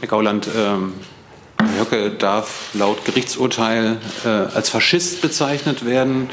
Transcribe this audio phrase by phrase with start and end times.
[0.00, 0.94] Herr Gauland, ähm,
[1.78, 6.30] Höcke darf laut Gerichtsurteil äh, als Faschist bezeichnet werden.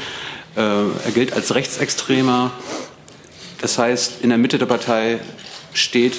[0.56, 2.50] Äh, er gilt als Rechtsextremer.
[3.60, 5.18] Das heißt, in der Mitte der Partei
[5.74, 6.14] steht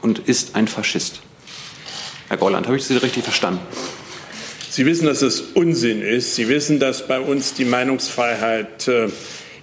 [0.00, 1.22] und ist ein Faschist.
[2.28, 3.58] Herr Gauland, habe ich Sie richtig verstanden?
[4.70, 6.36] Sie wissen, dass es Unsinn ist.
[6.36, 9.08] Sie wissen, dass bei uns die Meinungsfreiheit äh,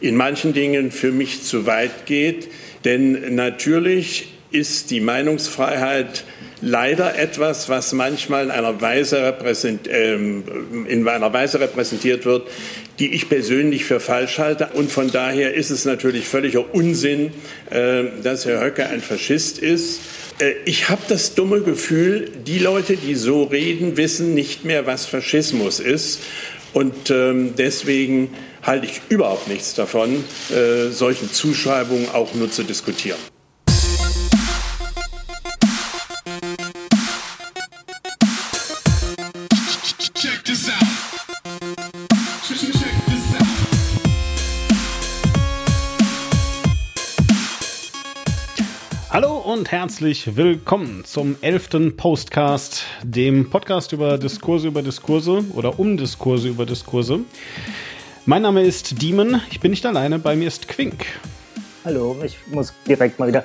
[0.01, 2.51] in manchen Dingen für mich zu weit geht.
[2.83, 6.25] Denn natürlich ist die Meinungsfreiheit
[6.63, 12.47] leider etwas, was manchmal in einer Weise, repräsent, äh, in einer Weise repräsentiert wird,
[12.99, 14.69] die ich persönlich für falsch halte.
[14.73, 17.31] Und von daher ist es natürlich völliger Unsinn,
[17.69, 19.99] äh, dass Herr Höcke ein Faschist ist.
[20.39, 25.05] Äh, ich habe das dumme Gefühl, die Leute, die so reden, wissen nicht mehr, was
[25.05, 26.21] Faschismus ist.
[26.71, 33.19] Und ähm, deswegen halte ich überhaupt nichts davon, äh, solchen Zuschreibungen auch nur zu diskutieren.
[49.13, 55.97] Hallo und herzlich willkommen zum elften Postcast, dem Podcast über Diskurse über Diskurse oder um
[55.97, 57.19] Diskurse über Diskurse.
[58.25, 61.05] Mein Name ist Demon, ich bin nicht alleine, bei mir ist Quink.
[61.85, 63.43] Hallo, ich muss direkt mal wieder.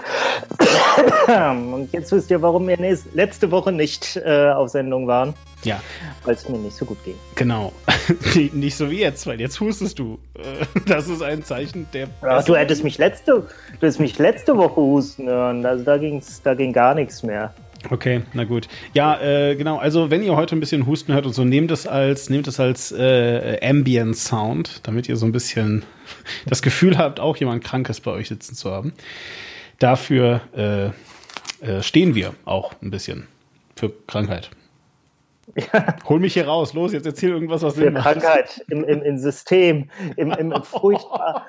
[1.74, 2.78] Und jetzt wisst ihr, warum wir
[3.12, 5.34] letzte Woche nicht äh, auf Sendung waren.
[5.64, 5.80] Ja.
[6.24, 7.16] Weil es mir nicht so gut ging.
[7.34, 7.72] Genau.
[8.52, 10.18] nicht so wie jetzt, weil jetzt hustest du.
[10.34, 12.08] Äh, das ist ein Zeichen der.
[12.22, 13.46] Ja, du hättest mich letzte, du
[13.80, 15.64] hättest mich letzte Woche husten hören.
[15.66, 17.52] Also da ging's, da ging gar nichts mehr.
[17.90, 18.68] Okay, na gut.
[18.92, 19.78] Ja, äh, genau.
[19.78, 22.58] Also wenn ihr heute ein bisschen Husten hört und so, nehmt es als nehmt es
[22.58, 25.84] als äh, Ambient Sound, damit ihr so ein bisschen
[26.46, 28.92] das Gefühl habt, auch jemand Krankes bei euch sitzen zu haben.
[29.78, 30.86] Dafür äh,
[31.64, 33.28] äh, stehen wir auch ein bisschen
[33.76, 34.50] für Krankheit.
[35.56, 35.96] Ja.
[36.08, 39.90] Hol mich hier raus, los, jetzt erzähl irgendwas aus dem Krankheit im, im, im System,
[40.16, 41.46] im, im, im furchtbar,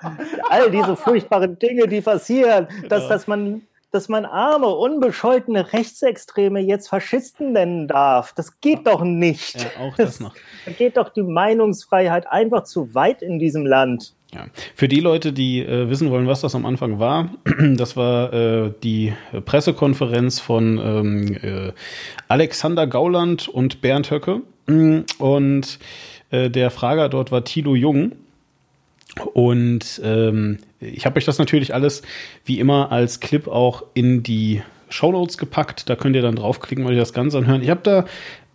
[0.50, 3.10] all diese furchtbaren Dinge, die passieren, dass, ja.
[3.10, 8.34] dass man dass man arme, unbescholtene Rechtsextreme jetzt Faschisten nennen darf.
[8.34, 9.56] Das geht doch nicht.
[9.56, 10.36] Ja, auch das noch.
[10.66, 14.14] Da geht doch die Meinungsfreiheit einfach zu weit in diesem Land.
[14.34, 14.46] Ja.
[14.76, 17.30] Für die Leute, die äh, wissen wollen, was das am Anfang war,
[17.76, 19.14] das war äh, die
[19.46, 21.74] Pressekonferenz von ähm, äh,
[22.28, 24.42] Alexander Gauland und Bernd Höcke.
[25.18, 25.80] Und
[26.30, 28.12] äh, der Frager dort war Thilo Jung.
[29.34, 32.04] Und ähm, ich habe euch das natürlich alles
[32.46, 35.90] wie immer als Clip auch in die Shownotes gepackt.
[35.90, 37.62] Da könnt ihr dann draufklicken und euch das Ganze anhören.
[37.62, 38.06] Ich habe da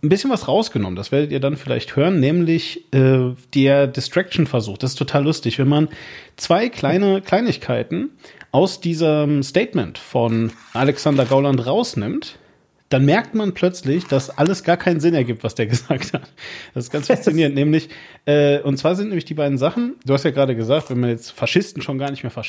[0.05, 0.95] ein bisschen was rausgenommen.
[0.95, 4.77] Das werdet ihr dann vielleicht hören, nämlich äh, der Distraction-Versuch.
[4.77, 5.89] Das ist total lustig, wenn man
[6.37, 8.11] zwei kleine Kleinigkeiten
[8.51, 12.37] aus diesem Statement von Alexander Gauland rausnimmt
[12.89, 16.31] dann merkt man plötzlich, dass alles gar keinen Sinn ergibt, was der gesagt hat.
[16.73, 17.55] Das ist ganz faszinierend.
[17.55, 17.89] nämlich,
[18.25, 21.09] äh, und zwar sind nämlich die beiden Sachen, du hast ja gerade gesagt, wenn man
[21.09, 22.47] jetzt Faschisten schon gar nicht mehr ups,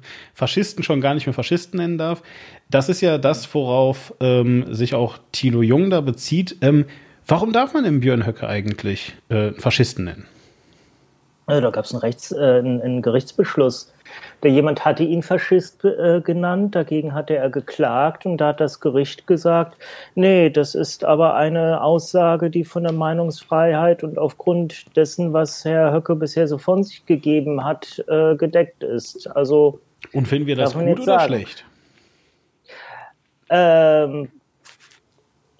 [0.34, 2.22] Faschisten schon gar nicht mehr Faschisten nennen darf,
[2.70, 6.56] das ist ja das, worauf ähm, sich auch Thilo Jung da bezieht.
[6.60, 6.86] Ähm,
[7.26, 10.26] warum darf man im Björn Höcke eigentlich äh, Faschisten nennen?
[11.46, 13.92] Also, da gab es einen, äh, einen, einen Gerichtsbeschluss
[14.42, 18.80] der jemand hatte ihn Faschist äh, genannt, dagegen hatte er geklagt und da hat das
[18.80, 19.76] Gericht gesagt,
[20.14, 25.92] nee, das ist aber eine Aussage, die von der Meinungsfreiheit und aufgrund dessen, was Herr
[25.92, 29.26] Höcke bisher so von sich gegeben hat, äh, gedeckt ist.
[29.26, 29.80] Also
[30.12, 31.26] und finden wir das gut oder sagen.
[31.26, 31.64] schlecht?
[33.50, 34.28] Ähm,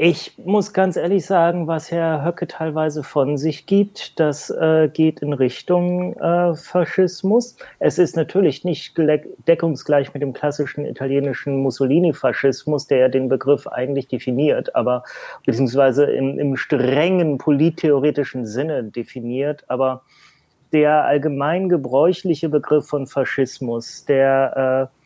[0.03, 5.21] ich muss ganz ehrlich sagen, was Herr Höcke teilweise von sich gibt, das äh, geht
[5.21, 7.57] in Richtung äh, Faschismus.
[7.81, 14.09] Es ist natürlich nicht deckungsgleich mit dem klassischen italienischen Mussolini-Faschismus, der ja den Begriff eigentlich
[14.09, 15.05] definiert, aber
[15.45, 20.01] beziehungsweise im, im strengen polittheoretischen Sinne definiert, aber
[20.73, 25.00] der allgemein gebräuchliche Begriff von Faschismus, der äh,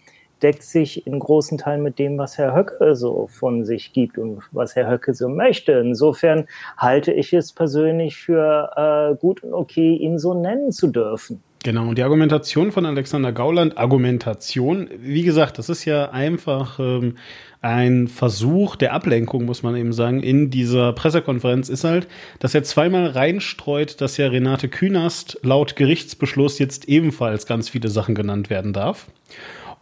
[0.44, 4.42] deckt sich in großen Teilen mit dem, was Herr Höcke so von sich gibt und
[4.52, 5.72] was Herr Höcke so möchte.
[5.72, 6.46] Insofern
[6.76, 11.42] halte ich es persönlich für äh, gut und okay, ihn so nennen zu dürfen.
[11.64, 17.16] Genau, und die Argumentation von Alexander Gauland, Argumentation, wie gesagt, das ist ja einfach ähm,
[17.62, 22.06] ein Versuch der Ablenkung, muss man eben sagen, in dieser Pressekonferenz ist halt,
[22.38, 28.14] dass er zweimal reinstreut, dass ja Renate Künast laut Gerichtsbeschluss jetzt ebenfalls ganz viele Sachen
[28.14, 29.06] genannt werden darf.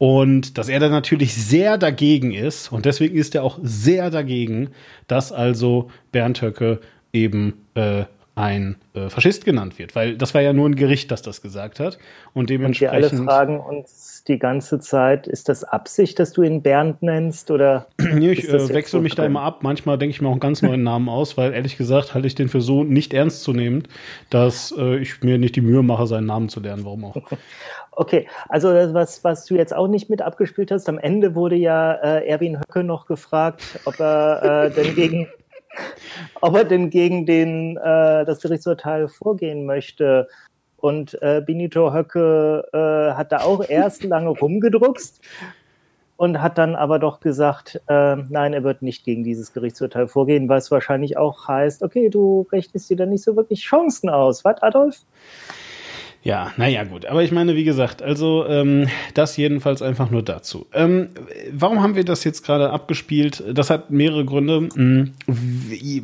[0.02, 2.72] Und dass er da natürlich sehr dagegen ist.
[2.72, 4.70] Und deswegen ist er auch sehr dagegen,
[5.06, 6.80] dass also Bernd Höcke
[7.12, 8.06] eben äh,
[8.42, 11.78] ein äh, Faschist genannt wird, weil das war ja nur ein Gericht, das das gesagt
[11.78, 11.98] hat
[12.34, 12.94] und dementsprechend.
[12.94, 17.02] Und wir alle fragen uns die ganze Zeit, ist das Absicht, dass du ihn Bernd
[17.02, 17.86] nennst oder?
[17.98, 19.22] nee, ich äh, wechsle mich drin?
[19.22, 19.62] da immer ab.
[19.62, 22.34] Manchmal denke ich mir auch einen ganz neuen Namen aus, weil ehrlich gesagt halte ich
[22.34, 23.84] den für so nicht ernst zu nehmen,
[24.30, 26.84] dass äh, ich mir nicht die Mühe mache, seinen Namen zu lernen.
[26.84, 27.16] Warum auch?
[27.94, 31.92] Okay, also was, was du jetzt auch nicht mit abgespielt hast, am Ende wurde ja
[31.92, 35.28] äh, Erwin Höcke noch gefragt, ob er äh, denn gegen
[36.40, 40.28] ob er denn gegen den, äh, das Gerichtsurteil vorgehen möchte.
[40.76, 45.20] Und äh, Benito Höcke äh, hat da auch erst lange rumgedruckst
[46.16, 50.48] und hat dann aber doch gesagt, äh, nein, er wird nicht gegen dieses Gerichtsurteil vorgehen,
[50.48, 54.44] was wahrscheinlich auch heißt, okay, du rechnest dir da nicht so wirklich Chancen aus.
[54.44, 55.04] Was, Adolf?
[56.24, 57.04] Ja, naja, gut.
[57.06, 60.66] Aber ich meine, wie gesagt, also ähm, das jedenfalls einfach nur dazu.
[60.72, 61.08] Ähm,
[61.50, 63.42] warum haben wir das jetzt gerade abgespielt?
[63.52, 64.68] Das hat mehrere Gründe.
[64.72, 65.14] Hm,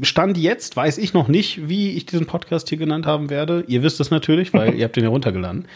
[0.02, 3.62] Stand jetzt weiß ich noch nicht, wie ich diesen Podcast hier genannt haben werde.
[3.68, 5.66] Ihr wisst es natürlich, weil ihr habt den ja runtergeladen.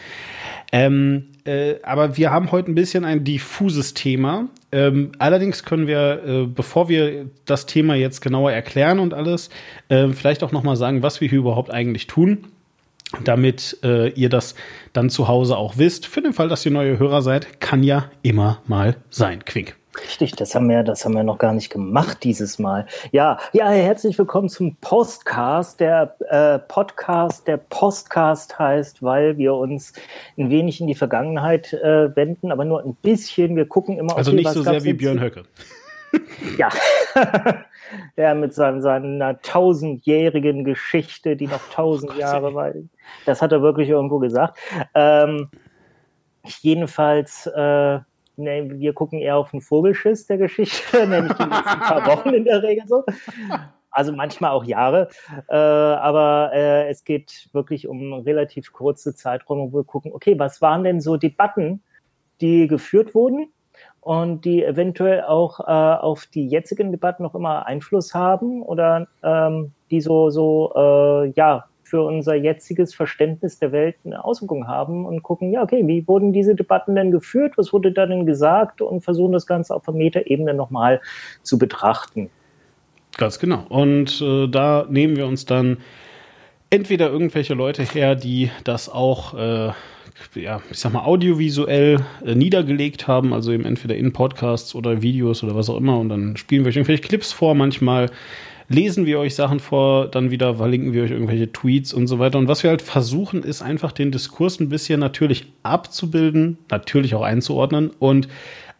[0.73, 4.49] Ähm, äh, aber wir haben heute ein bisschen ein diffuses Thema.
[4.73, 9.49] Ähm, allerdings können wir, äh, bevor wir das Thema jetzt genauer erklären und alles,
[9.87, 12.45] äh, vielleicht auch noch mal sagen, was wir hier überhaupt eigentlich tun
[13.23, 14.55] damit äh, ihr das
[14.93, 16.05] dann zu Hause auch wisst.
[16.05, 19.45] Für den Fall, dass ihr neue Hörer seid, kann ja immer mal sein.
[19.45, 19.75] Quink.
[20.01, 22.87] Richtig, das haben wir, das haben wir noch gar nicht gemacht dieses Mal.
[23.11, 25.79] Ja, ja, herzlich willkommen zum Postcast.
[25.79, 29.93] Der äh, Podcast, der Postcast heißt, weil wir uns
[30.35, 33.55] ein wenig in die Vergangenheit äh, wenden, aber nur ein bisschen.
[33.55, 34.17] Wir gucken immer.
[34.17, 35.43] Also okay, nicht so sehr wie Björn Höcke.
[36.57, 36.69] ja,
[38.17, 42.75] der mit seinem, seiner tausendjährigen Geschichte, die noch tausend Jahre weit.
[43.25, 44.57] Das hat er wirklich irgendwo gesagt.
[44.93, 45.49] Ähm,
[46.61, 47.99] jedenfalls, äh,
[48.37, 52.45] ne, wir gucken eher auf den Vogelschiss der Geschichte, nämlich die letzten paar Wochen in
[52.45, 53.03] der Regel so.
[53.91, 55.09] Also manchmal auch Jahre,
[55.49, 60.63] äh, aber äh, es geht wirklich um relativ kurze Zeiträume, wo wir gucken, okay, was
[60.63, 61.83] waren denn so Debatten,
[62.41, 63.53] die geführt wurden
[64.03, 69.71] und die eventuell auch äh, auf die jetzigen Debatten noch immer Einfluss haben oder ähm,
[69.91, 75.21] die so, so äh, ja, für unser jetziges Verständnis der Welt eine Auswirkung haben und
[75.21, 79.03] gucken, ja, okay, wie wurden diese Debatten denn geführt, was wurde da denn gesagt und
[79.03, 81.01] versuchen das Ganze auf der Metaebene nochmal
[81.43, 82.29] zu betrachten.
[83.17, 83.65] Ganz genau.
[83.69, 85.77] Und äh, da nehmen wir uns dann
[86.71, 89.71] entweder irgendwelche Leute her, die das auch äh,
[90.35, 95.43] ja, ich sag mal, audiovisuell äh, niedergelegt haben, also eben entweder in Podcasts oder Videos
[95.43, 95.99] oder was auch immer.
[95.99, 98.09] Und dann spielen wir euch irgendwelche Clips vor, manchmal
[98.69, 102.37] lesen wir euch Sachen vor, dann wieder verlinken wir euch irgendwelche Tweets und so weiter.
[102.37, 107.23] Und was wir halt versuchen, ist einfach den Diskurs ein bisschen natürlich abzubilden, natürlich auch
[107.23, 108.27] einzuordnen und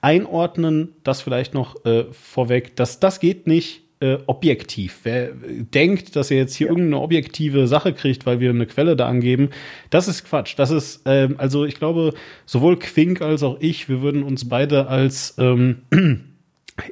[0.01, 4.99] einordnen, das vielleicht noch äh, vorweg, dass das geht nicht äh, objektiv.
[5.03, 6.73] Wer denkt, dass er jetzt hier ja.
[6.73, 9.49] irgendeine objektive Sache kriegt, weil wir eine Quelle da angeben,
[9.89, 10.55] das ist Quatsch.
[10.57, 12.13] Das ist, ähm, also ich glaube,
[12.45, 15.83] sowohl Quink als auch ich, wir würden uns beide als ähm,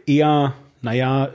[0.06, 1.32] eher, naja,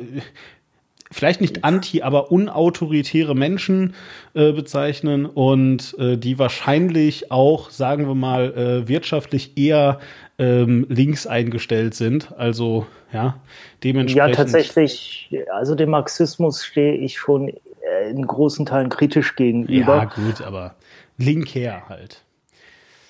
[1.11, 3.95] vielleicht nicht anti, aber unautoritäre Menschen
[4.33, 10.01] äh, bezeichnen und äh, die wahrscheinlich auch, sagen wir mal, äh, wirtschaftlich eher
[10.39, 12.33] ähm, links eingestellt sind.
[12.37, 13.41] Also ja,
[13.83, 14.31] dementsprechend.
[14.31, 19.97] Ja, tatsächlich, also dem Marxismus stehe ich schon äh, in großen Teilen kritisch gegenüber.
[19.97, 20.75] Ja, gut, aber
[21.19, 22.23] link her halt.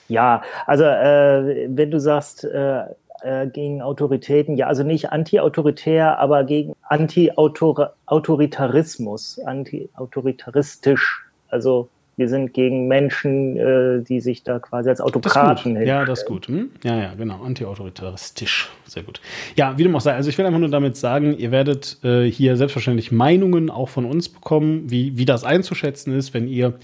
[0.09, 2.85] Ja, also äh, wenn du sagst, äh,
[3.23, 11.25] äh, gegen Autoritäten, ja, also nicht anti-autoritär, aber gegen Anti-Autoritarismus, anti-autoritaristisch.
[11.49, 16.27] Also wir sind gegen Menschen, äh, die sich da quasi als Autokraten Ja, das ist
[16.27, 16.49] gut.
[16.49, 16.71] Hm?
[16.83, 17.43] Ja, ja, genau.
[17.43, 18.71] Anti-autoritaristisch.
[18.87, 19.21] Sehr gut.
[19.55, 20.15] Ja, wie du auch sei.
[20.15, 24.07] Also ich will einfach nur damit sagen, ihr werdet äh, hier selbstverständlich Meinungen auch von
[24.07, 26.75] uns bekommen, wie, wie das einzuschätzen ist, wenn ihr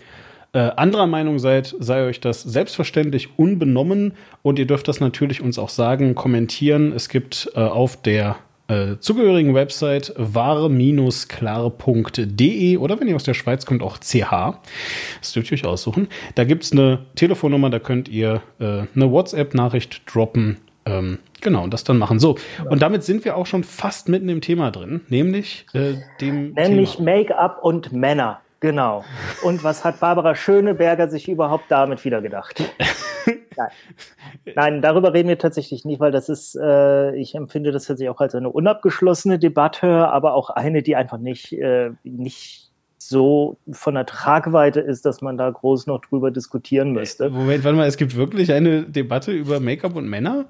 [0.52, 4.12] äh, anderer Meinung seid, sei euch das selbstverständlich unbenommen
[4.42, 6.92] und ihr dürft das natürlich uns auch sagen, kommentieren.
[6.92, 8.36] Es gibt äh, auf der
[8.73, 10.76] äh, zugehörigen Website wahre-klar.de
[12.79, 14.59] oder wenn ihr aus der Schweiz kommt, auch CH.
[15.21, 16.09] Das dürft ihr euch aussuchen.
[16.35, 20.57] Da gibt es eine Telefonnummer, da könnt ihr äh, eine WhatsApp-Nachricht droppen.
[20.87, 22.19] Ähm, genau, und das dann machen.
[22.19, 22.37] So,
[22.69, 26.99] und damit sind wir auch schon fast mitten im Thema drin, nämlich äh, dem Nämlich
[26.99, 28.41] Make-up und Männer.
[28.61, 29.05] Genau.
[29.43, 32.62] Und was hat Barbara Schöneberger sich überhaupt damit wieder gedacht?
[33.56, 33.71] Nein.
[34.54, 38.21] Nein, darüber reden wir tatsächlich nicht, weil das ist, äh, ich empfinde das tatsächlich auch
[38.21, 44.06] als eine unabgeschlossene Debatte, aber auch eine, die einfach nicht, äh, nicht so von der
[44.06, 47.30] Tragweite ist, dass man da groß noch drüber diskutieren müsste.
[47.30, 50.47] Moment, warte mal, es gibt wirklich eine Debatte über Make-up und Männer?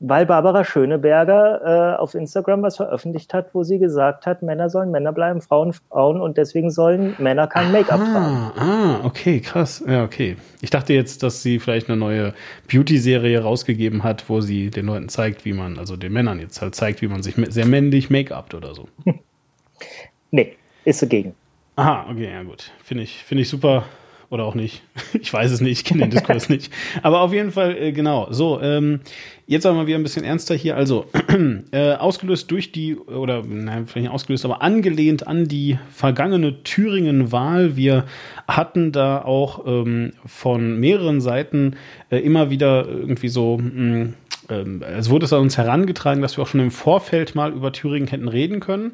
[0.00, 4.90] Weil Barbara Schöneberger äh, auf Instagram was veröffentlicht hat, wo sie gesagt hat, Männer sollen
[4.90, 8.52] Männer bleiben, Frauen Frauen und deswegen sollen Männer kein Make-up tragen.
[8.56, 9.82] Ah, okay, krass.
[9.86, 10.36] Ja, okay.
[10.60, 12.32] Ich dachte jetzt, dass sie vielleicht eine neue
[12.70, 16.74] Beauty-Serie rausgegeben hat, wo sie den Leuten zeigt, wie man, also den Männern jetzt halt
[16.76, 18.88] zeigt, wie man sich sehr männlich Make-upt oder so.
[20.30, 21.34] nee, ist dagegen.
[21.74, 22.70] Aha, okay, ja gut.
[22.82, 23.84] Finde ich, finde ich super.
[24.30, 24.82] Oder auch nicht.
[25.20, 26.70] Ich weiß es nicht, ich kenne den Diskurs nicht.
[27.02, 28.28] Aber auf jeden Fall, äh, genau.
[28.30, 29.00] So, ähm,
[29.46, 30.76] jetzt aber mal wieder ein bisschen ernster hier.
[30.76, 31.06] Also,
[31.72, 37.76] äh, ausgelöst durch die, oder nein, vielleicht nicht ausgelöst, aber angelehnt an die vergangene Thüringen-Wahl.
[37.76, 38.04] Wir
[38.46, 41.76] hatten da auch ähm, von mehreren Seiten
[42.10, 44.14] äh, immer wieder irgendwie so, mh, mm,
[44.50, 47.72] ähm, es wurde es an uns herangetragen, dass wir auch schon im Vorfeld mal über
[47.72, 48.92] Thüringen hätten reden können.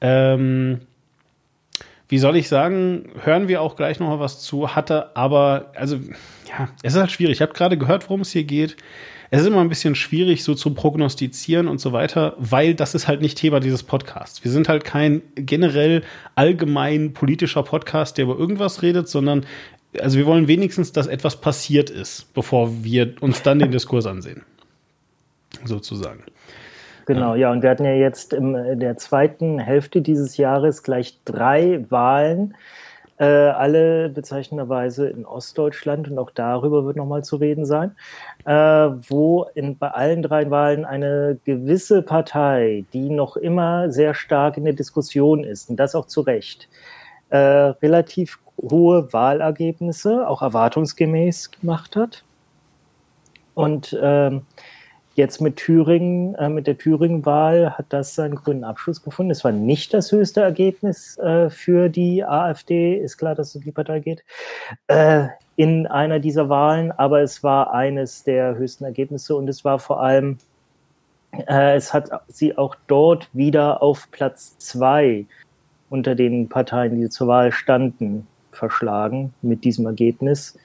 [0.00, 0.80] Ähm,
[2.08, 5.96] wie soll ich sagen, hören wir auch gleich noch mal was zu, hatte aber, also,
[5.96, 7.36] ja, es ist halt schwierig.
[7.36, 8.76] Ich habe gerade gehört, worum es hier geht.
[9.30, 13.08] Es ist immer ein bisschen schwierig, so zu prognostizieren und so weiter, weil das ist
[13.08, 14.44] halt nicht Thema dieses Podcasts.
[14.44, 19.46] Wir sind halt kein generell allgemein politischer Podcast, der über irgendwas redet, sondern
[20.00, 24.42] also wir wollen wenigstens, dass etwas passiert ist, bevor wir uns dann den Diskurs ansehen.
[25.64, 26.24] Sozusagen.
[27.06, 31.84] Genau, ja, und wir hatten ja jetzt in der zweiten Hälfte dieses Jahres gleich drei
[31.90, 32.54] Wahlen,
[33.18, 37.94] äh, alle bezeichnenderweise in Ostdeutschland und auch darüber wird nochmal zu reden sein,
[38.44, 44.56] äh, wo in, bei allen drei Wahlen eine gewisse Partei, die noch immer sehr stark
[44.56, 46.68] in der Diskussion ist, und das auch zu Recht,
[47.28, 52.24] äh, relativ hohe Wahlergebnisse, auch erwartungsgemäß gemacht hat.
[53.54, 54.42] Und ähm,
[55.14, 59.30] Jetzt mit Thüringen, äh, mit der Thüringen-Wahl hat das seinen grünen Abschluss gefunden.
[59.30, 62.96] Es war nicht das höchste Ergebnis äh, für die AfD.
[62.96, 64.24] Ist klar, dass es um die Partei geht.
[64.88, 69.78] Äh, in einer dieser Wahlen, aber es war eines der höchsten Ergebnisse und es war
[69.78, 70.38] vor allem,
[71.46, 75.26] äh, es hat sie auch dort wieder auf Platz zwei
[75.90, 80.58] unter den Parteien, die zur Wahl standen, verschlagen mit diesem Ergebnis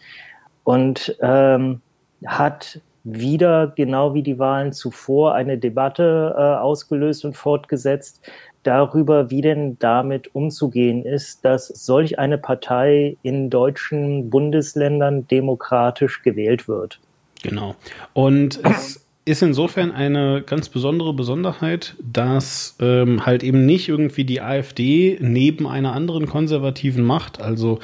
[0.63, 1.81] und ähm,
[2.25, 2.81] hat
[3.13, 8.21] wieder, genau wie die Wahlen zuvor, eine Debatte äh, ausgelöst und fortgesetzt
[8.63, 16.67] darüber, wie denn damit umzugehen ist, dass solch eine Partei in deutschen Bundesländern demokratisch gewählt
[16.67, 16.99] wird.
[17.41, 17.75] Genau.
[18.13, 24.41] Und es ist insofern eine ganz besondere Besonderheit, dass ähm, halt eben nicht irgendwie die
[24.41, 27.79] AfD neben einer anderen konservativen Macht, also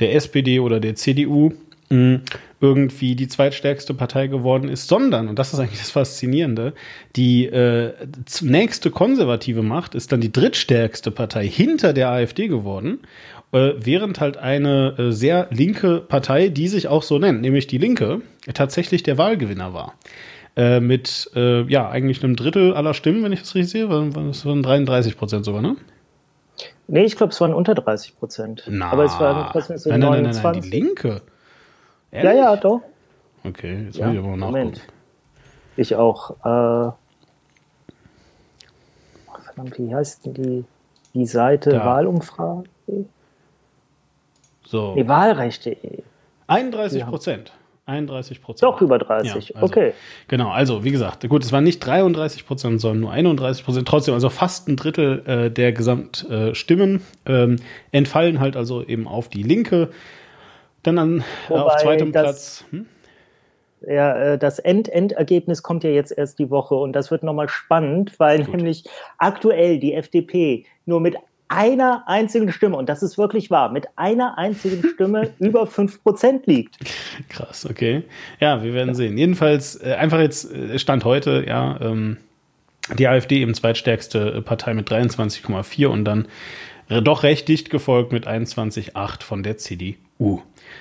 [0.00, 1.52] der SPD oder der CDU,
[1.88, 6.74] irgendwie die zweitstärkste Partei geworden ist, sondern, und das ist eigentlich das Faszinierende,
[7.14, 7.92] die äh,
[8.40, 13.00] nächste konservative Macht ist dann die drittstärkste Partei hinter der AfD geworden,
[13.52, 17.78] äh, während halt eine äh, sehr linke Partei, die sich auch so nennt, nämlich die
[17.78, 19.94] Linke, tatsächlich der Wahlgewinner war.
[20.56, 24.46] Äh, mit, äh, ja, eigentlich einem Drittel aller Stimmen, wenn ich das richtig sehe, das
[24.46, 25.76] waren 33 Prozent sogar, ne?
[26.88, 28.70] Nee, ich glaube, es waren unter 30 Prozent.
[28.80, 31.22] Aber es waren trotzdem so nein, nein, nein, nein, nein, die Linke.
[32.10, 32.32] Ehrlich?
[32.32, 32.82] Ja, ja, doch.
[33.44, 34.80] Okay, jetzt ja, will ich aber mal nachgucken.
[35.76, 36.30] Ich auch.
[36.30, 36.92] Äh,
[39.56, 40.64] verdammt, wie heißt denn die,
[41.14, 41.84] die Seite da.
[41.84, 42.64] Wahlumfrage?
[44.64, 44.94] So.
[44.94, 46.02] Nee, Wahlrecht.de.
[46.48, 47.52] 31 Prozent.
[47.86, 48.68] 31 Prozent.
[48.68, 49.92] Doch über 30, ja, also, okay.
[50.26, 53.86] Genau, also wie gesagt, gut, es waren nicht 33 Prozent, sondern nur 31 Prozent.
[53.86, 57.56] Trotzdem, also fast ein Drittel äh, der Gesamtstimmen äh, ähm,
[57.92, 59.90] entfallen halt also eben auf die Linke.
[60.86, 62.64] Dann an, äh, auf zweitem das, Platz.
[62.70, 62.86] Hm?
[63.86, 68.18] Ja, äh, das End-End-Ergebnis kommt ja jetzt erst die Woche und das wird nochmal spannend,
[68.18, 68.54] weil Gut.
[68.54, 68.84] nämlich
[69.18, 71.16] aktuell die FDP nur mit
[71.48, 76.76] einer einzigen Stimme, und das ist wirklich wahr, mit einer einzigen Stimme über 5% liegt.
[77.28, 78.04] Krass, okay.
[78.38, 79.18] Ja, wir werden sehen.
[79.18, 82.18] Jedenfalls, äh, einfach jetzt Stand heute, ja, ähm,
[82.96, 86.28] die AfD eben zweitstärkste Partei mit 23,4 und dann
[86.88, 89.94] doch recht dicht gefolgt mit 21,8 von der CDU.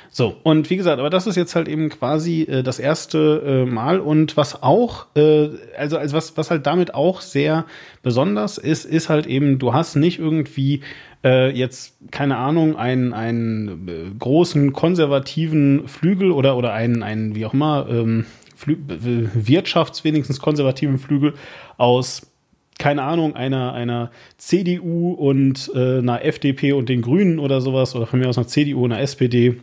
[0.10, 3.70] So, und wie gesagt, aber das ist jetzt halt eben quasi äh, das erste äh,
[3.70, 4.00] Mal.
[4.00, 7.66] Und was auch, äh, also, also was, was halt damit auch sehr
[8.02, 10.82] besonders ist, ist halt eben, du hast nicht irgendwie
[11.24, 17.46] äh, jetzt, keine Ahnung, einen, einen äh, großen konservativen Flügel oder, oder einen, einen, wie
[17.46, 18.26] auch immer, ähm,
[18.56, 21.34] Flü Wirtschafts wenigstens konservativen Flügel
[21.78, 22.32] aus
[22.78, 28.06] keine Ahnung, einer, einer CDU und äh, einer FDP und den Grünen oder sowas, oder
[28.06, 29.58] von mir aus einer CDU und einer SPD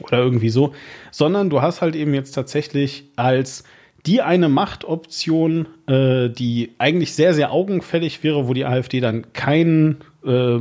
[0.00, 0.72] oder irgendwie so,
[1.10, 3.64] sondern du hast halt eben jetzt tatsächlich als
[4.06, 9.98] die eine Machtoption, äh, die eigentlich sehr, sehr augenfällig wäre, wo die AfD dann kein,
[10.24, 10.58] äh,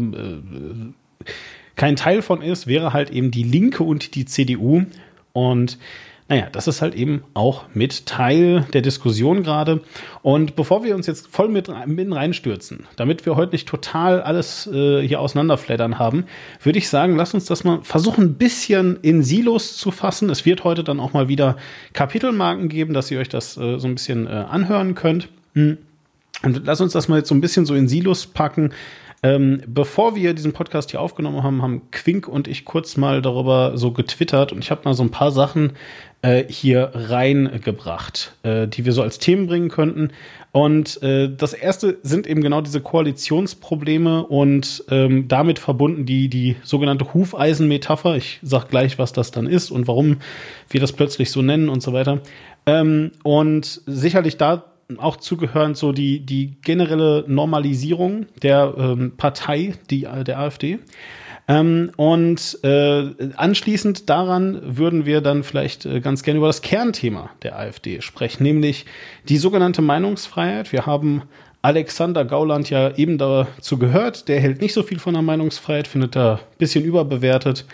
[1.75, 4.83] kein Teil von ist, wäre halt eben die Linke und die CDU.
[5.33, 5.79] Und
[6.31, 9.81] naja, das ist halt eben auch mit Teil der Diskussion gerade.
[10.21, 15.05] Und bevor wir uns jetzt voll mit, reinstürzen, damit wir heute nicht total alles äh,
[15.05, 16.23] hier auseinanderfleddern haben,
[16.63, 20.29] würde ich sagen, lass uns das mal versuchen, ein bisschen in Silos zu fassen.
[20.29, 21.57] Es wird heute dann auch mal wieder
[21.91, 25.27] Kapitelmarken geben, dass ihr euch das äh, so ein bisschen äh, anhören könnt.
[25.55, 25.79] Hm.
[26.43, 28.71] Und lass uns das mal jetzt so ein bisschen so in Silos packen.
[29.23, 33.77] Ähm, bevor wir diesen Podcast hier aufgenommen haben, haben Quink und ich kurz mal darüber
[33.77, 35.73] so getwittert und ich habe mal so ein paar Sachen
[36.21, 40.11] äh, hier reingebracht, äh, die wir so als Themen bringen könnten.
[40.51, 46.57] Und äh, das erste sind eben genau diese Koalitionsprobleme und ähm, damit verbunden die, die
[46.63, 48.17] sogenannte Hufeisen-Metapher.
[48.17, 50.17] Ich sag gleich, was das dann ist und warum
[50.69, 52.19] wir das plötzlich so nennen und so weiter.
[52.65, 54.65] Ähm, und sicherlich da
[54.97, 60.79] auch zugehörend so die, die generelle Normalisierung der ähm, Partei, die, der AfD.
[61.51, 67.29] Ähm, und äh, anschließend daran würden wir dann vielleicht äh, ganz gerne über das Kernthema
[67.43, 68.85] der AfD sprechen, nämlich
[69.27, 70.71] die sogenannte Meinungsfreiheit.
[70.71, 71.23] Wir haben
[71.61, 74.29] Alexander Gauland ja eben dazu gehört.
[74.29, 77.65] Der hält nicht so viel von der Meinungsfreiheit, findet er ein bisschen überbewertet.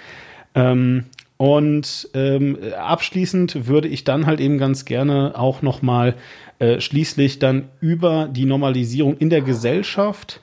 [0.56, 1.06] Ähm,
[1.38, 6.16] und ähm, abschließend würde ich dann halt eben ganz gerne auch noch mal
[6.58, 10.42] äh, schließlich dann über die Normalisierung in der Gesellschaft,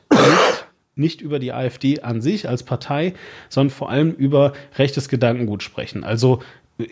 [0.97, 3.15] nicht, über die AfD an sich als Partei,
[3.49, 6.05] sondern vor allem über rechtes Gedankengut sprechen.
[6.05, 6.41] Also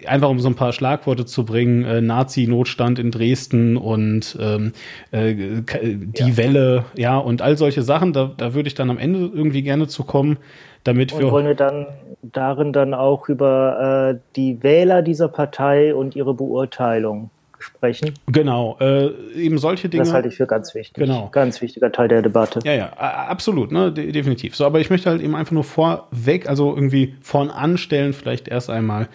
[0.06, 4.72] einfach um so ein paar Schlagworte zu bringen, äh, Nazi-Notstand in Dresden und ähm,
[5.10, 6.36] äh, die ja.
[6.36, 9.88] Welle, ja, und all solche Sachen, da, da würde ich dann am Ende irgendwie gerne
[9.88, 10.38] zu kommen,
[10.84, 11.30] damit und wir.
[11.32, 11.86] Wollen wir dann
[12.22, 17.30] darin dann auch über äh, die Wähler dieser Partei und ihre Beurteilung
[17.62, 18.14] sprechen.
[18.26, 20.04] Genau, äh, eben solche Dinge.
[20.04, 20.94] Das halte ich für ganz wichtig.
[20.94, 21.28] Genau.
[21.32, 22.60] Ganz wichtiger Teil der Debatte.
[22.64, 24.56] Ja, ja, absolut, ne, de definitiv.
[24.56, 28.70] So, aber ich möchte halt eben einfach nur vorweg, also irgendwie vorn anstellen, vielleicht erst
[28.70, 29.08] einmal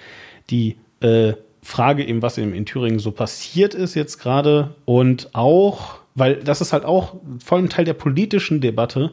[0.50, 5.96] die äh, Frage eben, was eben in Thüringen so passiert ist jetzt gerade und auch,
[6.16, 9.12] weil das ist halt auch voll ein Teil der politischen Debatte,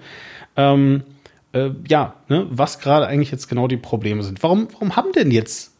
[0.56, 1.02] ähm,
[1.52, 4.42] äh, ja, ne, was gerade eigentlich jetzt genau die Probleme sind.
[4.42, 5.73] Warum, warum haben denn jetzt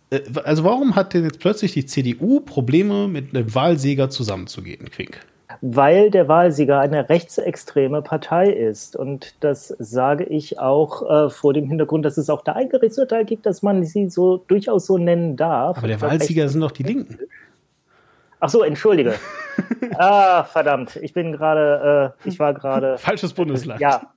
[0.45, 5.21] also warum hat denn jetzt plötzlich die CDU Probleme, mit einem Wahlsieger zusammenzugehen, Quink?
[5.61, 8.97] Weil der Wahlsieger eine rechtsextreme Partei ist.
[8.97, 13.25] Und das sage ich auch äh, vor dem Hintergrund, dass es auch da ein Gerichtsurteil
[13.25, 15.79] gibt, dass man sie so durchaus so nennen darf.
[15.79, 17.19] Aber der Wahlsieger sind doch die Linken.
[18.41, 19.15] Ach so, entschuldige.
[19.97, 20.97] ah, verdammt.
[20.97, 22.99] Ich bin gerade, äh, ich war gerade.
[22.99, 23.81] Falsches Bundesland.
[23.81, 24.14] Ja,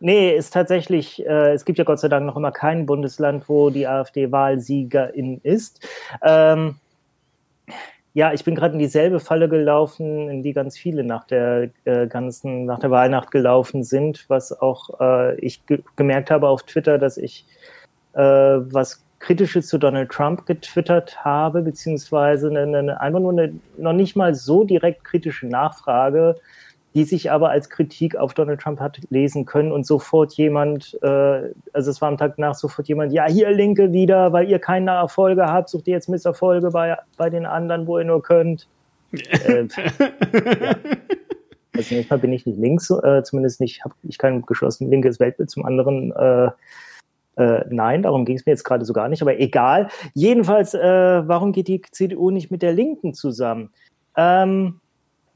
[0.00, 3.70] Nee, ist tatsächlich, äh, es gibt ja Gott sei Dank noch immer kein Bundesland, wo
[3.70, 5.86] die AfD Wahlsiegerin ist.
[6.22, 6.76] Ähm,
[8.16, 12.06] ja, ich bin gerade in dieselbe Falle gelaufen, in die ganz viele nach der äh,
[12.06, 16.96] ganzen, nach der Weihnacht gelaufen sind, was auch äh, ich ge gemerkt habe auf Twitter,
[16.96, 17.44] dass ich
[18.14, 23.92] äh, was Kritisches zu Donald Trump getwittert habe, beziehungsweise eine, eine, einfach nur eine noch
[23.92, 26.36] nicht mal so direkt kritische Nachfrage
[26.96, 31.52] die sich aber als Kritik auf Donald Trump hat lesen können und sofort jemand, äh,
[31.74, 34.92] also es war am Tag nach sofort jemand, ja, hier Linke wieder, weil ihr keine
[34.92, 38.66] Erfolge habt, sucht ihr jetzt Misserfolge bei, bei den anderen, wo ihr nur könnt.
[39.12, 40.76] äh, ja.
[41.76, 45.50] Also manchmal bin ich nicht links, äh, zumindest nicht, habe ich kein geschlossenes linkes Weltbild,
[45.50, 46.48] zum anderen äh,
[47.36, 49.88] äh, nein, darum ging es mir jetzt gerade so gar nicht, aber egal.
[50.14, 50.80] Jedenfalls, äh,
[51.28, 53.68] warum geht die CDU nicht mit der Linken zusammen?
[54.16, 54.80] Ähm,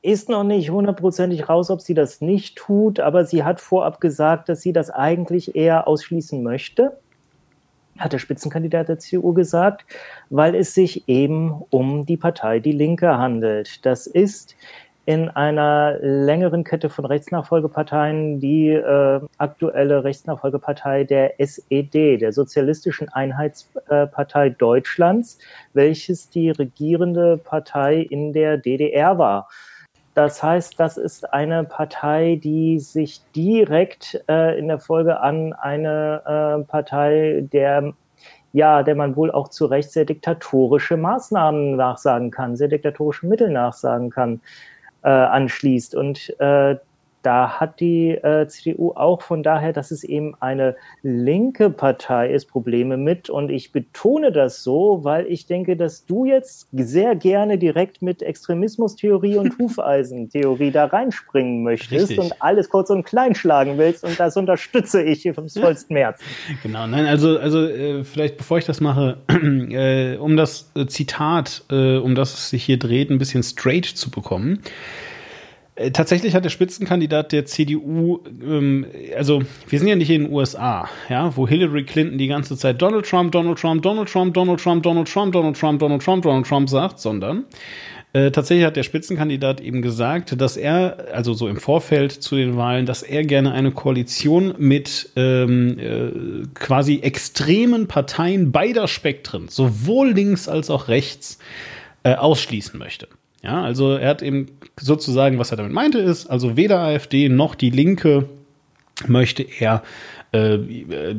[0.03, 4.49] ist noch nicht hundertprozentig raus, ob sie das nicht tut, aber sie hat vorab gesagt,
[4.49, 6.99] dass sie das eigentlich eher ausschließen möchte,
[7.99, 9.85] hat der Spitzenkandidat der CDU gesagt,
[10.31, 13.85] weil es sich eben um die Partei Die Linke handelt.
[13.85, 14.57] Das ist
[15.05, 24.51] in einer längeren Kette von Rechtsnachfolgeparteien die äh, aktuelle Rechtsnachfolgepartei der SED, der Sozialistischen Einheitspartei
[24.51, 25.39] Deutschlands,
[25.73, 29.49] welches die regierende Partei in der DDR war.
[30.15, 36.23] Das heißt, das ist eine Partei, die sich direkt äh, in der Folge an eine
[36.61, 37.95] äh, Partei, der
[38.53, 43.51] ja, der man wohl auch zu Recht sehr diktatorische Maßnahmen nachsagen kann, sehr diktatorische Mittel
[43.51, 44.41] nachsagen kann,
[45.03, 45.95] äh, anschließt.
[45.95, 46.77] Und äh,
[47.23, 52.47] da hat die äh, CDU auch von daher, dass es eben eine linke Partei ist,
[52.47, 53.29] Probleme mit.
[53.29, 58.23] Und ich betone das so, weil ich denke, dass du jetzt sehr gerne direkt mit
[58.23, 62.19] Extremismustheorie und Hufeisentheorie da reinspringen möchtest Richtig.
[62.19, 64.05] und alles kurz und klein schlagen willst.
[64.05, 66.21] Und das unterstütze ich vom vollsten März.
[66.63, 71.97] Genau, nein, also, also äh, vielleicht bevor ich das mache, äh, um das Zitat, äh,
[71.97, 74.61] um das es sich hier dreht, ein bisschen straight zu bekommen.
[75.81, 78.85] Äh, tatsächlich hat der Spitzenkandidat der CDU, ähm,
[79.17, 82.83] also wir sind ja nicht in den USA, ja, wo Hillary Clinton die ganze Zeit
[82.83, 86.47] Donald Trump, Donald Trump, Donald Trump, Donald Trump, Donald Trump, Donald Trump, Donald Trump, Donald
[86.47, 87.47] Trump sagt, sondern
[88.13, 92.57] äh, tatsächlich hat der Spitzenkandidat eben gesagt, dass er, also so im Vorfeld zu den
[92.57, 100.11] Wahlen, dass er gerne eine Koalition mit ähm, äh, quasi extremen Parteien beider Spektren, sowohl
[100.11, 101.39] links als auch rechts,
[102.03, 103.09] äh, ausschließen möchte.
[103.43, 104.47] Ja, also er hat eben
[104.79, 108.29] sozusagen, was er damit meinte, ist, also weder AfD noch die Linke
[109.07, 109.83] möchte er
[110.33, 110.59] äh,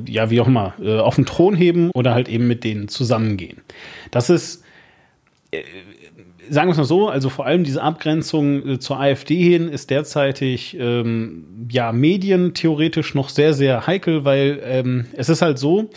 [0.07, 3.57] ja, wie auch immer, äh, auf den Thron heben oder halt eben mit denen zusammengehen.
[4.11, 4.63] Das ist,
[5.51, 5.63] äh,
[6.49, 9.89] sagen wir es mal so, also vor allem diese Abgrenzung äh, zur AfD hin ist
[9.89, 15.89] derzeitig ähm, ja medientheoretisch noch sehr, sehr heikel, weil ähm, es ist halt so,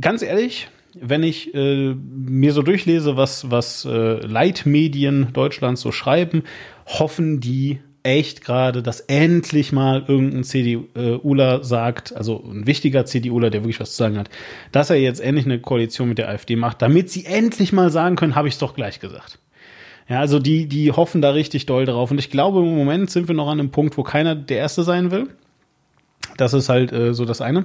[0.00, 0.68] ganz ehrlich,
[1.00, 6.42] wenn ich äh, mir so durchlese, was, was äh, Leitmedien Deutschlands so schreiben,
[6.86, 13.62] hoffen die echt gerade, dass endlich mal irgendein CDUler sagt, also ein wichtiger CDUler, der
[13.62, 14.30] wirklich was zu sagen hat,
[14.70, 18.14] dass er jetzt endlich eine Koalition mit der AfD macht, damit sie endlich mal sagen
[18.14, 19.40] können, habe ich es doch gleich gesagt.
[20.08, 22.12] Ja, also die, die hoffen da richtig doll drauf.
[22.12, 24.84] Und ich glaube, im Moment sind wir noch an einem Punkt, wo keiner der Erste
[24.84, 25.28] sein will.
[26.36, 27.64] Das ist halt äh, so das eine.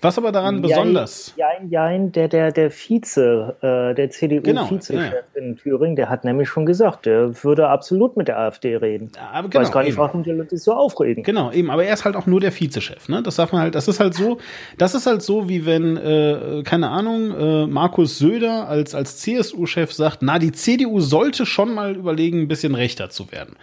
[0.00, 1.34] Was aber daran jein, besonders.
[1.36, 5.12] Jein, jein, der, der, der Vize, äh, der CDU-Vizechef genau, ja.
[5.34, 9.10] in Thüringen, der hat nämlich schon gesagt, der würde absolut mit der AfD reden.
[9.32, 9.98] Aber genau, ich weiß gar nicht, eben.
[9.98, 11.22] warum die Leute so aufregen.
[11.22, 13.22] Genau, eben, aber er ist halt auch nur der Vizechef, ne?
[13.22, 14.38] Das darf man halt, das ist halt so,
[14.78, 19.92] das ist halt so, wie wenn, äh, keine Ahnung, äh, Markus Söder als, als CSU-Chef
[19.92, 23.56] sagt, na, die CDU sollte schon mal überlegen, ein bisschen rechter zu werden.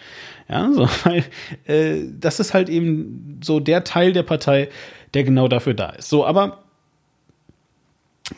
[0.50, 1.24] Ja, so, weil
[1.66, 4.70] äh, das ist halt eben so der Teil der Partei,
[5.14, 6.10] der genau dafür da ist.
[6.10, 6.64] So, aber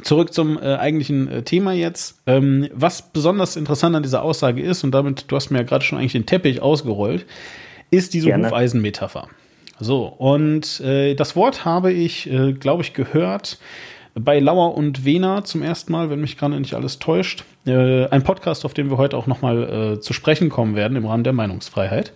[0.02, 2.20] Zurück zum äh, eigentlichen äh, Thema jetzt.
[2.26, 5.86] Ähm, was besonders interessant an dieser Aussage ist, und damit, du hast mir ja gerade
[5.86, 7.26] schon eigentlich den Teppich ausgerollt,
[7.92, 9.28] ist diese Hufeisenmetapher.
[9.80, 13.60] So, und äh, das Wort habe ich, äh, glaube ich, gehört
[14.16, 17.44] bei Lauer und Wena zum ersten Mal, wenn mich gerade nicht alles täuscht.
[17.68, 21.06] Äh, ein Podcast, auf dem wir heute auch nochmal äh, zu sprechen kommen werden im
[21.06, 22.14] Rahmen der Meinungsfreiheit.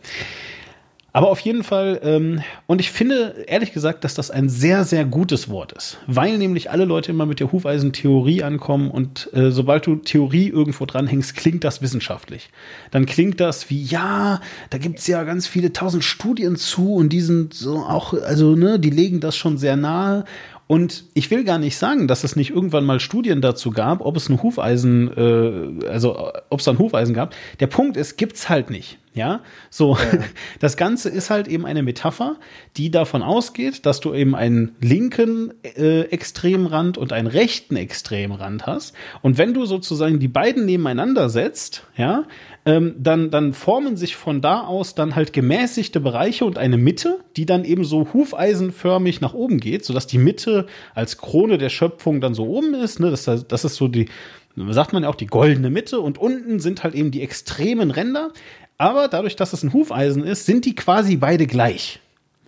[1.12, 5.06] Aber auf jeden Fall, ähm, und ich finde ehrlich gesagt, dass das ein sehr, sehr
[5.06, 9.88] gutes Wort ist, weil nämlich alle Leute immer mit der Hufeisentheorie ankommen und äh, sobald
[9.88, 12.52] du Theorie irgendwo dranhängst, klingt das wissenschaftlich.
[12.92, 17.22] Dann klingt das wie, ja, da gibt's ja ganz viele tausend Studien zu und die
[17.22, 20.26] sind so auch, also, ne, die legen das schon sehr nahe
[20.72, 24.16] und ich will gar nicht sagen, dass es nicht irgendwann mal Studien dazu gab, ob
[24.16, 27.34] es ein Hufeisen, äh, also ob es ein Hufeisen gab.
[27.60, 29.00] Der Punkt ist, gibt's halt nicht.
[29.16, 29.96] Ja, so.
[29.96, 30.20] Ja.
[30.60, 32.36] Das Ganze ist halt eben eine Metapher,
[32.78, 38.94] die davon ausgeht, dass du eben einen linken äh, Extremrand und einen rechten Extremrand hast.
[39.22, 42.26] Und wenn du sozusagen die beiden nebeneinander setzt, ja,
[42.66, 47.20] ähm, dann, dann formen sich von da aus dann halt gemäßigte Bereiche und eine Mitte,
[47.38, 52.22] die dann eben so hufeisenförmig nach oben geht, sodass die Mitte als Krone der Schöpfung
[52.22, 53.00] dann so oben ist.
[53.00, 53.12] Ne?
[53.12, 54.10] Das, das ist so die,
[54.56, 58.32] sagt man ja auch, die goldene Mitte und unten sind halt eben die extremen Ränder.
[58.78, 62.00] Aber dadurch, dass es ein Hufeisen ist, sind die quasi beide gleich.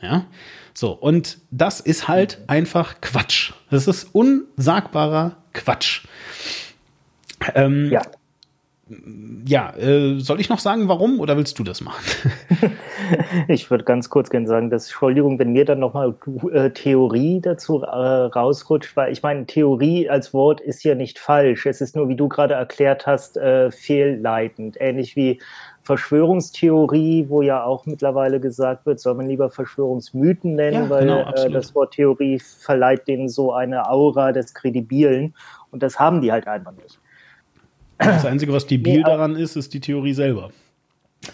[0.02, 0.26] Ja.
[0.74, 3.52] So, und das ist halt einfach Quatsch.
[3.69, 6.06] Das ist unsagbarer Quatsch.
[7.56, 8.02] Ähm, ja
[9.45, 12.04] ja, äh, soll ich noch sagen, warum oder willst du das machen?
[13.47, 16.15] ich würde ganz kurz gerne sagen, dass, Entschuldigung, wenn mir dann nochmal
[16.51, 21.65] äh, Theorie dazu äh, rausrutscht, weil ich meine, Theorie als Wort ist ja nicht falsch.
[21.65, 24.77] Es ist nur, wie du gerade erklärt hast, äh, fehlleitend.
[24.80, 25.39] Ähnlich wie
[25.84, 31.32] Verschwörungstheorie, wo ja auch mittlerweile gesagt wird, soll man lieber Verschwörungsmythen nennen, ja, weil genau,
[31.34, 35.34] äh, das Wort Theorie verleiht denen so eine Aura des Kredibilen
[35.71, 37.01] und das haben die halt einfach nicht.
[38.06, 40.52] Das Einzige, was debil nee, daran ist, ist die Theorie selber.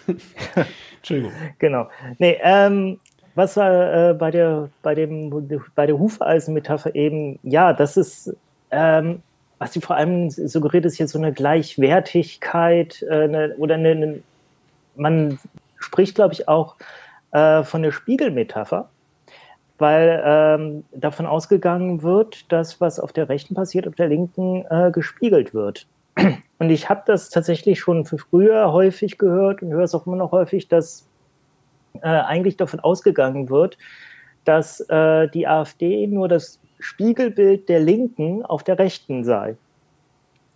[0.96, 1.32] Entschuldigung.
[1.58, 1.88] Genau.
[2.18, 2.98] Nee, ähm,
[3.34, 5.30] was war äh, bei der bei dem
[5.74, 8.34] bei der Hufeisenmetapher eben, ja, das ist
[8.70, 9.22] ähm,
[9.58, 14.22] was sie vor allem suggeriert, ist jetzt so eine Gleichwertigkeit äh, eine, oder eine, eine,
[14.96, 15.38] man
[15.78, 16.76] spricht, glaube ich, auch
[17.32, 18.88] äh, von der Spiegelmetapher,
[19.78, 24.90] weil ähm, davon ausgegangen wird, dass was auf der rechten passiert, auf der linken äh,
[24.92, 25.86] gespiegelt wird.
[26.58, 30.16] Und ich habe das tatsächlich schon für früher häufig gehört und höre es auch immer
[30.16, 31.08] noch häufig, dass
[32.02, 33.78] äh, eigentlich davon ausgegangen wird,
[34.44, 39.56] dass äh, die AfD nur das Spiegelbild der Linken auf der Rechten sei.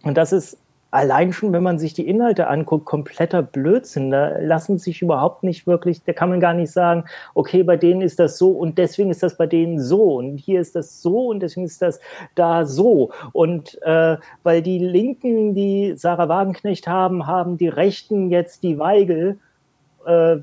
[0.02, 0.58] Und das ist
[0.92, 4.10] allein schon, wenn man sich die Inhalte anguckt, kompletter Blödsinn.
[4.10, 8.02] Da lassen sich überhaupt nicht wirklich, da kann man gar nicht sagen, okay, bei denen
[8.02, 11.28] ist das so und deswegen ist das bei denen so und hier ist das so
[11.28, 11.98] und deswegen ist das
[12.34, 13.10] da so.
[13.32, 19.38] Und äh, weil die Linken, die Sarah Wagenknecht haben, haben die Rechten jetzt die Weigel.
[20.06, 20.36] Äh,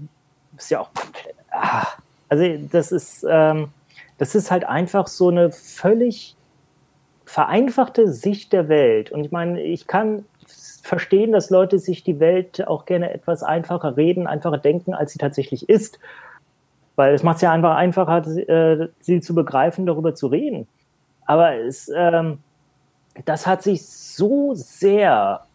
[0.58, 1.36] ist ja auch komplett.
[1.52, 1.86] Ah,
[2.28, 3.70] also das ist, ähm,
[4.18, 6.36] das ist halt einfach so eine völlig
[7.26, 9.12] vereinfachte Sicht der Welt.
[9.12, 10.26] Und ich meine, ich kann
[10.82, 15.20] verstehen, dass Leute sich die Welt auch gerne etwas einfacher reden, einfacher denken, als sie
[15.20, 16.00] tatsächlich ist.
[16.96, 20.68] Weil es macht es ja einfach einfacher, äh, sie zu begreifen, darüber zu reden.
[21.26, 22.40] Aber es, ähm,
[23.26, 25.46] das hat sich so sehr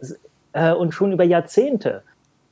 [0.53, 2.03] äh, und schon über Jahrzehnte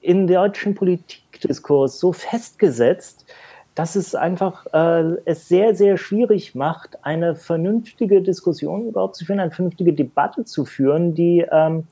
[0.00, 3.24] in deutschen Politikdiskurs so festgesetzt,
[3.74, 9.40] dass es einfach äh, es sehr, sehr schwierig macht, eine vernünftige Diskussion überhaupt zu führen,
[9.40, 11.86] eine vernünftige Debatte zu führen, die, ähm,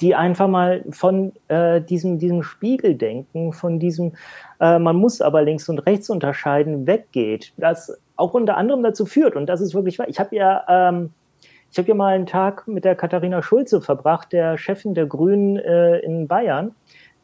[0.00, 4.12] die einfach mal von äh, diesem, diesem Spiegeldenken, von diesem,
[4.60, 7.52] äh, man muss aber links und rechts unterscheiden, weggeht.
[7.56, 11.10] Das auch unter anderem dazu führt, und das ist wirklich wahr, ich habe ja ähm,
[11.72, 15.56] ich habe ja mal einen Tag mit der Katharina Schulze verbracht, der Chefin der Grünen
[15.56, 16.74] äh, in Bayern.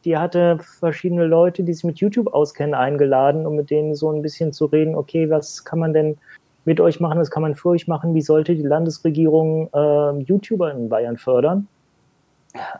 [0.05, 4.21] Die hatte verschiedene Leute, die sich mit YouTube auskennen, eingeladen, um mit denen so ein
[4.21, 6.17] bisschen zu reden, okay, was kann man denn
[6.63, 10.71] mit euch machen, was kann man für euch machen, wie sollte die Landesregierung äh, YouTuber
[10.71, 11.67] in Bayern fördern.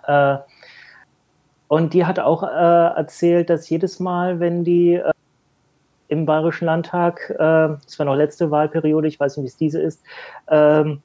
[0.06, 0.38] Äh,
[1.68, 5.12] und die hat auch äh, erzählt, dass jedes Mal, wenn die äh,
[6.08, 9.82] im Bayerischen Landtag, äh, das war noch letzte Wahlperiode, ich weiß nicht, wie es diese
[9.82, 10.02] ist,
[10.50, 11.02] ähm,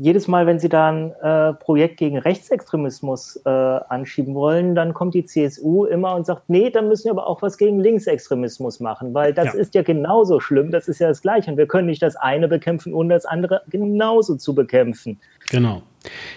[0.00, 5.14] jedes Mal, wenn sie da ein äh, Projekt gegen Rechtsextremismus äh, anschieben wollen, dann kommt
[5.14, 9.12] die CSU immer und sagt, nee, dann müssen wir aber auch was gegen Linksextremismus machen,
[9.12, 9.52] weil das ja.
[9.54, 11.50] ist ja genauso schlimm, das ist ja das Gleiche.
[11.50, 15.18] Und wir können nicht das eine bekämpfen, ohne das andere genauso zu bekämpfen.
[15.50, 15.82] Genau.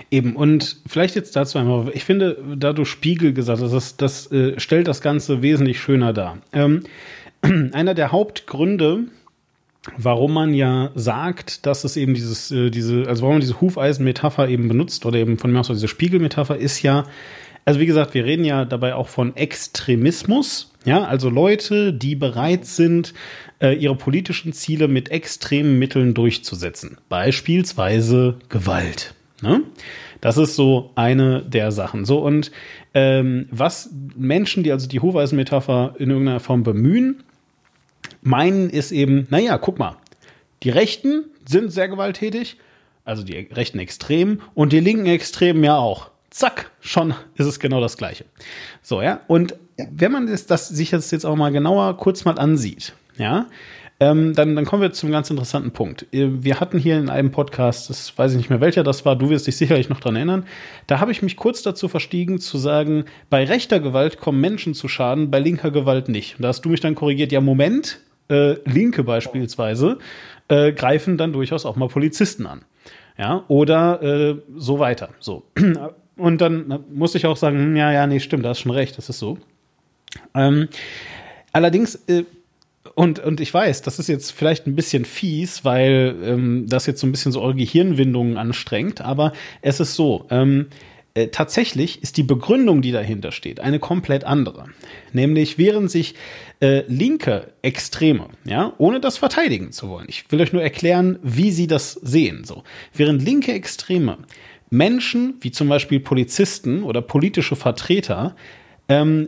[0.09, 4.31] Eben, und vielleicht jetzt dazu einmal, ich finde, da du Spiegel gesagt hast, das, das
[4.31, 6.39] äh, stellt das Ganze wesentlich schöner dar.
[6.53, 6.83] Ähm,
[7.41, 9.05] einer der Hauptgründe,
[9.97, 14.47] warum man ja sagt, dass es eben dieses, äh, diese, also warum man diese Hufeisen-Metapher
[14.47, 17.05] eben benutzt oder eben von mir aus diese Spiegelmetapher ist ja,
[17.63, 22.65] also wie gesagt, wir reden ja dabei auch von Extremismus, ja, also Leute, die bereit
[22.65, 23.13] sind,
[23.61, 29.13] äh, ihre politischen Ziele mit extremen Mitteln durchzusetzen, beispielsweise Gewalt.
[29.41, 29.63] Ne?
[30.21, 32.05] Das ist so eine der Sachen.
[32.05, 32.51] So und
[32.93, 37.23] ähm, was Menschen, die also die Hufeisen-Metapher in irgendeiner Form bemühen,
[38.21, 39.97] meinen ist eben, naja, guck mal,
[40.63, 42.57] die Rechten sind sehr gewalttätig,
[43.03, 46.11] also die rechten Extremen und die linken Extremen ja auch.
[46.29, 48.25] Zack, schon ist es genau das Gleiche.
[48.81, 49.55] So, ja, und
[49.91, 53.47] wenn man das, das sich jetzt, jetzt auch mal genauer kurz mal ansieht, ja,
[54.01, 56.07] ähm, dann, dann kommen wir zum ganz interessanten Punkt.
[56.11, 59.15] Äh, wir hatten hier in einem Podcast, das weiß ich nicht mehr welcher das war,
[59.15, 60.45] du wirst dich sicherlich noch dran erinnern,
[60.87, 64.87] da habe ich mich kurz dazu verstiegen zu sagen, bei rechter Gewalt kommen Menschen zu
[64.87, 66.37] Schaden, bei linker Gewalt nicht.
[66.37, 69.99] Und da hast du mich dann korrigiert, ja Moment, äh, Linke beispielsweise
[70.47, 72.63] äh, greifen dann durchaus auch mal Polizisten an.
[73.19, 75.09] Ja, oder äh, so weiter.
[75.19, 75.43] So.
[76.17, 78.97] Und dann muss ich auch sagen, hm, ja, ja, nee, stimmt, da hast schon recht,
[78.97, 79.37] das ist so.
[80.33, 80.69] Ähm,
[81.51, 82.23] allerdings äh,
[82.95, 86.99] und, und ich weiß, das ist jetzt vielleicht ein bisschen fies, weil ähm, das jetzt
[86.99, 90.67] so ein bisschen so eure Gehirnwindungen anstrengt, aber es ist so, ähm,
[91.13, 94.67] äh, tatsächlich ist die Begründung, die dahinter steht, eine komplett andere.
[95.11, 96.15] Nämlich während sich
[96.61, 101.51] äh, linke Extreme, ja, ohne das verteidigen zu wollen, ich will euch nur erklären, wie
[101.51, 104.19] sie das sehen, so, während linke Extreme
[104.69, 108.35] Menschen, wie zum Beispiel Polizisten oder politische Vertreter,
[108.87, 109.27] ähm,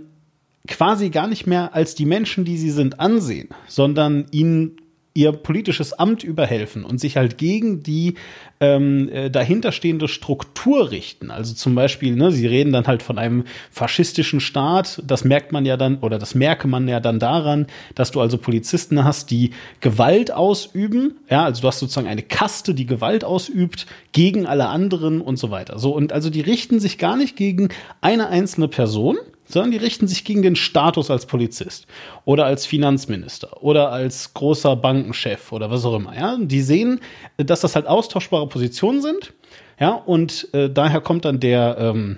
[0.67, 4.78] quasi gar nicht mehr als die Menschen, die sie sind, ansehen, sondern ihnen
[5.15, 8.15] ihr politisches Amt überhelfen und sich halt gegen die
[8.60, 11.30] ähm, äh, dahinterstehende Struktur richten.
[11.30, 15.04] Also zum Beispiel, ne, sie reden dann halt von einem faschistischen Staat.
[15.06, 18.39] Das merkt man ja dann, oder das merke man ja dann daran, dass du also
[18.39, 21.17] Polizisten hast, die Gewalt ausüben.
[21.30, 25.52] Ja, also du hast sozusagen eine Kaste, die Gewalt ausübt gegen alle anderen und so
[25.52, 25.78] weiter.
[25.78, 27.69] So, und also die richten sich gar nicht gegen
[28.02, 29.17] eine einzelne Person,
[29.54, 31.88] sondern die richten sich gegen den Status als Polizist
[32.26, 36.16] oder als Finanzminister oder als großer Bankenchef oder was auch immer.
[36.16, 37.00] Ja, die sehen,
[37.38, 39.34] dass das halt austauschbare Positionen sind.
[39.80, 42.18] Ja, und äh, daher kommt dann der ähm,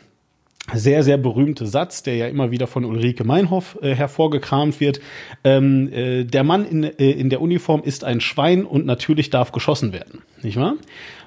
[0.74, 5.00] sehr, sehr berühmte Satz, der ja immer wieder von Ulrike Meinhoff äh, hervorgekramt wird.
[5.44, 9.52] Ähm, äh, der Mann in, äh, in der Uniform ist ein Schwein und natürlich darf
[9.52, 10.22] geschossen werden.
[10.42, 10.76] Nicht wahr?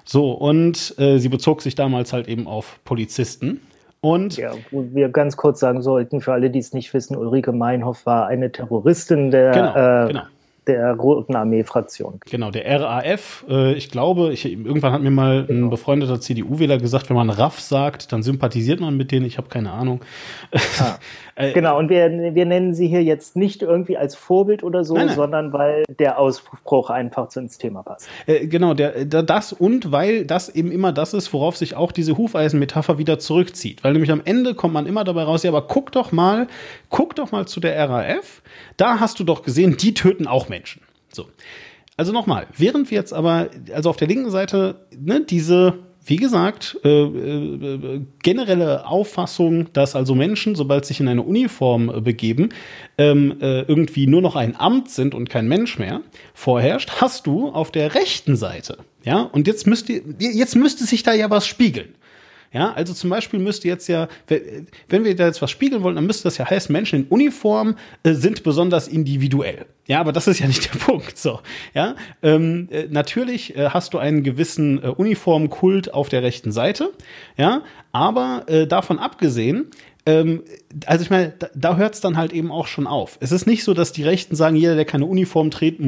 [0.05, 3.61] So, und äh, sie bezog sich damals halt eben auf Polizisten.
[4.01, 7.53] Und ja, wo wir ganz kurz sagen sollten, für alle, die es nicht wissen, Ulrike
[7.53, 10.23] Meinhoff war eine Terroristin der, genau, äh, genau.
[10.68, 12.20] Der Roten Armee-Fraktion.
[12.31, 13.44] Genau, der RAF.
[13.48, 15.66] Äh, ich glaube, ich, irgendwann hat mir mal genau.
[15.66, 19.26] ein befreundeter CDU-Wähler gesagt, wenn man RAF sagt, dann sympathisiert man mit denen.
[19.26, 20.00] Ich habe keine Ahnung.
[20.78, 20.98] Ah.
[21.38, 24.94] Äh, genau, und wir, wir nennen sie hier jetzt nicht irgendwie als Vorbild oder so,
[24.94, 25.14] nein, nein.
[25.14, 28.09] sondern weil der Ausspruch einfach zu ins Thema passt.
[28.26, 31.92] Äh, genau, der, der, das und weil das eben immer das ist, worauf sich auch
[31.92, 33.85] diese Hufeisen-Metapher wieder zurückzieht.
[33.85, 36.48] Weil nämlich am Ende kommt man immer dabei raus, ja, aber guck doch mal,
[36.88, 38.42] guck doch mal zu der RAF.
[38.76, 40.58] Da hast du doch gesehen, die töten auch Menschen.
[41.12, 41.29] So.
[41.97, 46.79] Also nochmal, während wir jetzt aber, also auf der linken Seite, ne, diese wie gesagt,
[46.85, 52.49] äh, äh, generelle Auffassung, dass also Menschen, sobald sich in eine Uniform äh, begeben,
[52.97, 56.01] ähm, äh, irgendwie nur noch ein Amt sind und kein Mensch mehr
[56.33, 58.79] vorherrscht, hast du auf der rechten Seite.
[59.05, 61.94] Ja, und jetzt müsste, jetzt müsste sich da ja was spiegeln.
[62.53, 64.09] Ja, also zum Beispiel müsste jetzt ja,
[64.89, 67.77] wenn wir da jetzt was spiegeln wollen, dann müsste das ja heißen, Menschen in Uniform
[68.03, 69.67] äh, sind besonders individuell.
[69.87, 71.19] Ja, aber das ist ja nicht der Punkt.
[71.19, 71.41] So,
[71.75, 76.93] ja, ähm, äh, natürlich äh, hast du einen gewissen äh, Uniformkult auf der rechten Seite,
[77.37, 79.71] ja, aber davon abgesehen
[80.09, 80.43] ähm,
[80.87, 83.19] also ich meine, da, da hört es dann halt eben auch schon auf.
[83.21, 85.81] Es ist nicht so, dass die Rechten sagen, jeder, der keine Uniform trägt,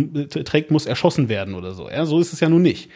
[0.46, 1.88] trägt, muss erschossen werden oder so.
[1.88, 2.90] Ja, so ist es ja nun nicht.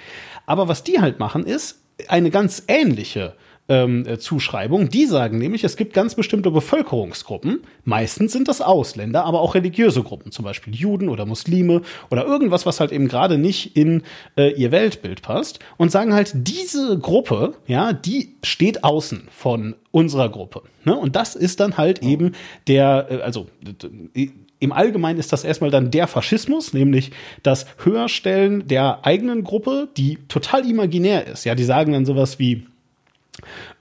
[0.44, 3.34] Aber was die halt machen, ist eine ganz ähnliche
[3.68, 4.88] ähm, äh, Zuschreibung.
[4.88, 7.60] Die sagen nämlich, es gibt ganz bestimmte Bevölkerungsgruppen.
[7.84, 12.66] Meistens sind das Ausländer, aber auch religiöse Gruppen, zum Beispiel Juden oder Muslime oder irgendwas,
[12.66, 14.02] was halt eben gerade nicht in
[14.36, 15.60] äh, ihr Weltbild passt.
[15.76, 20.62] Und sagen halt, diese Gruppe, ja, die steht außen von unserer Gruppe.
[20.84, 20.94] Ne?
[20.96, 22.06] Und das ist dann halt oh.
[22.06, 22.32] eben
[22.66, 23.46] der, äh, also
[24.58, 30.18] im Allgemeinen ist das erstmal dann der Faschismus, nämlich das Höherstellen der eigenen Gruppe, die
[30.28, 31.44] total imaginär ist.
[31.44, 32.66] Ja, die sagen dann sowas wie,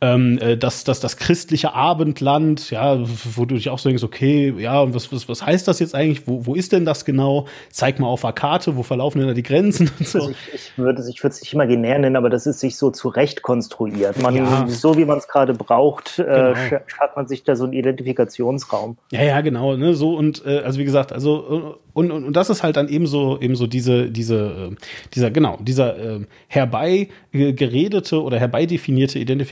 [0.02, 3.00] ähm, äh, das, das, das christliche Abendland, ja,
[3.36, 5.96] wo du dich auch so denkst, okay, ja, und was, was, was heißt das jetzt
[5.96, 6.28] eigentlich?
[6.28, 7.48] Wo, wo ist denn das genau?
[7.70, 10.20] Zeig mal auf der Karte, wo verlaufen denn da die Grenzen und so.
[10.20, 13.42] Also ich, ich würde es ich nicht imaginär nennen, aber das ist sich so zurecht
[13.42, 14.22] konstruiert.
[14.22, 14.68] Man, ja.
[14.68, 16.52] So wie man es gerade braucht, äh, genau.
[16.52, 18.98] äh, hat man sich da so einen Identifikationsraum.
[19.12, 22.50] Ja, ja, genau, ne, so und äh, also wie gesagt, also und, und, und das
[22.50, 24.76] ist halt dann eben so, eben so diese, diese, äh,
[25.14, 29.43] dieser, genau, dieser äh, herbeigeredete oder herbeidefinierte Identifikationsraum,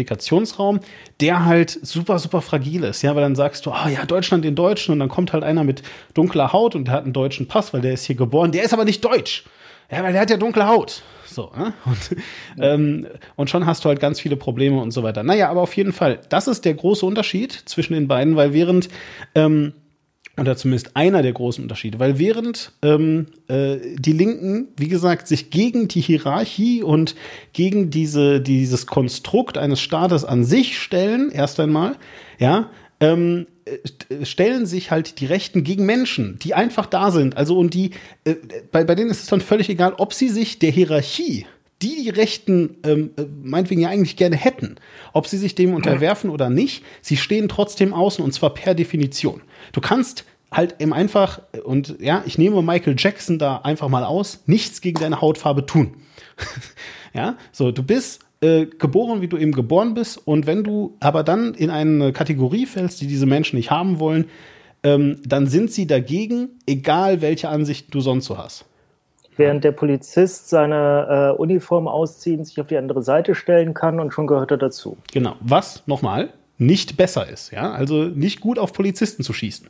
[1.19, 4.43] der halt super, super fragil ist, ja, weil dann sagst du, ah oh, ja, Deutschland
[4.45, 7.47] den Deutschen und dann kommt halt einer mit dunkler Haut und der hat einen deutschen
[7.47, 9.45] Pass, weil der ist hier geboren, der ist aber nicht deutsch.
[9.91, 11.03] Ja, weil der hat ja dunkle Haut.
[11.25, 11.73] So, ne?
[11.85, 12.17] und,
[12.59, 15.23] ähm, und schon hast du halt ganz viele Probleme und so weiter.
[15.23, 18.89] Naja, aber auf jeden Fall, das ist der große Unterschied zwischen den beiden, weil während
[19.35, 19.73] ähm,
[20.37, 25.49] oder zumindest einer der großen Unterschiede, weil während ähm, äh, die Linken, wie gesagt, sich
[25.49, 27.15] gegen die Hierarchie und
[27.53, 31.95] gegen diese, dieses Konstrukt eines Staates an sich stellen, erst einmal,
[32.39, 32.69] ja,
[33.01, 37.35] ähm, äh, stellen sich halt die Rechten gegen Menschen, die einfach da sind.
[37.35, 37.91] Also und die,
[38.23, 38.35] äh,
[38.71, 41.45] bei, bei denen ist es dann völlig egal, ob sie sich der Hierarchie
[41.81, 44.75] die die Rechten ähm, äh, meinetwegen ja eigentlich gerne hätten,
[45.13, 49.41] ob sie sich dem unterwerfen oder nicht, sie stehen trotzdem außen und zwar per Definition.
[49.71, 54.43] Du kannst halt eben einfach, und ja, ich nehme Michael Jackson da einfach mal aus,
[54.45, 55.95] nichts gegen deine Hautfarbe tun.
[57.13, 61.23] ja, so, du bist äh, geboren, wie du eben geboren bist, und wenn du aber
[61.23, 64.25] dann in eine Kategorie fällst, die diese Menschen nicht haben wollen,
[64.83, 68.65] ähm, dann sind sie dagegen, egal welche Ansicht du sonst so hast.
[69.37, 74.11] Während der Polizist seine äh, Uniform ausziehen, sich auf die andere Seite stellen kann und
[74.11, 74.97] schon gehört er dazu.
[75.13, 75.35] Genau.
[75.39, 77.51] Was, nochmal, nicht besser ist.
[77.51, 77.71] Ja?
[77.71, 79.67] Also nicht gut auf Polizisten zu schießen.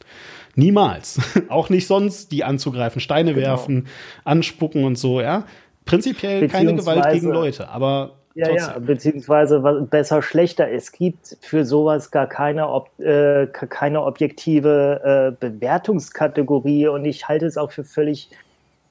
[0.56, 1.20] Niemals.
[1.50, 3.48] Auch nicht sonst, die anzugreifen, Steine genau.
[3.48, 3.88] werfen,
[4.26, 5.46] anspucken und so, ja.
[5.86, 8.74] Prinzipiell keine Gewalt gegen Leute, aber ja, Trotzdem.
[8.74, 10.70] ja, beziehungsweise was besser, schlechter.
[10.70, 17.46] Es gibt für sowas gar keine, ob, äh, keine objektive äh, Bewertungskategorie und ich halte
[17.46, 18.30] es auch für völlig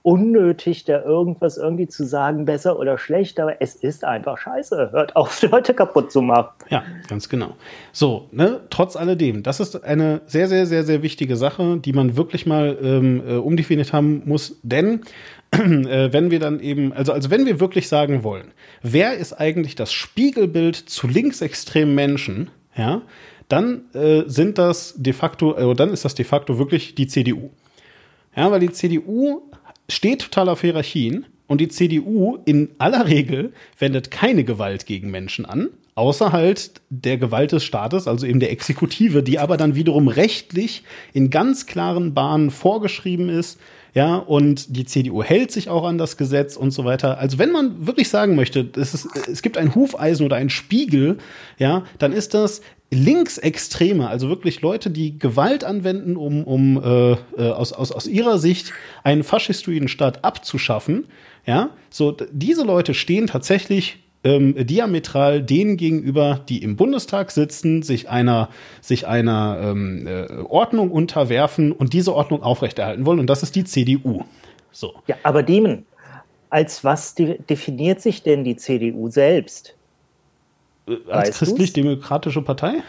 [0.02, 4.90] unnötig, da irgendwas irgendwie zu sagen, besser oder schlecht, aber es ist einfach scheiße.
[4.92, 6.48] Hört auf, Leute kaputt zu machen.
[6.70, 7.56] Ja, ganz genau.
[7.92, 12.16] So, ne, trotz alledem, das ist eine sehr, sehr, sehr, sehr wichtige Sache, die man
[12.16, 15.02] wirklich mal ähm, äh, umdefiniert haben muss, denn
[15.52, 19.74] äh, wenn wir dann eben, also, also wenn wir wirklich sagen wollen, wer ist eigentlich
[19.74, 23.02] das Spiegelbild zu linksextremen Menschen, ja,
[23.48, 27.50] dann äh, sind das de facto, äh, dann ist das de facto wirklich die CDU.
[28.36, 29.42] Ja, weil die CDU
[29.90, 35.44] steht total auf Hierarchien und die CDU in aller Regel wendet keine Gewalt gegen Menschen
[35.44, 40.08] an, außer halt der Gewalt des Staates, also eben der Exekutive, die aber dann wiederum
[40.08, 43.58] rechtlich in ganz klaren Bahnen vorgeschrieben ist.
[43.92, 47.18] Ja, und die CDU hält sich auch an das Gesetz und so weiter.
[47.18, 51.18] Also wenn man wirklich sagen möchte, es, ist, es gibt ein Hufeisen oder ein Spiegel,
[51.58, 57.50] ja, dann ist das Linksextreme, also wirklich Leute, die Gewalt anwenden, um, um äh, äh,
[57.50, 58.72] aus, aus, aus ihrer Sicht
[59.04, 61.06] einen faschistoiden Staat abzuschaffen,
[61.46, 68.10] ja, so diese Leute stehen tatsächlich ähm, diametral denen gegenüber, die im Bundestag sitzen, sich
[68.10, 73.20] einer, sich einer ähm, äh, Ordnung unterwerfen und diese Ordnung aufrechterhalten wollen.
[73.20, 74.24] Und das ist die CDU.
[74.72, 74.94] So.
[75.06, 75.86] Ja, aber Diemen,
[76.50, 79.74] als was de definiert sich denn die CDU selbst?
[80.90, 82.82] Äh, als christlich-demokratische Partei?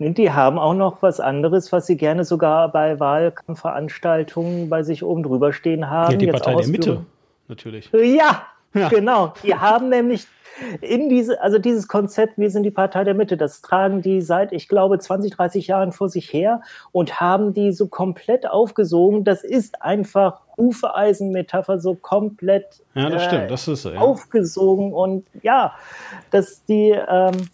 [0.00, 5.24] Die haben auch noch was anderes, was sie gerne sogar bei Wahlkampfveranstaltungen bei sich oben
[5.24, 6.12] drüber stehen haben.
[6.12, 7.04] Ja, die Partei der Mitte,
[7.48, 7.90] natürlich.
[7.92, 8.42] Ja,
[8.74, 9.34] ja, genau.
[9.42, 10.26] Die haben nämlich
[10.80, 14.52] in diese, also dieses Konzept, wir sind die Partei der Mitte, das tragen die seit,
[14.52, 19.24] ich glaube, 20, 30 Jahren vor sich her und haben die so komplett aufgesogen.
[19.24, 23.50] Das ist einfach Hufeisenmetapher so komplett ja, das äh, stimmt.
[23.50, 23.98] Das ist, ja.
[23.98, 25.74] aufgesogen und ja,
[26.30, 27.48] dass die ähm,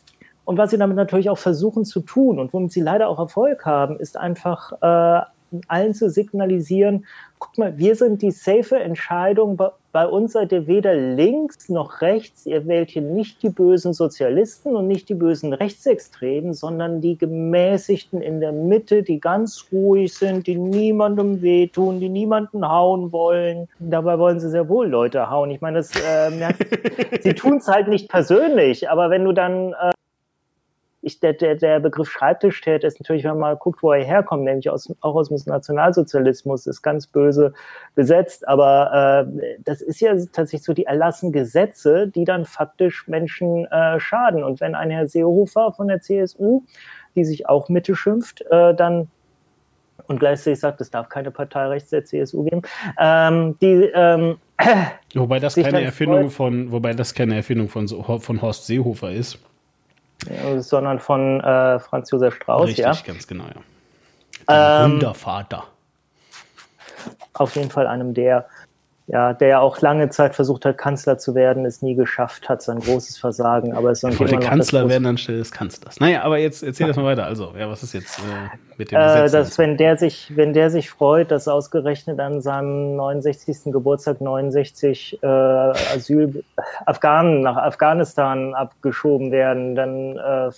[0.46, 3.64] und was sie damit natürlich auch versuchen zu tun und womit sie leider auch Erfolg
[3.64, 5.24] haben, ist einfach äh,
[5.68, 7.06] allen zu signalisieren,
[7.38, 12.00] guck mal, wir sind die safe Entscheidung, bei, bei uns seid ihr weder links noch
[12.00, 17.16] rechts, ihr wählt hier nicht die bösen Sozialisten und nicht die bösen Rechtsextremen, sondern die
[17.16, 23.68] gemäßigten in der Mitte, die ganz ruhig sind, die niemandem wehtun, die niemanden hauen wollen.
[23.78, 25.52] Dabei wollen sie sehr wohl Leute hauen.
[25.52, 26.52] Ich meine, das, äh,
[27.20, 29.92] sie tun es halt nicht persönlich, aber wenn du dann äh,
[31.04, 34.44] ich, der, der, der Begriff Schreibtischtäter ist natürlich, wenn man mal guckt, wo er herkommt,
[34.44, 37.52] nämlich aus, auch aus dem Nationalsozialismus, ist ganz böse
[37.94, 38.48] besetzt.
[38.48, 44.00] Aber äh, das ist ja tatsächlich so, die erlassen Gesetze, die dann faktisch Menschen äh,
[44.00, 44.42] schaden.
[44.42, 46.62] Und wenn ein Herr Seehofer von der CSU,
[47.14, 49.08] die sich auch Mitte schimpft, äh, dann
[50.06, 52.62] und gleichzeitig sagt, es darf keine Partei rechts der CSU geben,
[52.98, 54.36] ähm, die ähm,
[55.14, 59.38] Wobei das keine Erfindung von, wobei das keine Erfindung von, von Horst Seehofer ist
[60.58, 62.68] sondern von äh, Franz Josef Strauß.
[62.68, 62.92] Richtig, ja?
[63.04, 63.60] ganz genau, ja.
[64.48, 65.64] Der Ähm, Wundervater.
[67.34, 68.46] Auf jeden Fall einem der
[69.06, 72.62] ja, der ja auch lange Zeit versucht hat, Kanzler zu werden, es nie geschafft hat,
[72.62, 73.74] sein großes Versagen.
[73.74, 76.00] Aber es Ich wollte Kanzler werden anstelle des Kanzlers.
[76.00, 77.26] Naja, aber jetzt erzähl das mal weiter.
[77.26, 78.22] Also, ja, was ist jetzt äh,
[78.78, 82.96] mit dem äh, dass wenn der sich, wenn der sich freut, dass ausgerechnet an seinem
[82.96, 83.72] 69.
[83.72, 86.42] Geburtstag 69 äh, Asyl
[86.86, 90.50] Afghanen nach Afghanistan abgeschoben werden, dann äh,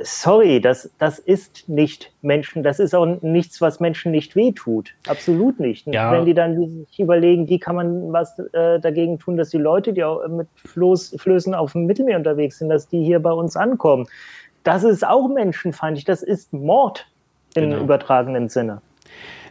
[0.00, 4.94] sorry, das, das ist nicht Menschen, das ist auch nichts, was Menschen nicht wehtut.
[5.06, 5.86] Absolut nicht.
[5.86, 6.12] Ja.
[6.12, 9.92] Wenn die dann sich überlegen, wie kann man was äh, dagegen tun, dass die Leute,
[9.92, 13.56] die auch mit Floß, Flößen auf dem Mittelmeer unterwegs sind, dass die hier bei uns
[13.56, 14.06] ankommen.
[14.64, 17.06] Das ist auch menschenfeindlich, das ist Mord
[17.54, 17.82] im Genau.
[17.82, 18.82] übertragenen Sinne.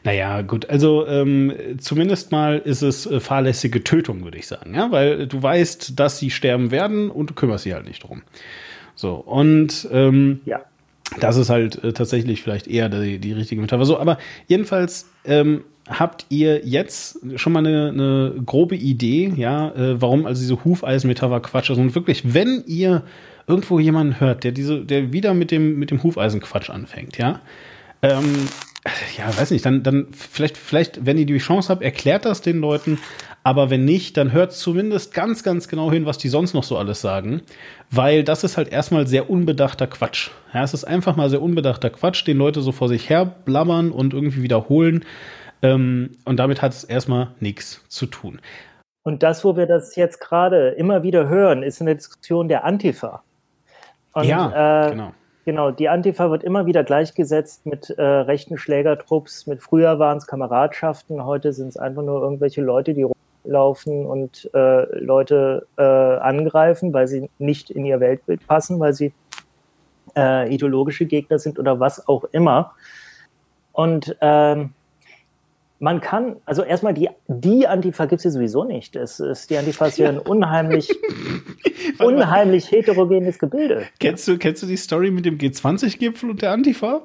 [0.03, 4.91] Naja, gut, also ähm, zumindest mal ist es äh, fahrlässige Tötung, würde ich sagen, ja,
[4.91, 8.21] weil du weißt, dass sie sterben werden und du kümmerst dich halt nicht drum.
[8.97, 10.59] So, und ähm, Ja.
[11.21, 13.85] das ist halt äh, tatsächlich vielleicht eher die, die richtige Metapher.
[13.85, 14.17] So, aber
[14.47, 20.41] jedenfalls ähm, habt ihr jetzt schon mal eine, eine grobe Idee, ja, äh, warum also
[20.41, 21.77] diese Hufeisen-Metapher Quatsch ist.
[21.77, 23.03] Und wirklich, wenn ihr
[23.47, 27.39] irgendwo jemanden hört, der diese, der wieder mit dem, mit dem Hufeisen-Quatsch anfängt, ja,
[28.01, 28.49] ähm,
[29.17, 32.59] ja, weiß nicht, dann, dann vielleicht, vielleicht, wenn ihr die Chance habt, erklärt das den
[32.59, 32.99] Leuten,
[33.47, 36.77] aber wenn nicht, dann hört zumindest ganz, ganz genau hin, was die sonst noch so
[36.77, 37.43] alles sagen,
[37.89, 40.31] weil das ist halt erstmal sehr unbedachter Quatsch.
[40.53, 43.93] Ja, es ist einfach mal sehr unbedachter Quatsch, den Leute so vor sich her blabbern
[43.93, 45.05] und irgendwie wiederholen.
[45.61, 48.41] Ähm, und damit hat es erstmal nichts zu tun.
[49.03, 53.23] Und das, wo wir das jetzt gerade immer wieder hören, ist eine Diskussion der Antifa.
[54.11, 55.13] Und, ja, äh, genau.
[55.45, 59.47] Genau, die Antifa wird immer wieder gleichgesetzt mit äh, rechten Schlägertrupps.
[59.47, 63.05] Mit früher waren es Kameradschaften, heute sind es einfach nur irgendwelche Leute, die
[63.47, 69.13] rumlaufen und äh, Leute äh, angreifen, weil sie nicht in ihr Weltbild passen, weil sie
[70.15, 72.73] äh, ideologische Gegner sind oder was auch immer.
[73.71, 74.73] Und ähm,
[75.79, 78.95] man kann, also erstmal die, die Antifa gibt es ja sowieso nicht.
[78.95, 80.89] Es ist, die Antifa ist ja ein unheimlich,
[81.99, 83.85] unheimlich heterogenes Gebilde.
[83.99, 87.03] Kennst du, kennst du die Story mit dem G20-Gipfel und der Antifa?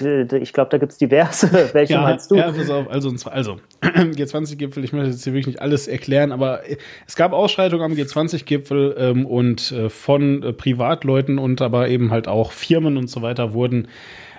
[0.00, 1.50] Ich glaube, da gibt es diverse.
[1.72, 2.36] Welche meinst du?
[2.36, 6.60] Ja, pass auf, also, also G20-Gipfel, ich möchte jetzt hier wirklich nicht alles erklären, aber
[7.06, 12.28] es gab Ausschreitungen am G20-Gipfel ähm, und äh, von äh, Privatleuten und aber eben halt
[12.28, 13.88] auch Firmen und so weiter wurden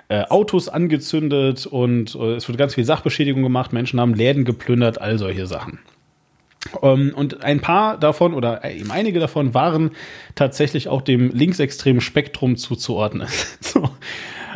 [0.08, 5.00] äh, Autos angezündet und äh, es wurde ganz viel Sachbeschädigung gemacht, Menschen haben Läden geplündert,
[5.00, 5.80] all solche Sachen.
[6.82, 9.90] Ähm, und ein paar davon oder eben einige davon waren
[10.34, 13.28] tatsächlich auch dem linksextremen Spektrum zuzuordnen.
[13.60, 13.88] so.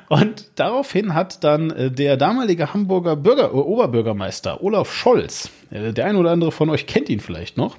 [0.08, 6.06] Und daraufhin hat dann äh, der damalige Hamburger Bürger, äh, Oberbürgermeister Olaf Scholz, äh, der
[6.06, 7.76] ein oder andere von euch kennt ihn vielleicht noch,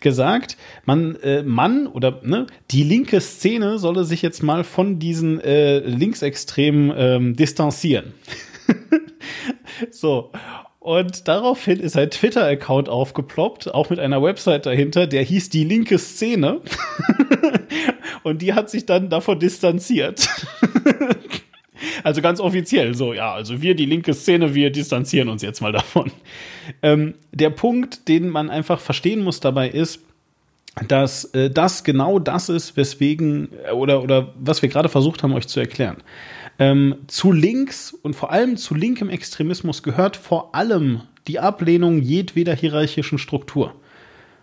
[0.00, 5.40] gesagt, man, äh, Mann oder ne, die linke Szene solle sich jetzt mal von diesen
[5.40, 8.14] äh, Linksextremen ähm, distanzieren.
[9.90, 10.32] so.
[10.80, 15.98] Und daraufhin ist ein Twitter-Account aufgeploppt, auch mit einer Website dahinter, der hieß die linke
[15.98, 16.62] Szene.
[18.22, 20.26] Und die hat sich dann davon distanziert.
[22.04, 25.72] also ganz offiziell so, ja, also wir, die linke Szene, wir distanzieren uns jetzt mal
[25.72, 26.10] davon.
[26.82, 30.00] Ähm, der Punkt, den man einfach verstehen muss dabei ist,
[30.86, 35.32] dass äh, das genau das ist, weswegen, äh, oder, oder was wir gerade versucht haben,
[35.32, 35.98] euch zu erklären.
[36.58, 42.54] Ähm, zu links und vor allem zu linkem Extremismus gehört vor allem die Ablehnung jedweder
[42.54, 43.74] hierarchischen Struktur.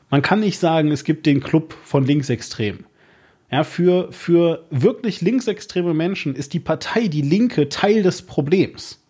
[0.10, 2.86] Man kann nicht sagen, es gibt den Club von Linksextremen.
[3.50, 9.02] Ja, für, für wirklich linksextreme Menschen ist die Partei Die Linke Teil des Problems,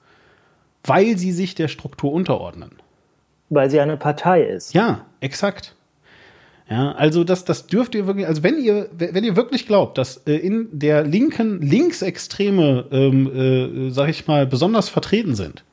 [0.83, 2.71] weil sie sich der Struktur unterordnen.
[3.49, 4.73] Weil sie eine Partei ist.
[4.73, 5.75] Ja, exakt.
[6.69, 10.17] Ja, also das, das dürft ihr wirklich, also wenn ihr, wenn ihr wirklich glaubt, dass
[10.27, 15.63] äh, in der linken Linksextreme, ähm, äh, sag ich mal, besonders vertreten sind,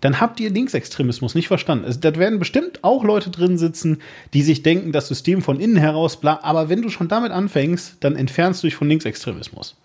[0.00, 1.84] dann habt ihr Linksextremismus nicht verstanden.
[1.84, 4.02] Also, da werden bestimmt auch Leute drin sitzen,
[4.34, 7.96] die sich denken, das System von innen heraus, bla, aber wenn du schon damit anfängst,
[8.00, 9.76] dann entfernst du dich von Linksextremismus.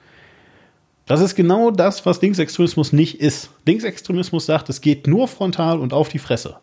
[1.06, 3.50] Das ist genau das, was Linksextremismus nicht ist.
[3.66, 6.58] Linksextremismus sagt, es geht nur frontal und auf die Fresse.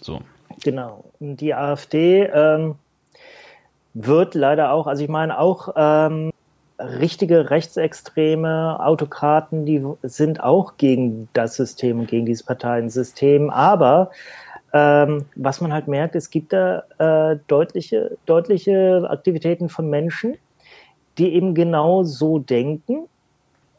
[0.00, 0.20] So.
[0.62, 1.04] Genau.
[1.18, 2.76] Die AfD ähm,
[3.94, 6.30] wird leider auch, also ich meine auch ähm,
[6.78, 13.50] richtige rechtsextreme Autokraten, die sind auch gegen das System und gegen dieses Parteiensystem.
[13.50, 14.10] Aber
[14.72, 20.36] ähm, was man halt merkt, es gibt da äh, deutliche, deutliche Aktivitäten von Menschen,
[21.16, 23.06] die eben genau so denken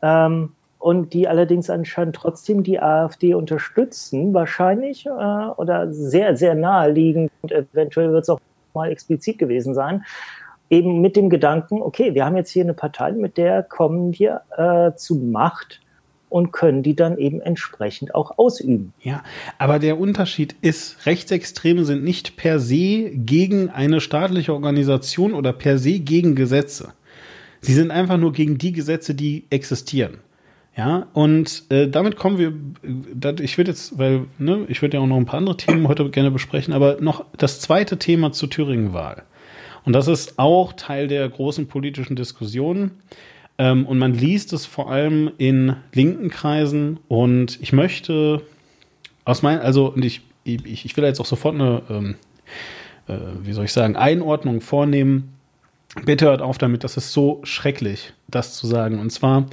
[0.02, 7.30] ähm, und die allerdings anscheinend trotzdem die AfD unterstützen, wahrscheinlich äh, oder sehr, sehr naheliegend
[7.42, 8.40] und eventuell wird es auch
[8.74, 10.06] mal explizit gewesen sein,
[10.70, 14.42] eben mit dem Gedanken, okay, wir haben jetzt hier eine Partei, mit der kommen wir
[14.58, 15.82] äh, zu Macht
[16.30, 18.94] und können die dann eben entsprechend auch ausüben.
[19.02, 19.24] Ja,
[19.58, 25.78] aber der Unterschied ist, Rechtsextreme sind nicht per se gegen eine staatliche Organisation oder per
[25.78, 26.94] se gegen Gesetze.
[27.62, 30.18] Sie sind einfach nur gegen die Gesetze, die existieren.
[30.78, 32.52] Ja, und äh, damit kommen wir,
[33.14, 35.88] dat, ich würde jetzt, weil, ne, ich würde ja auch noch ein paar andere Themen
[35.88, 39.24] heute gerne besprechen, aber noch das zweite Thema zur Thüringen-Wahl.
[39.86, 42.92] Und das ist auch Teil der großen politischen Diskussion.
[43.58, 47.00] Ähm, und man liest es vor allem in linken Kreisen.
[47.08, 48.42] Und ich möchte
[49.24, 52.16] aus meinen, also, und ich, ich, ich will jetzt auch sofort eine, ähm,
[53.08, 55.34] äh, wie soll ich sagen, Einordnung vornehmen.
[56.04, 59.00] Bitte hört auf damit, das ist so schrecklich, das zu sagen.
[59.00, 59.46] Und zwar,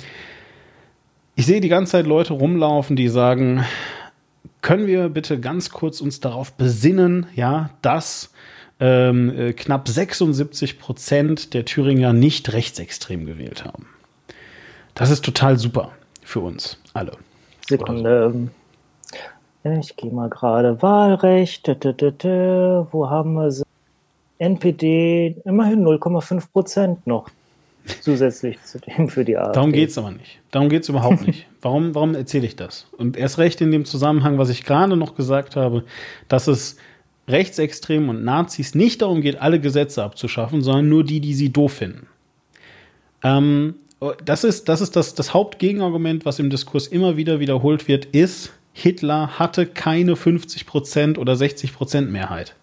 [1.37, 3.64] ich sehe die ganze Zeit Leute rumlaufen, die sagen,
[4.61, 8.32] können wir bitte ganz kurz uns darauf besinnen, ja, dass
[8.83, 13.87] ähm, äh, knapp 76 Prozent der Thüringer nicht rechtsextrem gewählt haben.
[14.95, 15.93] Das ist total super
[16.24, 17.12] für uns alle.
[17.68, 18.51] Sekunde.
[19.80, 21.68] Ich gehe mal gerade Wahlrecht.
[21.68, 23.62] Wo haben wir sie?
[24.39, 27.28] NPD immerhin 0,5 Prozent noch
[28.01, 29.53] zusätzlich zu dem für die AfD.
[29.53, 30.41] Darum geht es aber nicht.
[30.51, 31.47] Darum geht es überhaupt nicht.
[31.61, 32.89] Warum, warum erzähle ich das?
[32.99, 35.85] Und erst recht in dem Zusammenhang, was ich gerade noch gesagt habe,
[36.26, 36.76] dass es
[37.28, 41.72] Rechtsextremen und Nazis nicht darum geht, alle Gesetze abzuschaffen, sondern nur die, die sie doof
[41.74, 42.06] finden.
[43.22, 43.74] Ähm,
[44.24, 48.52] das ist, das, ist das, das Hauptgegenargument, was im Diskurs immer wieder wiederholt wird, ist,
[48.72, 52.56] Hitler hatte keine 50% oder 60% Mehrheit.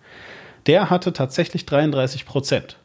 [0.65, 2.75] Der hatte tatsächlich 33%.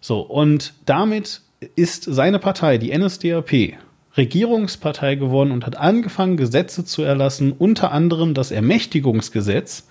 [0.00, 1.42] So, und damit
[1.76, 3.78] ist seine Partei, die NSDAP,
[4.16, 9.88] Regierungspartei geworden und hat angefangen, Gesetze zu erlassen, unter anderem das Ermächtigungsgesetz.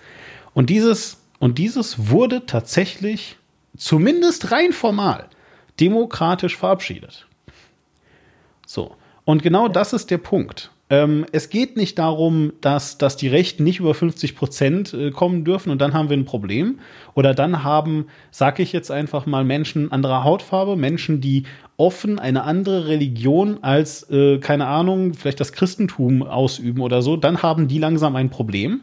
[0.56, 3.36] Und dieses, und dieses wurde tatsächlich,
[3.76, 5.26] zumindest rein formal,
[5.78, 7.26] demokratisch verabschiedet.
[8.66, 8.96] So.
[9.26, 10.70] Und genau das ist der Punkt.
[10.88, 15.44] Ähm, es geht nicht darum, dass, dass die Rechten nicht über 50 Prozent äh, kommen
[15.44, 16.78] dürfen und dann haben wir ein Problem.
[17.12, 21.42] Oder dann haben, sag ich jetzt einfach mal, Menschen anderer Hautfarbe, Menschen, die
[21.76, 27.42] offen eine andere Religion als, äh, keine Ahnung, vielleicht das Christentum ausüben oder so, dann
[27.42, 28.80] haben die langsam ein Problem.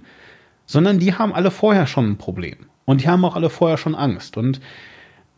[0.66, 2.58] Sondern die haben alle vorher schon ein Problem.
[2.86, 4.38] Und die haben auch alle vorher schon Angst.
[4.38, 4.60] Und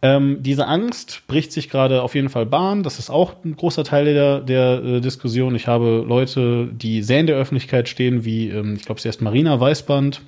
[0.01, 2.83] ähm, diese Angst bricht sich gerade auf jeden Fall Bahn.
[2.83, 5.55] Das ist auch ein großer Teil der, der äh, Diskussion.
[5.55, 9.21] Ich habe Leute, die sehr in der Öffentlichkeit stehen, wie, ähm, ich glaube, sie heißt
[9.21, 10.21] Marina Weißband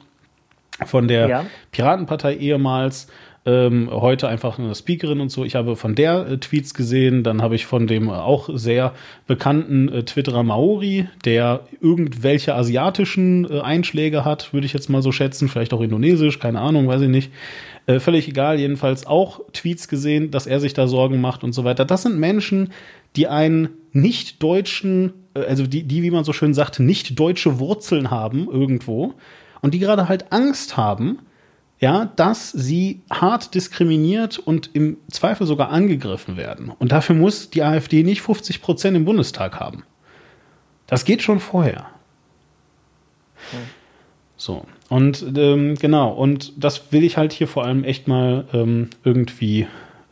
[0.85, 1.45] von der ja.
[1.71, 3.07] Piratenpartei ehemals,
[3.47, 5.45] ähm, heute einfach eine Speakerin und so.
[5.45, 8.93] Ich habe von der äh, Tweets gesehen, dann habe ich von dem auch sehr
[9.25, 15.13] bekannten äh, Twitterer Maori, der irgendwelche asiatischen äh, Einschläge hat, würde ich jetzt mal so
[15.13, 17.31] schätzen, vielleicht auch indonesisch, keine Ahnung, weiß ich nicht.
[17.85, 21.63] Äh, völlig egal, jedenfalls auch Tweets gesehen, dass er sich da Sorgen macht und so
[21.63, 21.85] weiter.
[21.85, 22.73] Das sind Menschen,
[23.15, 27.59] die einen nicht deutschen, äh, also die, die, wie man so schön sagt, nicht deutsche
[27.59, 29.13] Wurzeln haben irgendwo
[29.67, 31.19] und die gerade halt Angst haben,
[31.81, 36.71] ja, dass sie hart diskriminiert und im Zweifel sogar angegriffen werden.
[36.79, 39.83] Und dafür muss die AfD nicht 50 Prozent im Bundestag haben.
[40.87, 41.87] Das geht schon vorher.
[44.37, 44.63] So.
[44.87, 49.67] Und ähm, genau, und das will ich halt hier vor allem echt mal ähm, irgendwie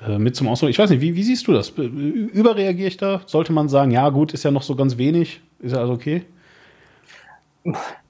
[0.05, 0.69] äh, mit zum Ausdruck.
[0.69, 1.69] Ich weiß nicht, wie, wie siehst du das?
[1.69, 3.21] Überreagiere ich da?
[3.25, 6.23] Sollte man sagen, ja gut, ist ja noch so ganz wenig, ist ja also okay?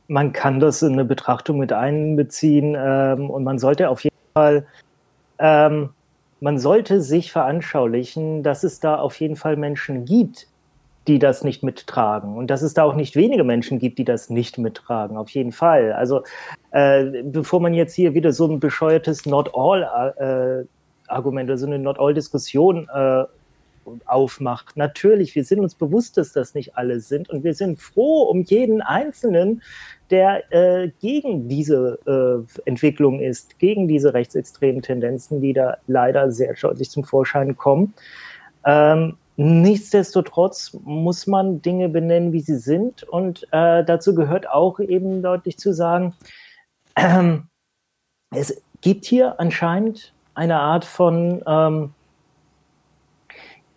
[0.08, 4.66] Man kann das in eine Betrachtung mit einbeziehen ähm, und man sollte auf jeden Fall,
[5.40, 5.90] ähm,
[6.42, 10.48] man sollte sich veranschaulichen, dass es da auf jeden Fall Menschen gibt,
[11.08, 14.30] die das nicht mittragen und dass es da auch nicht wenige Menschen gibt, die das
[14.30, 15.94] nicht mittragen, auf jeden Fall.
[15.94, 16.24] Also
[16.72, 19.84] äh, bevor man jetzt hier wieder so ein bescheuertes Not All
[20.18, 23.24] äh, Argument oder so eine Not All Diskussion äh,
[24.06, 24.78] aufmacht.
[24.78, 28.42] Natürlich, wir sind uns bewusst, dass das nicht alle sind und wir sind froh um
[28.44, 29.62] jeden Einzelnen,
[30.12, 36.54] der äh, gegen diese äh, Entwicklung ist, gegen diese rechtsextremen Tendenzen, die da leider sehr
[36.54, 37.94] deutlich zum Vorschein kommen.
[38.66, 45.22] Ähm, nichtsdestotrotz muss man Dinge benennen, wie sie sind und äh, dazu gehört auch eben
[45.22, 46.14] deutlich zu sagen,
[46.96, 47.38] äh,
[48.32, 51.94] es gibt hier anscheinend eine Art von ähm,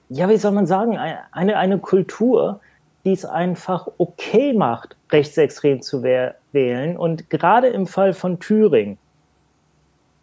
[0.09, 2.61] ja, wie soll man sagen, eine, eine Kultur,
[3.05, 6.97] die es einfach okay macht, rechtsextrem zu wählen.
[6.97, 8.99] Und gerade im Fall von Thüringen,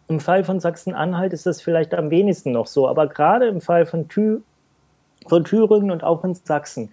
[0.08, 3.86] im Fall von Sachsen-Anhalt ist das vielleicht am wenigsten noch so, aber gerade im Fall
[3.86, 4.40] von, Thü
[5.26, 6.92] von Thüringen und auch in Sachsen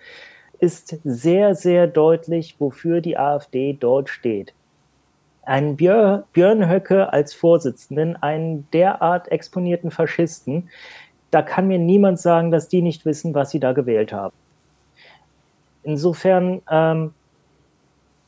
[0.59, 4.53] ist sehr, sehr deutlich, wofür die AfD dort steht.
[5.43, 10.69] Ein Björn, Björn Höcke als Vorsitzenden, einen derart exponierten Faschisten,
[11.31, 14.35] da kann mir niemand sagen, dass die nicht wissen, was sie da gewählt haben.
[15.83, 17.13] Insofern ähm,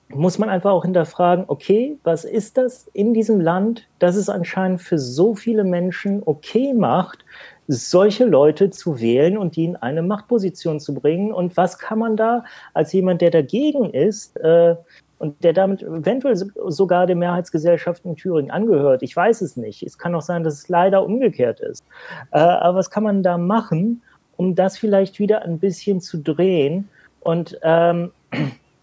[0.10, 4.82] muss man einfach auch hinterfragen, okay, was ist das in diesem Land, dass es anscheinend
[4.82, 7.26] für so viele Menschen okay macht,
[7.68, 11.34] solche Leute zu wählen und die in eine Machtposition zu bringen?
[11.34, 12.44] Und was kann man da
[12.74, 14.76] als jemand, der dagegen ist, äh,
[15.18, 19.02] und der damit eventuell sogar der Mehrheitsgesellschaft in Thüringen angehört.
[19.02, 19.82] Ich weiß es nicht.
[19.84, 21.84] Es kann auch sein, dass es leider umgekehrt ist.
[22.32, 24.02] Äh, aber was kann man da machen,
[24.38, 26.90] um das vielleicht wieder ein bisschen zu drehen?
[27.22, 28.12] Und ähm,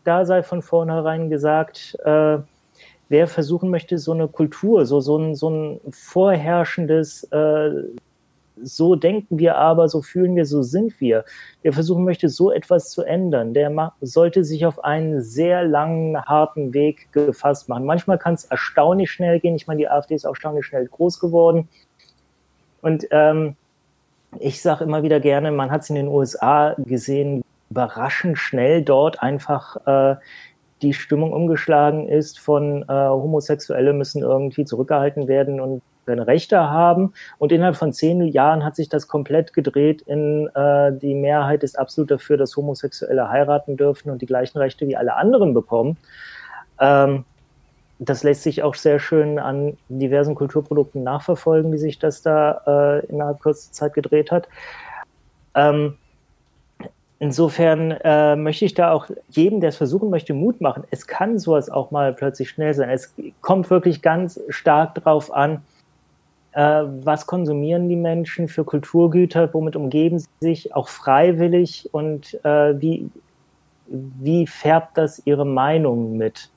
[0.05, 2.39] da sei von vornherein gesagt, äh,
[3.09, 7.71] wer versuchen möchte, so eine Kultur, so, so, ein, so ein vorherrschendes äh,
[8.61, 11.25] so denken wir aber, so fühlen wir, so sind wir.
[11.65, 16.75] Der versuchen möchte, so etwas zu ändern, der sollte sich auf einen sehr langen, harten
[16.75, 17.85] Weg gefasst machen.
[17.85, 19.57] Manchmal kann es erstaunlich schnell gehen.
[19.57, 21.69] Ich meine, die AfD ist auch erstaunlich schnell groß geworden.
[22.81, 23.57] Und ähm,
[24.39, 29.23] ich sage immer wieder gerne, man hat es in den USA gesehen, überraschend schnell dort
[29.23, 30.17] einfach äh,
[30.83, 37.15] die Stimmung umgeschlagen ist von äh, Homosexuelle müssen irgendwie zurückgehalten werden und seine Rechte haben.
[37.39, 41.79] Und innerhalb von zehn Jahren hat sich das komplett gedreht in äh, die Mehrheit ist
[41.79, 45.97] absolut dafür, dass Homosexuelle heiraten dürfen und die gleichen Rechte wie alle anderen bekommen.
[46.79, 47.25] Ähm,
[47.99, 53.07] das lässt sich auch sehr schön an diversen Kulturprodukten nachverfolgen, wie sich das da äh,
[53.07, 54.49] innerhalb kurzer Zeit gedreht hat.
[55.55, 55.97] Ähm,
[57.23, 60.83] insofern äh, möchte ich da auch jedem, der es versuchen möchte, Mut machen.
[60.91, 62.91] Es kann sowas auch mal plötzlich schnell sein.
[62.91, 65.63] Es kommt wirklich ganz stark darauf an,
[66.51, 72.81] äh, was konsumieren die Menschen für Kulturgüter, womit umgeben sie sich auch freiwillig und äh,
[72.81, 73.09] wie,
[73.87, 76.51] wie färbt das ihre Meinung mit?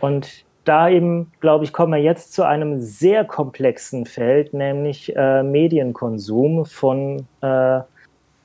[0.00, 5.42] Und da eben, glaube ich, kommen wir jetzt zu einem sehr komplexen Feld, nämlich äh,
[5.42, 7.80] Medienkonsum von, äh,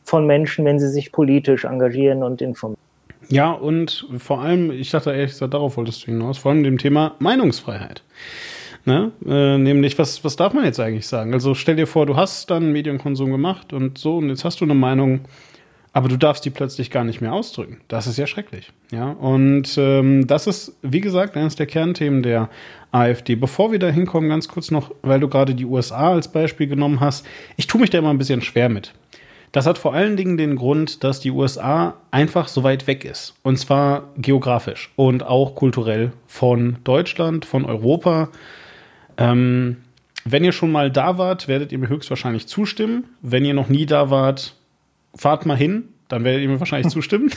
[0.05, 2.79] von Menschen, wenn sie sich politisch engagieren und informieren.
[3.27, 6.77] Ja, und vor allem, ich dachte ehrlich gesagt, darauf wolltest du hinaus, vor allem dem
[6.77, 8.03] Thema Meinungsfreiheit.
[8.85, 9.11] Ne?
[9.25, 11.33] Äh, nämlich, was, was darf man jetzt eigentlich sagen?
[11.33, 14.65] Also stell dir vor, du hast dann Medienkonsum gemacht und so, und jetzt hast du
[14.65, 15.21] eine Meinung,
[15.91, 17.77] aber du darfst die plötzlich gar nicht mehr ausdrücken.
[17.87, 18.71] Das ist ja schrecklich.
[18.91, 22.49] Ja, und ähm, das ist, wie gesagt, eines der Kernthemen der
[22.91, 23.35] AfD.
[23.35, 26.99] Bevor wir da hinkommen, ganz kurz noch, weil du gerade die USA als Beispiel genommen
[26.99, 27.25] hast.
[27.57, 28.93] Ich tue mich da immer ein bisschen schwer mit.
[29.51, 33.35] Das hat vor allen Dingen den Grund, dass die USA einfach so weit weg ist.
[33.43, 38.29] Und zwar geografisch und auch kulturell von Deutschland, von Europa.
[39.17, 39.77] Ähm,
[40.25, 43.05] wenn ihr schon mal da wart, werdet ihr mir höchstwahrscheinlich zustimmen.
[43.21, 44.55] Wenn ihr noch nie da wart,
[45.15, 47.31] fahrt mal hin, dann werdet ihr mir wahrscheinlich zustimmen.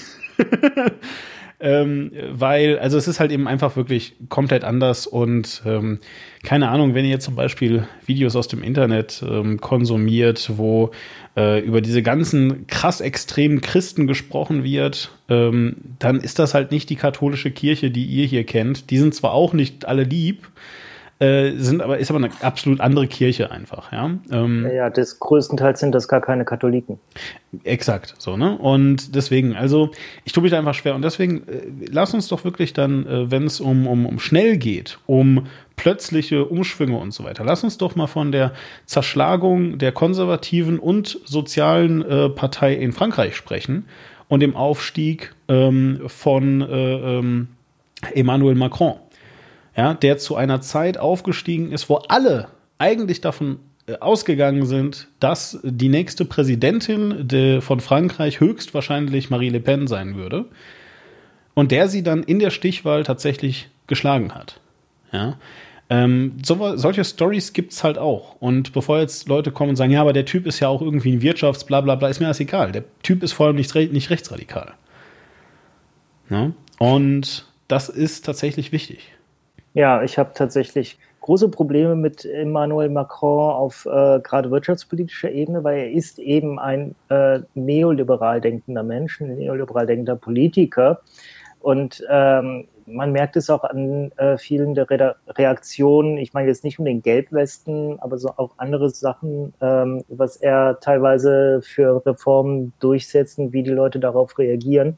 [1.61, 5.98] Ähm, weil, also es ist halt eben einfach wirklich komplett anders und ähm,
[6.44, 10.92] keine Ahnung, wenn ihr zum Beispiel Videos aus dem Internet ähm, konsumiert, wo
[11.36, 16.90] äh, über diese ganzen krass extremen Christen gesprochen wird, ähm, dann ist das halt nicht
[16.90, 18.90] die katholische Kirche, die ihr hier kennt.
[18.90, 20.48] Die sind zwar auch nicht alle lieb,
[21.20, 24.10] äh, sind aber, ist aber eine absolut andere Kirche einfach, ja.
[24.30, 27.00] Ähm, ja, das größtenteils sind das gar keine Katholiken.
[27.64, 28.56] Exakt, so, ne?
[28.56, 29.90] Und deswegen, also,
[30.24, 30.94] ich tue mich da einfach schwer.
[30.94, 34.58] Und deswegen, äh, lass uns doch wirklich dann, äh, wenn es um, um, um schnell
[34.58, 38.52] geht, um plötzliche Umschwünge und so weiter, lass uns doch mal von der
[38.86, 43.86] Zerschlagung der konservativen und sozialen äh, Partei in Frankreich sprechen
[44.28, 47.48] und dem Aufstieg ähm, von äh, ähm,
[48.14, 48.94] Emmanuel Macron
[49.78, 52.48] ja, der zu einer Zeit aufgestiegen ist, wo alle
[52.78, 59.60] eigentlich davon äh, ausgegangen sind, dass die nächste Präsidentin de, von Frankreich höchstwahrscheinlich Marie Le
[59.60, 60.46] Pen sein würde.
[61.54, 64.60] Und der sie dann in der Stichwahl tatsächlich geschlagen hat.
[65.12, 65.38] Ja.
[65.90, 68.34] Ähm, so, solche Stories gibt es halt auch.
[68.40, 71.12] Und bevor jetzt Leute kommen und sagen, ja, aber der Typ ist ja auch irgendwie
[71.12, 72.72] ein Wirtschafts-, bla bla bla, ist mir das egal.
[72.72, 74.74] Der Typ ist vor allem nicht, nicht rechtsradikal.
[76.30, 76.50] Ja?
[76.78, 79.12] Und das ist tatsächlich wichtig.
[79.74, 85.78] Ja, ich habe tatsächlich große Probleme mit Emmanuel Macron auf äh, gerade wirtschaftspolitischer Ebene, weil
[85.78, 91.02] er ist eben ein äh, neoliberal denkender Mensch, ein neoliberal denkender Politiker.
[91.60, 96.16] Und ähm, man merkt es auch an äh, vielen der Re Reaktionen.
[96.16, 100.80] Ich meine jetzt nicht um den Gelbwesten, aber so auch andere Sachen, ähm, was er
[100.80, 104.96] teilweise für Reformen durchsetzt und wie die Leute darauf reagieren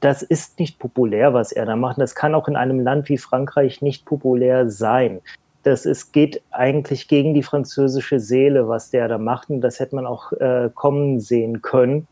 [0.00, 1.98] das ist nicht populär, was er da macht.
[1.98, 5.20] Das kann auch in einem Land wie Frankreich nicht populär sein.
[5.64, 9.50] Das ist, geht eigentlich gegen die französische Seele, was der da macht.
[9.50, 12.06] Und das hätte man auch äh, kommen sehen können.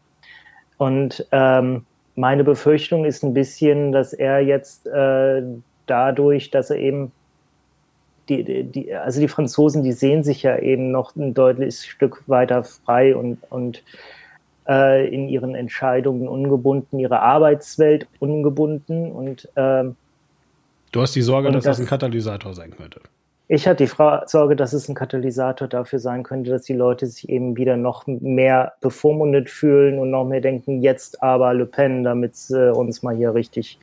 [0.78, 1.84] Und ähm,
[2.16, 5.42] meine Befürchtung ist ein bisschen, dass er jetzt äh,
[5.86, 7.12] dadurch, dass er eben
[8.28, 12.62] die, die, also die Franzosen, die sehen sich ja eben noch ein deutliches Stück weiter
[12.62, 13.82] frei und, und
[14.70, 19.96] äh, in ihren Entscheidungen ungebunden, ihre Arbeitswelt ungebunden und ähm,
[20.92, 23.00] Du hast die Sorge, dass das, das ein Katalysator sein könnte.
[23.46, 23.90] Ich hatte die
[24.26, 28.06] Sorge, dass es ein Katalysator dafür sein könnte, dass die Leute sich eben wieder noch
[28.06, 33.02] mehr bevormundet fühlen und noch mehr denken, jetzt aber Le Pen, damit es äh, uns
[33.02, 33.78] mal hier richtig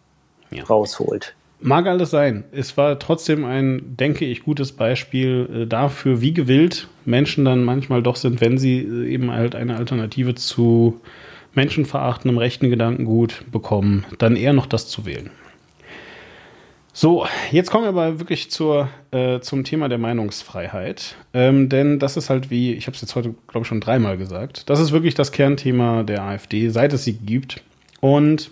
[0.51, 0.63] ja.
[0.63, 1.35] rausholt.
[1.59, 2.43] Mag alles sein.
[2.51, 8.03] Es war trotzdem ein, denke ich, gutes Beispiel äh, dafür, wie gewillt Menschen dann manchmal
[8.03, 11.01] doch sind, wenn sie äh, eben halt eine Alternative zu
[11.55, 15.31] menschenverachtendem rechten Gedankengut bekommen, dann eher noch das zu wählen.
[16.93, 21.15] So, jetzt kommen wir aber wirklich zur, äh, zum Thema der Meinungsfreiheit.
[21.33, 24.17] Ähm, denn das ist halt wie, ich habe es jetzt heute, glaube ich, schon dreimal
[24.17, 27.61] gesagt, das ist wirklich das Kernthema der AfD, seit es sie gibt.
[27.99, 28.51] Und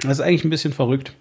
[0.00, 1.14] das ist eigentlich ein bisschen verrückt.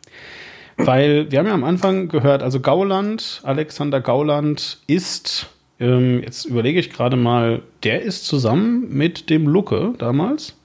[0.77, 5.47] Weil wir haben ja am Anfang gehört, also Gauland, Alexander Gauland ist,
[5.79, 10.55] ähm, jetzt überlege ich gerade mal, der ist zusammen mit dem Lucke damals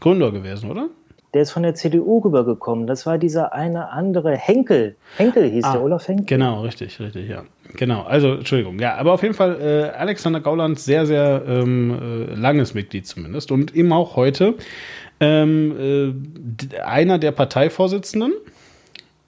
[0.00, 0.88] Gründer gewesen, oder?
[1.34, 2.86] Der ist von der CDU rübergekommen.
[2.86, 4.96] Das war dieser eine andere Henkel.
[5.16, 6.26] Henkel hieß ah, der, Olaf Henkel.
[6.26, 7.44] Genau, richtig, richtig, ja.
[7.74, 8.78] Genau, also Entschuldigung.
[8.78, 13.50] Ja, aber auf jeden Fall äh, Alexander Gauland, sehr, sehr ähm, äh, langes Mitglied zumindest
[13.50, 14.54] und eben auch heute
[15.20, 16.14] ähm,
[16.74, 18.34] äh, einer der Parteivorsitzenden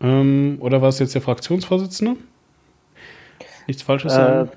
[0.00, 2.16] ähm, oder war es jetzt der Fraktionsvorsitzende?
[3.66, 4.50] Nichts Falsches äh, sagen?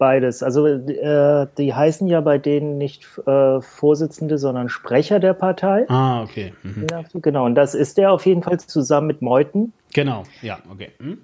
[0.00, 0.42] beides.
[0.42, 5.84] Also äh, die heißen ja bei denen nicht äh, Vorsitzende, sondern Sprecher der Partei.
[5.88, 6.52] Ah, okay.
[6.64, 6.86] Mhm.
[6.90, 9.72] Ja, genau, und das ist der auf jeden Fall zusammen mit Meuthen.
[9.92, 10.88] Genau, ja, okay.
[10.98, 11.18] Mhm.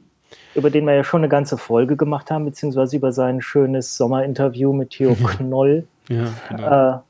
[0.54, 4.72] Über den wir ja schon eine ganze Folge gemacht haben, beziehungsweise über sein schönes Sommerinterview
[4.72, 5.86] mit Theo Knoll.
[6.08, 7.02] ja, genau.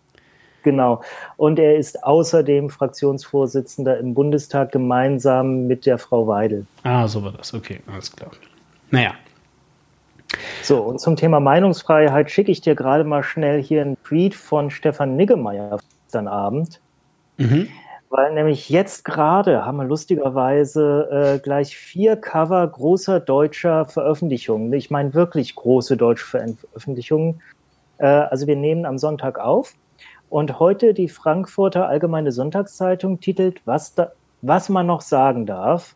[0.67, 1.01] Genau.
[1.37, 6.67] Und er ist außerdem Fraktionsvorsitzender im Bundestag gemeinsam mit der Frau Weidel.
[6.83, 7.55] Ah, so war das.
[7.55, 8.33] Okay, alles klar.
[8.91, 9.13] Naja.
[10.65, 14.73] So, und zum Thema Meinungsfreiheit schicke ich dir gerade mal schnell hier einen Tweet von
[14.73, 16.81] Stefan Niggemeier gestern Abend.
[17.37, 17.69] Mhm.
[18.11, 24.73] Weil nämlich jetzt gerade haben wir lustigerweise äh, gleich vier Cover großer deutscher Veröffentlichungen.
[24.73, 27.41] Ich meine wirklich große deutsche Veröffentlichungen.
[27.99, 29.77] Äh, also wir nehmen am Sonntag auf
[30.31, 34.13] und heute die Frankfurter Allgemeine Sonntagszeitung titelt, was, da,
[34.43, 35.95] was man noch sagen darf.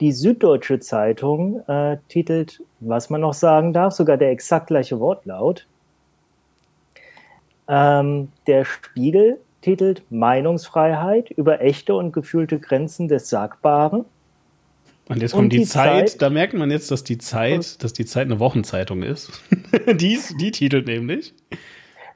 [0.00, 5.66] Die Süddeutsche Zeitung äh, titelt, was man noch sagen darf, sogar der exakt gleiche Wortlaut.
[7.68, 14.04] Ähm, der Spiegel titelt Meinungsfreiheit über echte und gefühlte Grenzen des Sagbaren.
[15.08, 17.82] Und jetzt kommt und die, die Zeit, Zeit, da merkt man jetzt, dass die Zeit,
[17.82, 19.30] dass die Zeit eine Wochenzeitung ist.
[19.86, 21.34] die, die titelt nämlich.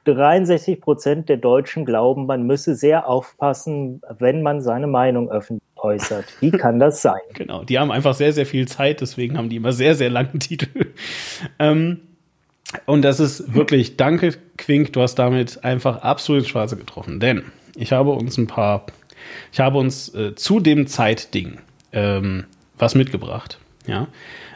[0.05, 6.25] 63 Prozent der Deutschen glauben, man müsse sehr aufpassen, wenn man seine Meinung öffentlich äußert.
[6.39, 7.21] Wie kann das sein?
[7.33, 10.39] Genau, die haben einfach sehr, sehr viel Zeit, deswegen haben die immer sehr, sehr langen
[10.39, 10.87] Titel.
[11.59, 12.01] Ähm,
[12.85, 17.19] und das ist wirklich, danke Quink, du hast damit einfach absolut Schwarze getroffen.
[17.19, 17.43] Denn
[17.75, 18.85] ich habe uns ein paar,
[19.51, 21.57] ich habe uns äh, zu dem Zeitding
[21.91, 22.45] ähm,
[22.77, 23.59] was mitgebracht.
[23.87, 24.07] Ja,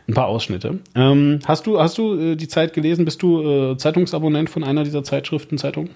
[0.07, 0.79] ein paar Ausschnitte.
[0.93, 3.05] Ähm, hast du, hast du äh, die Zeit gelesen?
[3.05, 5.89] Bist du äh, Zeitungsabonnent von einer dieser Zeitschriften, Zeitungen?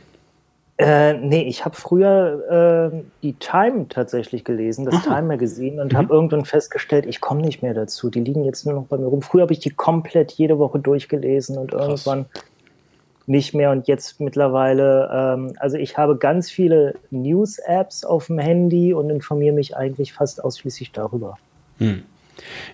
[0.78, 5.16] Äh, nee, ich habe früher äh, die Time tatsächlich gelesen, das Aha.
[5.16, 5.98] Time Magazine, und mhm.
[5.98, 8.10] habe irgendwann festgestellt, ich komme nicht mehr dazu.
[8.10, 9.22] Die liegen jetzt nur noch bei mir rum.
[9.22, 11.82] Früher habe ich die komplett jede Woche durchgelesen und Krass.
[12.06, 12.26] irgendwann
[13.28, 13.72] nicht mehr.
[13.72, 19.54] Und jetzt mittlerweile, ähm, also ich habe ganz viele News-Apps auf dem Handy und informiere
[19.54, 21.38] mich eigentlich fast ausschließlich darüber.
[21.78, 22.04] Hm.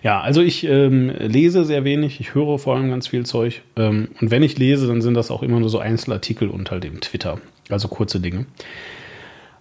[0.02, 3.62] Ja, also ich ähm, lese sehr wenig, ich höre vor allem ganz viel Zeug.
[3.76, 7.00] Ähm, und wenn ich lese, dann sind das auch immer nur so Einzelartikel unter dem
[7.00, 7.38] Twitter.
[7.68, 8.46] Also kurze Dinge.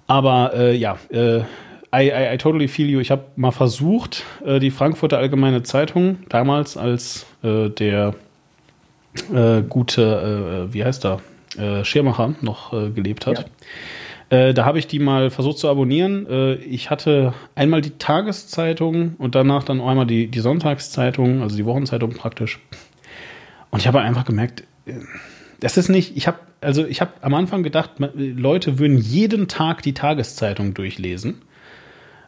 [0.07, 1.39] Aber äh, ja, äh,
[1.93, 2.99] I, I, I, totally feel you.
[2.99, 8.13] Ich habe mal versucht, äh, die Frankfurter Allgemeine Zeitung, damals als äh, der
[9.33, 11.21] äh, gute, äh, wie heißt er,
[11.83, 13.37] Schirmacher noch gelebt hat.
[13.39, 13.45] Ja.
[14.29, 16.59] Da habe ich die mal versucht zu abonnieren.
[16.67, 22.11] ich hatte einmal die Tageszeitung und danach dann einmal die, die Sonntagszeitung, also die Wochenzeitung
[22.11, 22.59] praktisch.
[23.69, 24.63] Und ich habe einfach gemerkt,
[25.59, 29.83] das ist nicht, ich habe also ich habe am Anfang gedacht, Leute würden jeden Tag
[29.83, 31.41] die Tageszeitung durchlesen.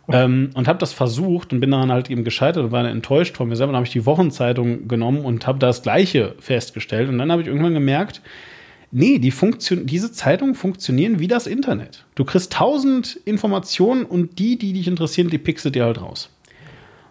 [0.10, 3.50] Ähm, und habe das versucht und bin daran halt eben gescheitert und war enttäuscht von
[3.50, 3.74] mir selber.
[3.74, 7.10] Dann habe ich die Wochenzeitung genommen und habe das Gleiche festgestellt.
[7.10, 8.22] Und dann habe ich irgendwann gemerkt,
[8.92, 12.06] nee, die Funktion, diese Zeitungen funktionieren wie das Internet.
[12.16, 16.30] Du kriegst tausend Informationen und die, die dich interessieren, die pixelt dir halt raus.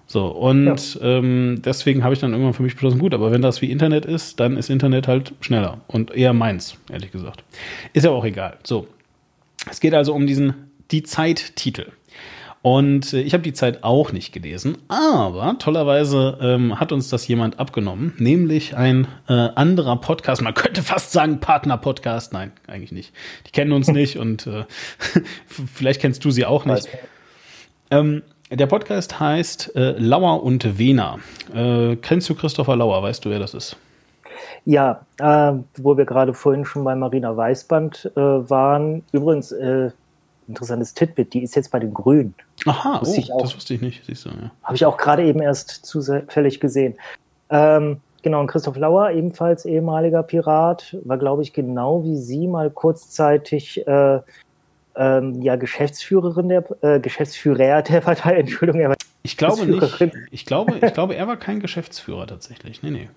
[0.09, 1.01] So, und ja.
[1.19, 4.07] ähm, deswegen habe ich dann irgendwann für mich beschlossen, gut, aber wenn das wie Internet
[4.07, 7.43] ist, dann ist Internet halt schneller und eher meins, ehrlich gesagt.
[7.93, 8.59] Ist ja auch egal.
[8.63, 8.87] So.
[9.69, 10.55] Es geht also um diesen
[10.93, 11.87] Die Zeit-Titel.
[12.63, 17.29] Und äh, ich habe die Zeit auch nicht gelesen, aber tollerweise ähm, hat uns das
[17.29, 20.43] jemand abgenommen, nämlich ein äh, anderer Podcast.
[20.43, 22.33] Man könnte fast sagen Partner-Podcast.
[22.33, 23.13] Nein, eigentlich nicht.
[23.47, 24.65] Die kennen uns nicht und äh,
[25.47, 26.89] vielleicht kennst du sie auch nicht.
[27.91, 31.19] Ähm, der Podcast heißt äh, Lauer und Wena.
[31.55, 33.03] Äh, kennst du Christopher Lauer?
[33.03, 33.77] Weißt du, wer das ist?
[34.65, 39.03] Ja, äh, wo wir gerade vorhin schon bei Marina Weißband äh, waren.
[39.13, 39.91] Übrigens, äh,
[40.49, 42.35] interessantes Titbit, die ist jetzt bei den Grünen.
[42.67, 44.05] Aha, oh, auch, das wusste ich nicht.
[44.05, 44.51] Siehst du, ja.
[44.63, 46.95] Habe ich auch gerade eben erst zufällig gesehen.
[47.51, 52.71] Ähm, genau, und Christoph Lauer, ebenfalls ehemaliger Pirat, war, glaube ich, genau wie Sie mal
[52.71, 54.21] kurzzeitig äh,
[54.97, 60.01] ähm, ja Geschäftsführerin der äh, Geschäftsführer der Partei, Entschuldigung, er war Ich glaube nicht.
[60.31, 62.83] Ich glaube, ich glaube, er war kein Geschäftsführer tatsächlich.
[62.83, 63.09] Nee, nee.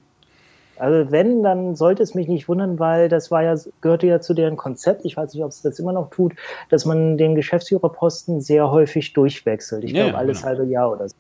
[0.80, 4.34] Also wenn, dann sollte es mich nicht wundern, weil das war ja, gehörte ja zu
[4.34, 6.34] deren Konzept, ich weiß nicht, ob es das immer noch tut,
[6.70, 9.84] dass man den Geschäftsführerposten sehr häufig durchwechselt.
[9.84, 10.48] Ich ja, glaube, alles genau.
[10.48, 11.16] halbe Jahr oder so.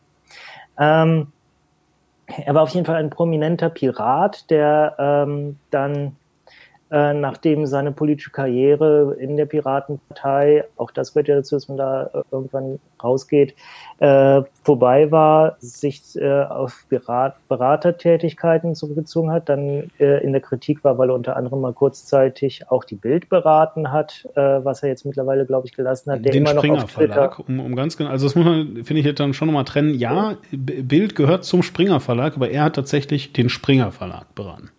[0.80, 1.28] Ähm,
[2.28, 6.16] er war auf jeden Fall ein prominenter Pirat, der ähm, dann
[6.92, 11.78] äh, nachdem seine politische Karriere in der Piratenpartei, auch das gehört ja dazu, dass man
[11.78, 13.54] da äh, irgendwann rausgeht,
[14.00, 20.84] äh, vorbei war, sich äh, auf Berat Beratertätigkeiten zurückgezogen hat, dann äh, in der Kritik
[20.84, 25.06] war, weil er unter anderem mal kurzzeitig auch die Bild beraten hat, was er jetzt
[25.06, 26.26] mittlerweile, glaube ich, gelassen hat.
[26.26, 28.84] Der Den immer Springer noch auf Verlag, um, um ganz genau, also das muss man,
[28.84, 29.94] finde ich, jetzt dann schon nochmal trennen.
[29.94, 34.72] Ja, Bild gehört zum Springer Verlag, aber er hat tatsächlich den Springer Verlag beraten.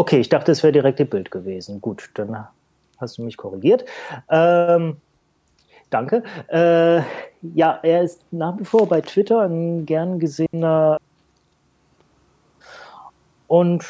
[0.00, 1.82] Okay, ich dachte, es wäre direkt die Bild gewesen.
[1.82, 2.46] Gut, dann
[2.96, 3.84] hast du mich korrigiert.
[4.30, 4.96] Ähm,
[5.90, 6.22] danke.
[6.48, 7.02] Äh,
[7.42, 10.96] ja, er ist nach wie vor bei Twitter ein gern gesehener
[13.46, 13.84] und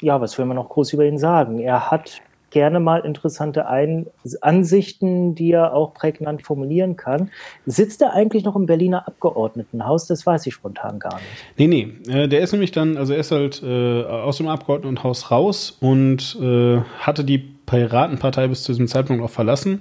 [0.00, 1.58] ja, was will man noch groß über ihn sagen?
[1.58, 2.22] Er hat
[2.54, 4.06] gerne mal interessante Ein
[4.40, 7.30] Ansichten, die er auch prägnant formulieren kann.
[7.66, 10.06] Sitzt er eigentlich noch im Berliner Abgeordnetenhaus?
[10.06, 11.58] Das weiß ich spontan gar nicht.
[11.58, 12.12] Nee, nee.
[12.12, 16.38] Äh, der ist nämlich dann, also er ist halt äh, aus dem Abgeordnetenhaus raus und
[16.40, 19.80] äh, hatte die Piratenpartei bis zu diesem Zeitpunkt auch verlassen.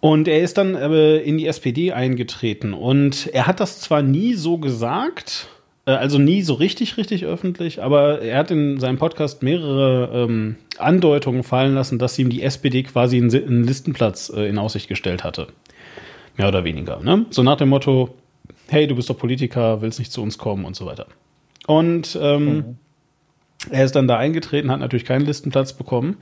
[0.00, 2.74] Und er ist dann äh, in die SPD eingetreten.
[2.74, 5.48] Und er hat das zwar nie so gesagt,
[5.92, 11.42] also nie so richtig, richtig öffentlich, aber er hat in seinem Podcast mehrere ähm, Andeutungen
[11.42, 15.48] fallen lassen, dass ihm die SPD quasi einen, einen Listenplatz äh, in Aussicht gestellt hatte.
[16.36, 17.00] Mehr oder weniger.
[17.00, 17.26] Ne?
[17.30, 18.14] So nach dem Motto,
[18.68, 21.06] hey, du bist doch Politiker, willst nicht zu uns kommen und so weiter.
[21.66, 22.64] Und ähm, mhm.
[23.70, 26.16] er ist dann da eingetreten, hat natürlich keinen Listenplatz bekommen,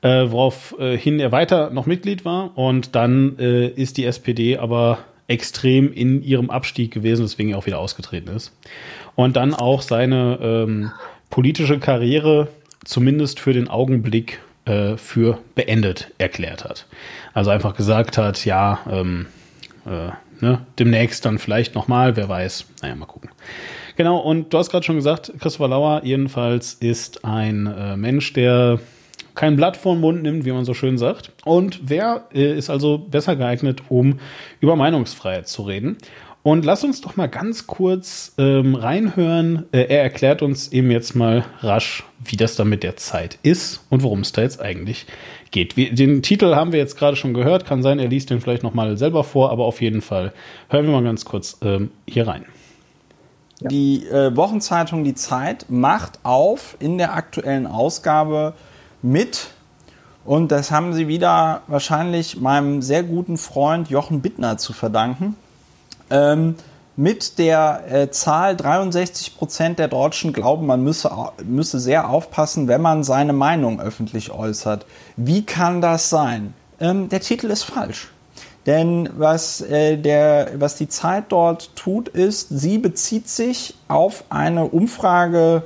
[0.00, 2.56] äh, woraufhin er weiter noch Mitglied war.
[2.56, 7.66] Und dann äh, ist die SPD aber extrem in ihrem Abstieg gewesen, weswegen er auch
[7.66, 8.52] wieder ausgetreten ist.
[9.14, 10.92] Und dann auch seine ähm,
[11.30, 12.48] politische Karriere
[12.84, 16.86] zumindest für den Augenblick äh, für beendet erklärt hat.
[17.34, 19.26] Also einfach gesagt hat, ja, ähm,
[19.84, 20.10] äh,
[20.40, 22.66] ne, demnächst dann vielleicht nochmal, wer weiß.
[22.82, 23.30] Naja, mal gucken.
[23.96, 28.78] Genau, und du hast gerade schon gesagt, Christopher Lauer jedenfalls ist ein äh, Mensch, der
[29.36, 31.30] kein Blatt vor den Mund nimmt, wie man so schön sagt.
[31.44, 34.18] Und wer äh, ist also besser geeignet, um
[34.60, 35.98] über Meinungsfreiheit zu reden?
[36.42, 39.66] Und lass uns doch mal ganz kurz ähm, reinhören.
[39.72, 43.84] Äh, er erklärt uns eben jetzt mal rasch, wie das da mit der Zeit ist
[43.90, 45.06] und worum es da jetzt eigentlich
[45.50, 45.76] geht.
[45.76, 47.66] Wir, den Titel haben wir jetzt gerade schon gehört.
[47.66, 50.32] Kann sein, er liest den vielleicht noch mal selber vor, aber auf jeden Fall
[50.68, 52.46] hören wir mal ganz kurz ähm, hier rein.
[53.60, 58.54] Die äh, Wochenzeitung Die Zeit macht auf in der aktuellen Ausgabe
[59.06, 59.48] mit
[60.24, 65.36] und das haben sie wieder wahrscheinlich meinem sehr guten Freund Jochen Bittner zu verdanken
[66.10, 66.56] ähm,
[66.96, 71.10] mit der äh, Zahl 63 Prozent der Deutschen glauben, man müsse,
[71.44, 74.86] müsse sehr aufpassen, wenn man seine Meinung öffentlich äußert.
[75.16, 76.54] Wie kann das sein?
[76.80, 78.08] Ähm, der Titel ist falsch.
[78.64, 84.64] Denn was, äh, der, was die Zeit dort tut, ist, sie bezieht sich auf eine
[84.64, 85.62] Umfrage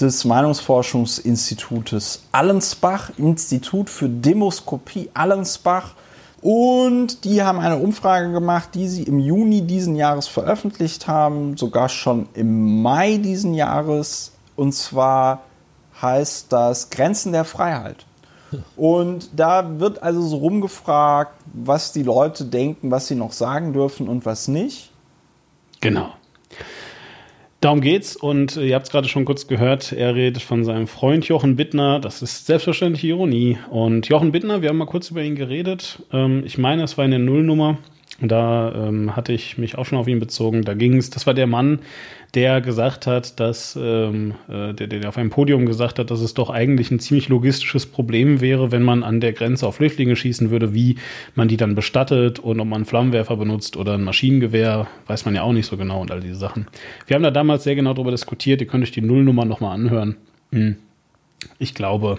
[0.00, 5.94] des Meinungsforschungsinstitutes Allensbach, Institut für Demoskopie Allensbach,
[6.42, 11.88] und die haben eine Umfrage gemacht, die sie im Juni diesen Jahres veröffentlicht haben, sogar
[11.88, 14.32] schon im Mai diesen Jahres.
[14.54, 15.42] Und zwar
[16.00, 18.04] heißt das Grenzen der Freiheit.
[18.76, 24.06] Und da wird also so rumgefragt, was die Leute denken, was sie noch sagen dürfen
[24.06, 24.92] und was nicht.
[25.80, 26.10] Genau.
[27.60, 30.86] Darum geht's und äh, ihr habt es gerade schon kurz gehört, er redet von seinem
[30.86, 32.00] Freund Jochen Bittner.
[32.00, 33.58] Das ist selbstverständliche Ironie.
[33.70, 36.02] Und Jochen Bittner, wir haben mal kurz über ihn geredet.
[36.12, 37.78] Ähm, ich meine, es war eine Nullnummer.
[38.20, 40.62] Da ähm, hatte ich mich auch schon auf ihn bezogen.
[40.62, 41.80] Da ging es, das war der Mann,
[42.34, 46.32] der gesagt hat, dass ähm, äh, der, der auf einem Podium gesagt hat, dass es
[46.32, 50.50] doch eigentlich ein ziemlich logistisches Problem wäre, wenn man an der Grenze auf Flüchtlinge schießen
[50.50, 50.96] würde, wie
[51.34, 55.42] man die dann bestattet und ob man Flammenwerfer benutzt oder ein Maschinengewehr, weiß man ja
[55.42, 56.68] auch nicht so genau und all diese Sachen.
[57.06, 58.60] Wir haben da damals sehr genau darüber diskutiert.
[58.62, 60.16] Ihr könnt euch die Nullnummer nochmal anhören.
[60.52, 60.76] Hm.
[61.58, 62.18] Ich glaube,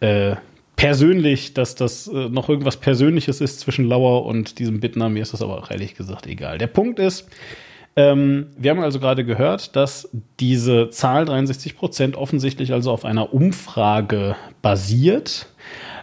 [0.00, 0.36] äh,
[0.76, 5.08] persönlich, dass das äh, noch irgendwas Persönliches ist zwischen Lauer und diesem Bittner.
[5.08, 6.58] Mir ist das aber auch ehrlich gesagt egal.
[6.58, 7.28] Der Punkt ist,
[7.96, 10.08] ähm, wir haben also gerade gehört, dass
[10.40, 15.46] diese Zahl 63 Prozent offensichtlich also auf einer Umfrage basiert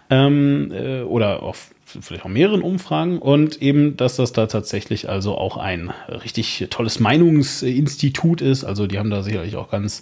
[0.09, 5.37] ähm, äh, oder auf vielleicht auch mehreren Umfragen und eben, dass das da tatsächlich also
[5.37, 8.63] auch ein richtig tolles Meinungsinstitut ist.
[8.63, 9.99] Also die haben da sicherlich auch ganz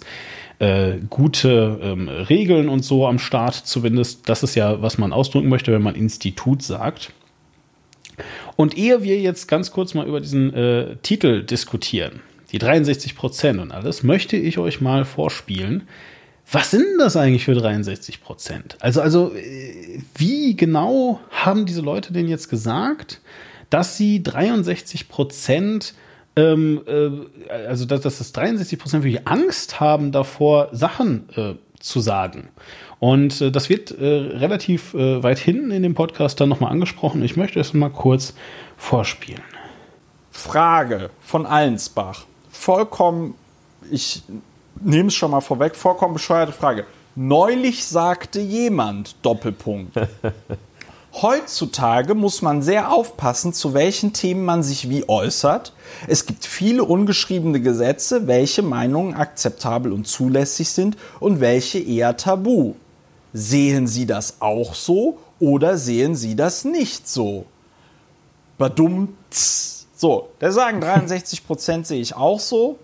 [0.60, 4.28] äh, gute ähm, Regeln und so am Start zumindest.
[4.28, 7.12] Das ist ja, was man ausdrücken möchte, wenn man Institut sagt.
[8.56, 12.20] Und ehe wir jetzt ganz kurz mal über diesen äh, Titel diskutieren,
[12.52, 15.88] die 63 Prozent und alles, möchte ich euch mal vorspielen.
[16.52, 18.76] Was sind das eigentlich für 63 Prozent?
[18.80, 23.22] Also, also, äh, wie genau haben diese Leute denn jetzt gesagt,
[23.70, 25.94] dass sie 63 Prozent
[26.40, 32.00] ähm, äh, also dass, dass das 63 Prozent wirklich Angst haben davor, Sachen äh, zu
[32.00, 32.48] sagen.
[32.98, 37.22] Und äh, das wird äh, relativ äh, weit hinten in dem Podcast dann nochmal angesprochen.
[37.22, 38.34] Ich möchte es mal kurz
[38.76, 39.42] vorspielen.
[40.30, 42.24] Frage von Allensbach.
[42.50, 43.34] Vollkommen,
[43.90, 44.22] ich
[44.80, 46.84] nehme es schon mal vorweg, vollkommen bescheuerte Frage.
[47.16, 49.94] Neulich sagte jemand, Doppelpunkt.
[51.12, 55.72] Heutzutage muss man sehr aufpassen, zu welchen Themen man sich wie äußert.
[56.06, 62.74] Es gibt viele ungeschriebene Gesetze, welche Meinungen akzeptabel und zulässig sind und welche eher tabu.
[63.32, 67.44] Sehen Sie das auch so oder sehen Sie das nicht so?
[68.56, 69.16] Badum.
[69.30, 72.78] So, da sagen 63 Prozent sehe ich auch so.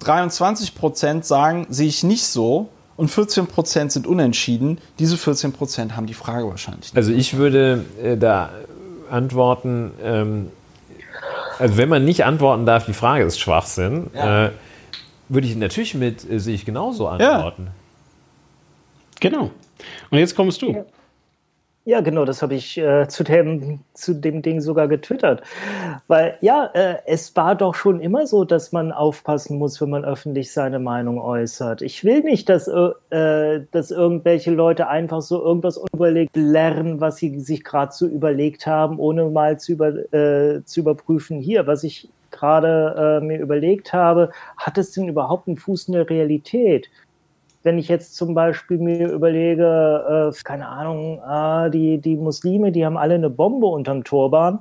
[0.00, 2.68] 23 Prozent sagen sehe ich nicht so
[3.00, 4.76] und 14 Prozent sind unentschieden.
[4.98, 6.96] Diese 14 Prozent haben die Frage wahrscheinlich nicht.
[6.98, 8.50] Also ich würde äh, da
[9.10, 10.50] antworten, ähm,
[11.58, 14.48] also wenn man nicht antworten darf, die Frage ist Schwachsinn, ja.
[14.48, 14.50] äh,
[15.30, 17.68] würde ich natürlich mit, äh, sehe ich genauso antworten.
[17.68, 17.72] Ja.
[19.20, 19.50] Genau.
[20.10, 20.72] Und jetzt kommst du.
[20.72, 20.84] Ja.
[21.86, 25.42] Ja, genau, das habe ich äh, zu, dem, zu dem Ding sogar getwittert.
[26.08, 30.04] Weil ja, äh, es war doch schon immer so, dass man aufpassen muss, wenn man
[30.04, 31.80] öffentlich seine Meinung äußert.
[31.80, 37.40] Ich will nicht, dass, äh, dass irgendwelche Leute einfach so irgendwas unüberlegt lernen, was sie
[37.40, 41.40] sich gerade so überlegt haben, ohne mal zu, über, äh, zu überprüfen.
[41.40, 45.94] Hier, was ich gerade äh, mir überlegt habe, hat es denn überhaupt einen Fuß in
[45.94, 46.88] der Realität?
[47.62, 52.84] Wenn ich jetzt zum Beispiel mir überlege, äh, keine Ahnung, äh, die, die Muslime, die
[52.84, 54.60] haben alle eine Bombe unterm Turban.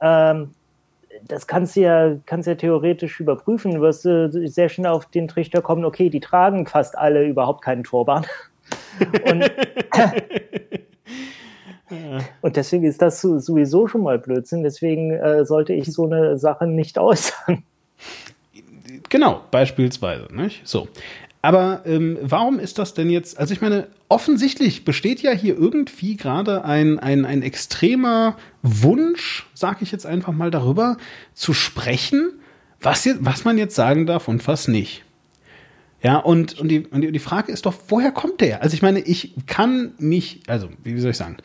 [0.00, 0.50] Ähm,
[1.26, 3.74] das kannst du ja, kannst ja theoretisch überprüfen.
[3.74, 7.62] Du wirst äh, sehr schnell auf den Trichter kommen, okay, die tragen fast alle überhaupt
[7.62, 8.26] keinen Turban.
[9.30, 9.50] Und,
[12.42, 14.62] und deswegen ist das sowieso schon mal Blödsinn.
[14.62, 17.62] Deswegen äh, sollte ich so eine Sache nicht äußern.
[19.08, 20.26] Genau, beispielsweise.
[20.34, 20.66] Nicht?
[20.68, 20.88] So.
[21.40, 23.38] Aber ähm, warum ist das denn jetzt?
[23.38, 29.78] Also ich meine, offensichtlich besteht ja hier irgendwie gerade ein, ein, ein extremer Wunsch, sage
[29.82, 30.96] ich jetzt einfach mal darüber,
[31.34, 32.32] zu sprechen,
[32.80, 35.04] was, jetzt, was man jetzt sagen darf und was nicht.
[36.02, 38.62] Ja, und, und, die, und die Frage ist doch, woher kommt der?
[38.62, 41.38] Also ich meine, ich kann mich, also wie soll ich sagen,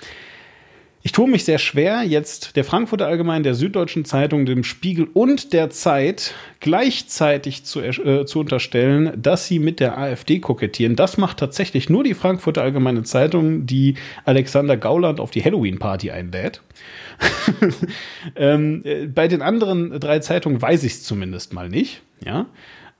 [1.06, 5.52] ich tue mich sehr schwer, jetzt der Frankfurter Allgemein, der Süddeutschen Zeitung, dem Spiegel und
[5.52, 10.96] der Zeit gleichzeitig zu, äh, zu unterstellen, dass sie mit der AfD kokettieren.
[10.96, 16.62] Das macht tatsächlich nur die Frankfurter Allgemeine Zeitung, die Alexander Gauland auf die Halloween-Party einlädt.
[18.38, 22.02] ähm, äh, bei den anderen drei Zeitungen weiß ich es zumindest mal nicht.
[22.26, 22.46] Ja.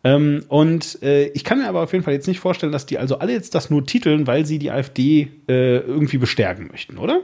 [0.04, 2.98] Ähm, und äh, ich kann mir aber auf jeden Fall jetzt nicht vorstellen, dass die
[2.98, 7.22] also alle jetzt das nur titeln, weil sie die AfD äh, irgendwie bestärken möchten, oder?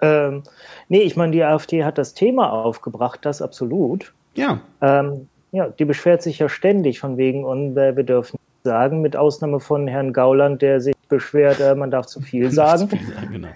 [0.00, 0.42] Ähm,
[0.88, 4.12] nee, ich meine, die AfD hat das Thema aufgebracht, das absolut.
[4.34, 4.60] Ja.
[4.80, 9.16] Ähm, ja, die beschwert sich ja ständig von wegen, und äh, wir dürfen sagen, mit
[9.16, 12.88] Ausnahme von Herrn Gauland, der sich beschwert, äh, man darf zu viel sagen.
[12.88, 13.48] zu viel sagen genau.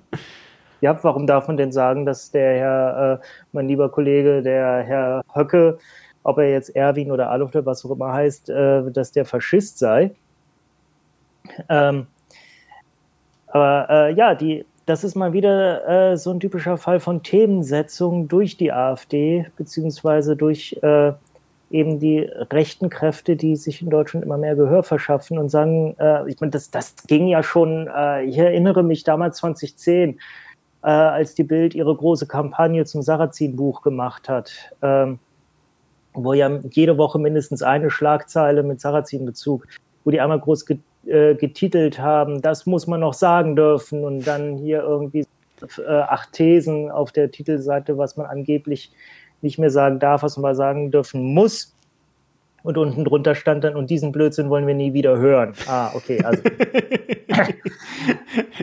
[0.81, 5.23] Ja, warum darf man denn sagen, dass der Herr, äh, mein lieber Kollege, der Herr
[5.33, 5.79] Höcke,
[6.25, 9.79] ob er jetzt Erwin oder Adolf oder was auch immer heißt, äh, dass der Faschist
[9.79, 10.11] sei?
[11.69, 12.07] Ähm,
[13.49, 18.29] aber äh, ja, die das ist mal wieder äh, so ein typischer Fall von Themensetzung
[18.29, 21.13] durch die AfD, beziehungsweise durch äh,
[21.71, 22.21] eben die
[22.51, 26.51] rechten Kräfte, die sich in Deutschland immer mehr Gehör verschaffen und sagen, äh, ich meine,
[26.51, 30.19] das, das ging ja schon, äh, ich erinnere mich damals 2010,
[30.83, 34.53] äh, als die Bild ihre große Kampagne zum Sarrazin-Buch gemacht hat,
[34.83, 35.19] ähm,
[36.13, 39.67] wo ja jede Woche mindestens eine Schlagzeile mit Sarrazin-Bezug,
[40.05, 40.67] wo die einmal groß
[41.07, 45.27] äh, getitelt haben, das muss man noch sagen dürfen und dann hier irgendwie
[45.79, 48.93] äh, acht Thesen auf der Titelseite, was man angeblich
[49.41, 51.75] nicht mehr sagen darf, was man mal sagen dürfen muss.
[52.63, 55.55] Und unten drunter stand dann, und diesen Blödsinn wollen wir nie wieder hören.
[55.67, 56.43] Ah, okay, also.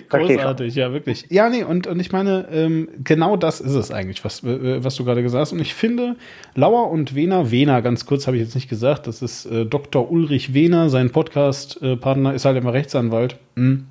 [0.10, 1.26] Großartig, ja, wirklich.
[1.30, 4.96] Ja, nee, und, und ich meine, ähm, genau das ist es eigentlich, was, äh, was
[4.96, 5.52] du gerade gesagt hast.
[5.52, 6.16] Und ich finde,
[6.56, 10.10] Lauer und Wehner, Wehner, ganz kurz habe ich jetzt nicht gesagt, das ist äh, Dr.
[10.10, 13.38] Ulrich Wehner, sein Podcast-Partner ist halt immer Rechtsanwalt.
[13.56, 13.88] Mhm.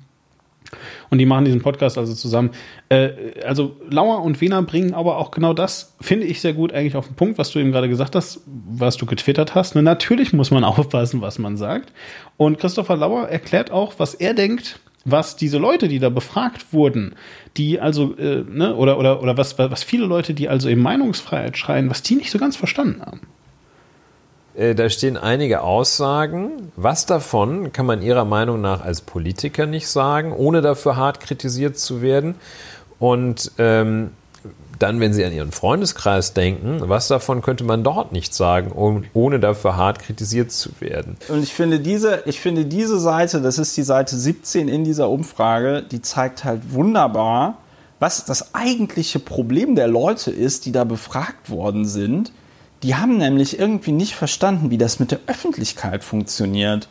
[1.09, 2.51] Und die machen diesen Podcast also zusammen.
[2.89, 6.95] Äh, also Lauer und Wiener bringen aber auch genau das, finde ich sehr gut eigentlich
[6.95, 9.75] auf den Punkt, was du eben gerade gesagt hast, was du getwittert hast.
[9.75, 11.91] Ne, natürlich muss man aufpassen, was man sagt.
[12.37, 17.15] Und Christopher Lauer erklärt auch, was er denkt, was diese Leute, die da befragt wurden,
[17.57, 21.57] die also, äh, ne, oder, oder, oder was, was viele Leute, die also eben Meinungsfreiheit
[21.57, 23.21] schreien, was die nicht so ganz verstanden haben.
[24.59, 26.71] Äh, da stehen einige Aussagen.
[26.75, 31.79] Was davon kann man Ihrer Meinung nach als Politiker nicht sagen, ohne dafür hart kritisiert
[31.79, 32.35] zu werden?
[32.99, 34.11] Und ähm,
[34.77, 38.71] dann, wenn Sie an Ihren Freundeskreis denken, was davon könnte man dort nicht sagen,
[39.13, 41.15] ohne dafür hart kritisiert zu werden?
[41.29, 45.09] Und ich finde diese, ich finde diese Seite, das ist die Seite 17 in dieser
[45.09, 47.57] Umfrage, die zeigt halt wunderbar,
[47.99, 52.31] was das eigentliche Problem der Leute ist, die da befragt worden sind
[52.83, 56.87] die haben nämlich irgendwie nicht verstanden, wie das mit der Öffentlichkeit funktioniert.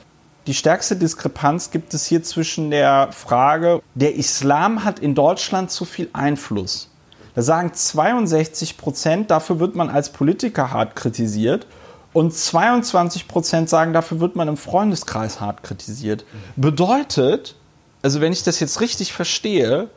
[0.46, 5.84] Die stärkste Diskrepanz gibt es hier zwischen der Frage, der Islam hat in Deutschland zu
[5.84, 6.90] viel Einfluss.
[7.34, 11.66] Da sagen 62 Prozent, dafür wird man als Politiker hart kritisiert.
[12.12, 16.24] Und 22 Prozent sagen, dafür wird man im Freundeskreis hart kritisiert.
[16.56, 17.54] Bedeutet,
[18.02, 19.88] also wenn ich das jetzt richtig verstehe,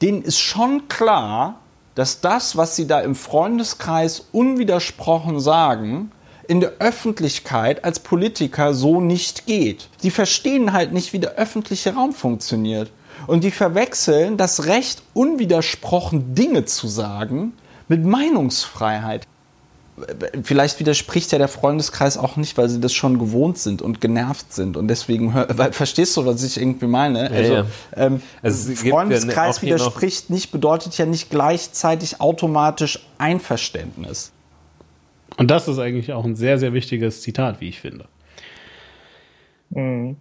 [0.00, 1.56] denen ist schon klar,
[1.96, 6.12] dass das, was sie da im Freundeskreis unwidersprochen sagen,
[6.46, 9.88] in der Öffentlichkeit als Politiker so nicht geht.
[10.04, 12.92] Die verstehen halt nicht, wie der öffentliche Raum funktioniert.
[13.26, 17.54] Und die verwechseln das Recht, unwidersprochen Dinge zu sagen,
[17.88, 19.26] mit Meinungsfreiheit
[20.42, 24.52] vielleicht widerspricht ja der Freundeskreis auch nicht, weil sie das schon gewohnt sind und genervt
[24.52, 27.30] sind und deswegen weil, verstehst du, was ich irgendwie meine?
[27.30, 27.66] Ja, also, ja.
[27.96, 34.32] Ähm, also Freundeskreis widerspricht nicht, bedeutet ja nicht gleichzeitig automatisch Einverständnis.
[35.38, 38.06] Und das ist eigentlich auch ein sehr, sehr wichtiges Zitat, wie ich finde.
[39.70, 40.16] Mhm.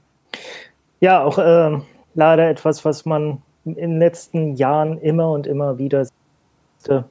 [0.99, 1.80] Ja, auch äh,
[2.13, 7.03] leider etwas, was man in den letzten Jahren immer und immer wieder sieht.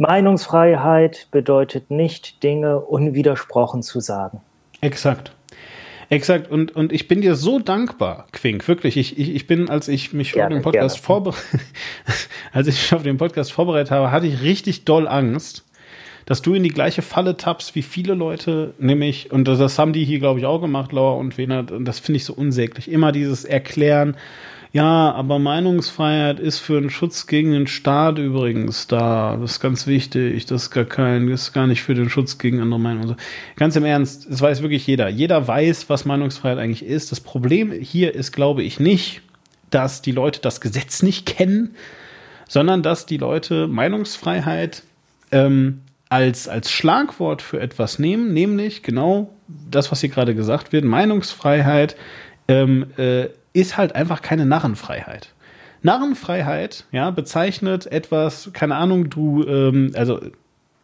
[0.00, 4.40] Meinungsfreiheit bedeutet nicht, Dinge unwidersprochen zu sagen.
[4.80, 5.32] Exakt.
[6.08, 6.50] Exakt.
[6.50, 8.96] Und, und ich bin dir so dankbar, Quink, wirklich.
[8.96, 11.60] Ich, ich, ich bin, als ich mich gerne, auf den Podcast vorbereitet,
[12.52, 15.66] als ich mich auf den Podcast vorbereitet habe, hatte ich richtig doll Angst,
[16.24, 20.04] dass du in die gleiche Falle tappst wie viele Leute, nämlich, und das haben die
[20.04, 22.90] hier, glaube ich, auch gemacht, Laura und Wena, und das finde ich so unsäglich.
[22.90, 24.16] Immer dieses Erklären,
[24.72, 29.36] ja, aber Meinungsfreiheit ist für einen Schutz gegen den Staat übrigens da.
[29.40, 30.46] Das ist ganz wichtig.
[30.46, 33.08] Das ist gar kein, das ist gar nicht für den Schutz gegen andere Meinungen.
[33.08, 33.16] So.
[33.56, 35.08] Ganz im Ernst, das weiß wirklich jeder.
[35.08, 37.10] Jeder weiß, was Meinungsfreiheit eigentlich ist.
[37.10, 39.22] Das Problem hier ist, glaube ich, nicht,
[39.70, 41.74] dass die Leute das Gesetz nicht kennen,
[42.48, 44.84] sondern dass die Leute Meinungsfreiheit
[45.32, 50.84] ähm, als, als Schlagwort für etwas nehmen, nämlich genau das, was hier gerade gesagt wird.
[50.84, 51.96] Meinungsfreiheit
[52.46, 55.34] ähm, äh, ist halt einfach keine Narrenfreiheit.
[55.82, 60.20] Narrenfreiheit, ja, bezeichnet etwas, keine Ahnung, du, ähm, also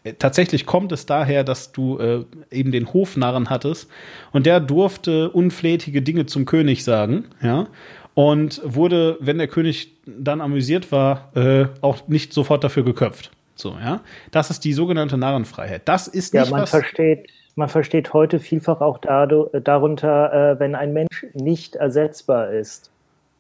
[0.05, 3.91] äh, tatsächlich kommt es daher, dass du äh, eben den Hofnarren hattest
[4.33, 7.67] und der durfte unflätige Dinge zum König sagen, ja,
[8.15, 13.31] und wurde, wenn der König dann amüsiert war, äh, auch nicht sofort dafür geköpft.
[13.55, 14.01] So, ja.
[14.31, 15.83] Das ist die sogenannte Narrenfreiheit.
[15.87, 16.71] Das ist ja, nicht man was.
[16.71, 22.91] versteht, man versteht heute vielfach auch äh, darunter, äh, wenn ein Mensch nicht ersetzbar ist,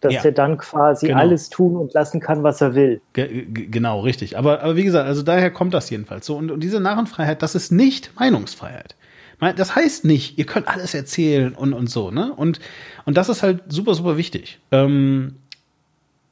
[0.01, 0.24] dass Ja.
[0.24, 1.20] er dann quasi Genau.
[1.20, 3.01] alles tun und lassen kann, was er will.
[3.12, 4.36] Ge ge- genau, richtig.
[4.38, 6.36] Aber, aber wie gesagt, also daher kommt das jedenfalls so.
[6.36, 8.97] Und, und diese Narrenfreiheit, das ist nicht Meinungsfreiheit.
[9.38, 12.32] Mein- Das heißt nicht, ihr könnt alles erzählen und, und so, ne?
[12.34, 12.59] Und,
[13.05, 14.59] und das ist halt super, super wichtig.
[14.72, 15.36] Ähm,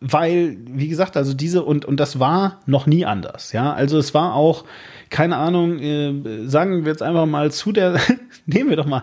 [0.06, 3.72] weil, wie gesagt, also diese und, und das war noch nie anders, ja.
[3.72, 4.64] Also es war auch,
[5.08, 7.98] keine Ahnung, äh, sagen wir jetzt einfach mal zu der,
[8.46, 9.02] nehmen wir doch mal,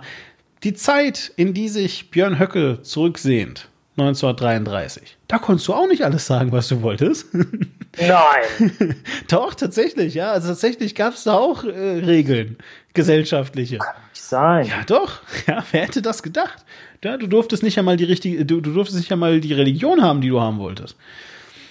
[0.64, 3.68] die Zeit, in die sich Björn Höcke zurücksehnt,
[3.98, 5.18] 1933.
[5.28, 7.30] Da konntest du auch nicht alles sagen, was du wolltest.
[8.00, 8.96] Nein!
[9.28, 10.32] Doch, tatsächlich, ja.
[10.32, 12.58] Also tatsächlich gab es da auch äh, Regeln,
[12.94, 13.80] gesellschaftliche.
[14.12, 14.68] Nicht sein.
[14.68, 15.22] Ja, doch.
[15.48, 16.64] Ja, wer hätte das gedacht?
[17.04, 20.22] Ja, du durftest nicht einmal die richtige, du, du durftest nicht einmal die Religion haben,
[20.22, 20.96] die du haben wolltest.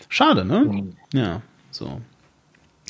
[0.08, 0.92] Schade, ne?
[1.14, 2.00] Ja, so.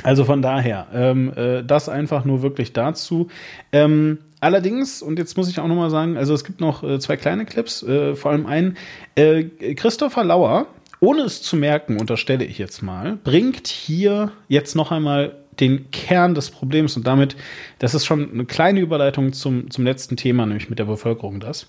[0.02, 3.28] Also von daher, ähm, äh, das einfach nur wirklich dazu.
[3.72, 6.98] Ähm, allerdings, und jetzt muss ich auch noch mal sagen, also es gibt noch äh,
[6.98, 8.78] zwei kleine Clips, äh, vor allem einen.
[9.14, 9.44] Äh,
[9.74, 10.66] Christopher Lauer,
[11.00, 16.34] ohne es zu merken, unterstelle ich jetzt mal, bringt hier jetzt noch einmal den Kern
[16.34, 17.36] des Problems und damit,
[17.78, 21.66] das ist schon eine kleine Überleitung zum, zum letzten Thema, nämlich mit der Bevölkerung das.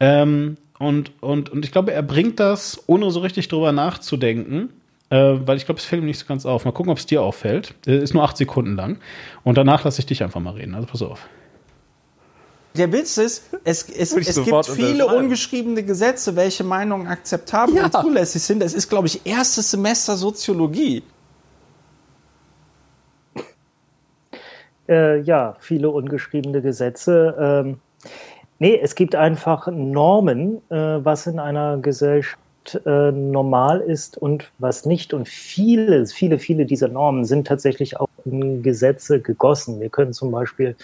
[0.00, 4.70] Ähm, und, und, und ich glaube, er bringt das, ohne so richtig drüber nachzudenken,
[5.10, 6.64] äh, weil ich glaube, es fällt ihm nicht so ganz auf.
[6.64, 7.74] Mal gucken, ob es dir auffällt.
[7.86, 8.98] Äh, ist nur acht Sekunden lang.
[9.42, 10.74] Und danach lasse ich dich einfach mal reden.
[10.74, 11.28] Also pass auf.
[12.76, 18.42] Der Witz ist, es, es, es gibt viele ungeschriebene Gesetze, welche Meinungen akzeptabel und zulässig
[18.42, 18.60] sind.
[18.60, 21.02] Das ist, glaube ich, erstes Semester Soziologie.
[24.88, 27.64] Äh, ja, viele ungeschriebene Gesetze.
[27.66, 27.80] Ähm,
[28.58, 32.38] nee, es gibt einfach Normen, äh, was in einer Gesellschaft
[32.84, 35.14] äh, normal ist und was nicht.
[35.14, 39.80] Und viele, viele, viele dieser Normen sind tatsächlich auch in Gesetze gegossen.
[39.80, 40.76] Wir können zum Beispiel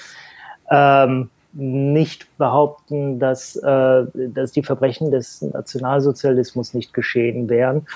[0.71, 7.87] ähm, nicht behaupten, dass, äh, dass die Verbrechen des Nationalsozialismus nicht geschehen wären.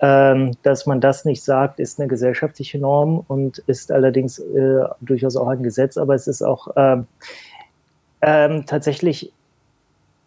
[0.00, 5.36] Ähm, dass man das nicht sagt, ist eine gesellschaftliche Norm und ist allerdings äh, durchaus
[5.36, 7.06] auch ein Gesetz, aber es ist auch ähm,
[8.26, 9.30] ähm, tatsächlich,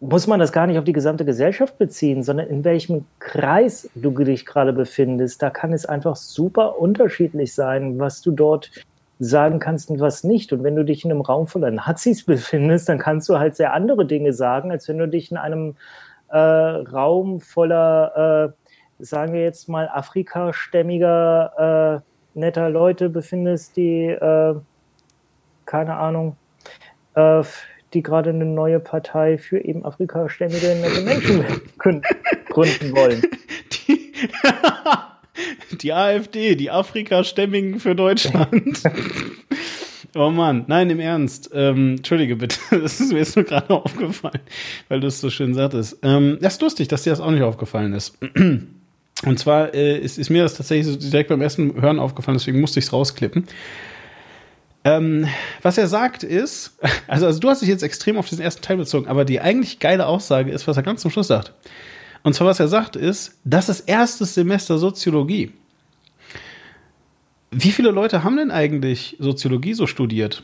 [0.00, 4.12] muss man das gar nicht auf die gesamte Gesellschaft beziehen, sondern in welchem Kreis du
[4.12, 5.42] dich gerade befindest.
[5.42, 8.70] Da kann es einfach super unterschiedlich sein, was du dort
[9.18, 10.52] sagen kannst und was nicht.
[10.52, 13.72] Und wenn du dich in einem Raum voller Nazis befindest, dann kannst du halt sehr
[13.72, 15.74] andere Dinge sagen, als wenn du dich in einem
[16.28, 18.54] äh, Raum voller,
[19.00, 22.08] äh, sagen wir jetzt mal, afrikastämmiger, äh,
[22.38, 24.54] netter Leute befindest, die, äh,
[25.66, 26.36] keine Ahnung,
[27.14, 27.42] äh,
[27.94, 31.44] die gerade eine neue Partei für eben afrikastämmige nette Menschen
[31.78, 32.02] gründen
[32.48, 33.22] gründen wollen.
[33.86, 34.12] Die,
[35.82, 38.82] die AfD, die Afrikastämmigen für Deutschland.
[40.14, 41.50] Oh Mann, nein, im Ernst.
[41.52, 44.40] Ähm, Entschuldige bitte, das ist mir jetzt nur gerade aufgefallen,
[44.88, 45.98] weil du es so schön sagtest.
[46.02, 48.18] Ähm, das ist lustig, dass dir das auch nicht aufgefallen ist.
[49.24, 52.60] Und zwar äh, ist, ist mir das tatsächlich so direkt beim ersten Hören aufgefallen, deswegen
[52.60, 53.46] musste ich es rausklippen.
[54.88, 55.28] Ähm,
[55.60, 58.78] was er sagt ist, also, also du hast dich jetzt extrem auf diesen ersten Teil
[58.78, 61.52] bezogen, aber die eigentlich geile Aussage ist, was er ganz zum Schluss sagt.
[62.22, 65.52] Und zwar, was er sagt, ist, das ist erstes Semester Soziologie.
[67.50, 70.42] Wie viele Leute haben denn eigentlich Soziologie so studiert?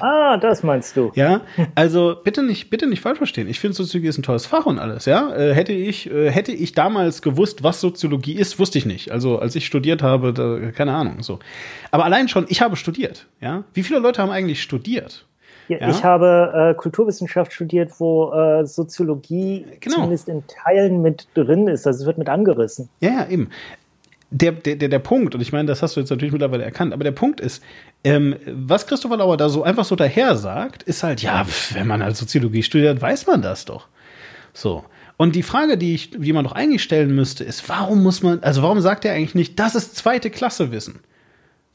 [0.00, 1.12] Ah, das meinst du.
[1.14, 1.42] Ja,
[1.74, 3.48] also bitte nicht, bitte nicht falsch verstehen.
[3.48, 5.04] Ich finde Soziologie ist ein tolles Fach und alles.
[5.06, 9.10] Ja, äh, hätte ich, äh, hätte ich damals gewusst, was Soziologie ist, wusste ich nicht.
[9.12, 11.22] Also als ich studiert habe, da, keine Ahnung.
[11.22, 11.38] So,
[11.90, 13.26] aber allein schon, ich habe studiert.
[13.40, 15.24] Ja, wie viele Leute haben eigentlich studiert?
[15.68, 15.90] Ja, Ja.
[15.90, 19.96] Ich habe äh, Kulturwissenschaft studiert, wo äh, Soziologie Genau.
[19.96, 21.86] zumindest in Teilen mit drin ist.
[21.86, 22.88] Also es wird mit angerissen.
[23.00, 23.50] Ja, ja, eben.
[24.30, 27.04] Der, der, der, Punkt, und ich meine, das hast du jetzt natürlich mittlerweile erkannt, aber
[27.04, 27.62] der Punkt ist,
[28.02, 32.02] ähm, was Christopher Lauer da so einfach so daher sagt, ist halt, ja, wenn man
[32.02, 33.86] halt Soziologie studiert, weiß man das doch.
[34.52, 34.84] So.
[35.16, 38.40] Und die Frage, die, ich, die man doch eigentlich stellen müsste, ist, warum muss man,
[38.40, 41.00] also warum sagt er eigentlich nicht, das ist zweite Klasse Wissen?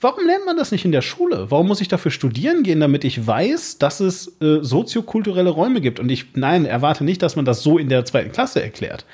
[0.01, 1.51] Warum lernt man das nicht in der Schule?
[1.51, 5.99] Warum muss ich dafür studieren gehen, damit ich weiß, dass es äh, soziokulturelle Räume gibt?
[5.99, 9.05] Und ich, nein, erwarte nicht, dass man das so in der zweiten Klasse erklärt.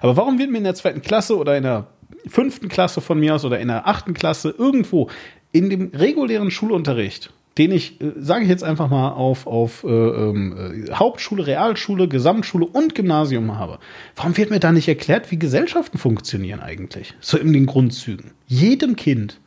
[0.00, 1.88] Aber warum wird mir in der zweiten Klasse oder in der
[2.28, 5.08] fünften Klasse von mir aus oder in der achten Klasse irgendwo
[5.52, 9.88] in dem regulären Schulunterricht, den ich, äh, sage ich jetzt einfach mal, auf, auf äh,
[9.88, 13.78] äh, Hauptschule, Realschule, Gesamtschule und Gymnasium habe,
[14.14, 17.14] warum wird mir da nicht erklärt, wie Gesellschaften funktionieren eigentlich?
[17.20, 18.32] So in den Grundzügen.
[18.46, 19.40] Jedem Kind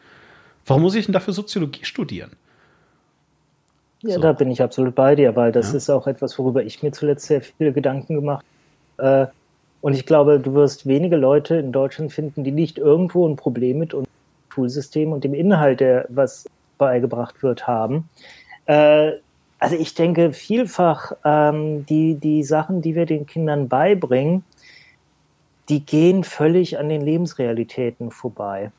[0.70, 2.32] Warum muss ich denn dafür Soziologie studieren?
[4.04, 4.22] Ja, so.
[4.22, 5.78] da bin ich absolut bei dir, weil das ja.
[5.78, 8.46] ist auch etwas, worüber ich mir zuletzt sehr viele Gedanken gemacht
[9.00, 9.32] habe.
[9.32, 9.39] Äh,
[9.82, 13.80] und ich glaube, du wirst wenige Leute in Deutschland finden, die nicht irgendwo ein Problem
[13.80, 14.12] mit unserem
[14.54, 16.48] Schulsystem und dem Inhalt, der was
[16.78, 18.10] beigebracht wird, haben.
[18.66, 19.14] Äh,
[19.60, 24.44] also ich denke vielfach, ähm, die, die Sachen, die wir den Kindern beibringen,
[25.68, 28.72] die gehen völlig an den Lebensrealitäten vorbei.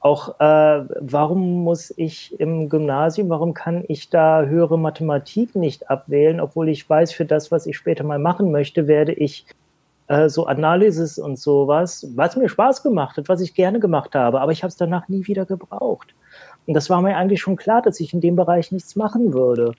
[0.00, 6.40] Auch äh, warum muss ich im Gymnasium, warum kann ich da höhere Mathematik nicht abwählen,
[6.40, 9.46] obwohl ich weiß, für das, was ich später mal machen möchte, werde ich
[10.08, 14.40] äh, so Analysis und sowas, was mir Spaß gemacht hat, was ich gerne gemacht habe,
[14.40, 16.14] aber ich habe es danach nie wieder gebraucht.
[16.66, 19.74] Und das war mir eigentlich schon klar, dass ich in dem Bereich nichts machen würde.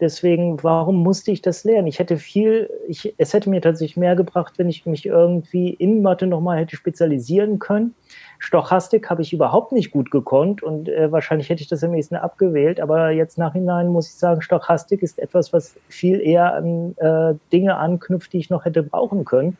[0.00, 1.86] Deswegen, warum musste ich das lernen?
[1.86, 6.02] Ich hätte viel, ich, es hätte mir tatsächlich mehr gebracht, wenn ich mich irgendwie in
[6.02, 7.94] Mathe nochmal hätte spezialisieren können
[8.42, 12.16] Stochastik habe ich überhaupt nicht gut gekonnt und äh, wahrscheinlich hätte ich das am nächsten
[12.16, 12.80] abgewählt.
[12.80, 17.76] Aber jetzt nachhinein muss ich sagen, Stochastik ist etwas, was viel eher an äh, Dinge
[17.76, 19.58] anknüpft, die ich noch hätte brauchen können.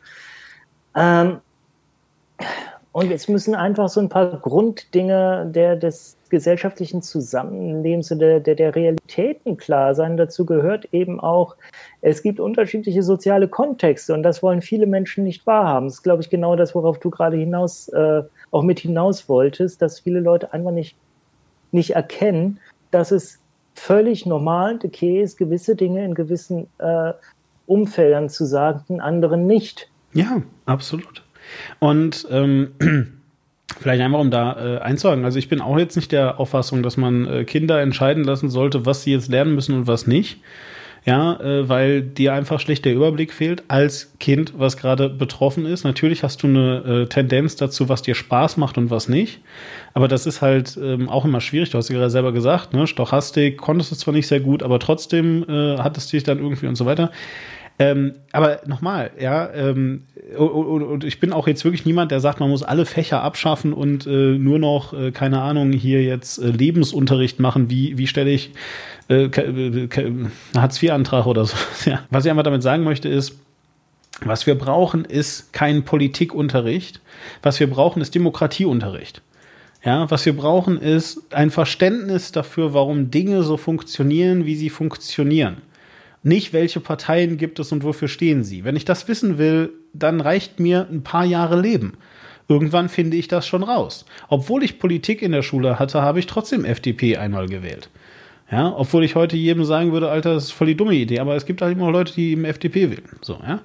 [0.95, 1.41] Ähm,
[2.93, 8.55] und es müssen einfach so ein paar Grunddinge der, des gesellschaftlichen Zusammenlebens und der, der,
[8.55, 10.17] der Realitäten klar sein.
[10.17, 11.55] Dazu gehört eben auch,
[12.01, 15.87] es gibt unterschiedliche soziale Kontexte und das wollen viele Menschen nicht wahrhaben.
[15.87, 19.81] Das ist, glaube ich, genau das, worauf du gerade hinaus äh, auch mit hinaus wolltest,
[19.81, 20.97] dass viele Leute einfach nicht,
[21.71, 22.59] nicht erkennen,
[22.91, 23.39] dass es
[23.73, 27.13] völlig normal und okay ist, gewisse Dinge in gewissen äh,
[27.67, 29.89] Umfeldern zu sagen, in anderen nicht.
[30.13, 31.23] Ja, absolut.
[31.79, 32.71] Und ähm,
[33.79, 36.97] vielleicht einfach, um da äh, einzuhaken, also ich bin auch jetzt nicht der Auffassung, dass
[36.97, 40.39] man äh, Kinder entscheiden lassen sollte, was sie jetzt lernen müssen und was nicht
[41.03, 45.83] ja, äh, weil dir einfach schlicht der Überblick fehlt als Kind, was gerade betroffen ist.
[45.83, 49.39] Natürlich hast du eine äh, Tendenz dazu, was dir Spaß macht und was nicht.
[49.95, 51.71] Aber das ist halt ähm, auch immer schwierig.
[51.71, 52.85] Du hast ja gerade selber gesagt, ne?
[52.85, 56.67] Stochastik konntest du zwar nicht sehr gut, aber trotzdem äh, hattest du dich dann irgendwie
[56.67, 57.09] und so weiter.
[57.79, 60.03] Ähm, aber nochmal, ja, ähm,
[60.37, 63.73] und, und, ich bin auch jetzt wirklich niemand, der sagt, man muss alle Fächer abschaffen
[63.73, 67.69] und äh, nur noch, äh, keine Ahnung, hier jetzt äh, Lebensunterricht machen.
[67.69, 68.51] Wie, wie stelle ich
[69.09, 69.89] äh, äh
[70.55, 71.55] Hartz-IV-Antrag oder so?
[71.89, 72.01] ja.
[72.09, 73.39] Was ich einfach damit sagen möchte ist,
[74.23, 77.01] was wir brauchen, ist kein Politikunterricht.
[77.41, 79.21] Was wir brauchen, ist Demokratieunterricht.
[79.83, 85.57] Ja, was wir brauchen, ist ein Verständnis dafür, warum Dinge so funktionieren, wie sie funktionieren
[86.23, 88.63] nicht, welche Parteien gibt es und wofür stehen sie.
[88.63, 91.93] Wenn ich das wissen will, dann reicht mir ein paar Jahre Leben.
[92.47, 94.05] Irgendwann finde ich das schon raus.
[94.27, 97.89] Obwohl ich Politik in der Schule hatte, habe ich trotzdem FDP einmal gewählt.
[98.51, 101.35] Ja, obwohl ich heute jedem sagen würde, Alter, das ist voll die dumme Idee, aber
[101.37, 103.09] es gibt halt immer Leute, die im FDP wählen.
[103.21, 103.61] So, ja.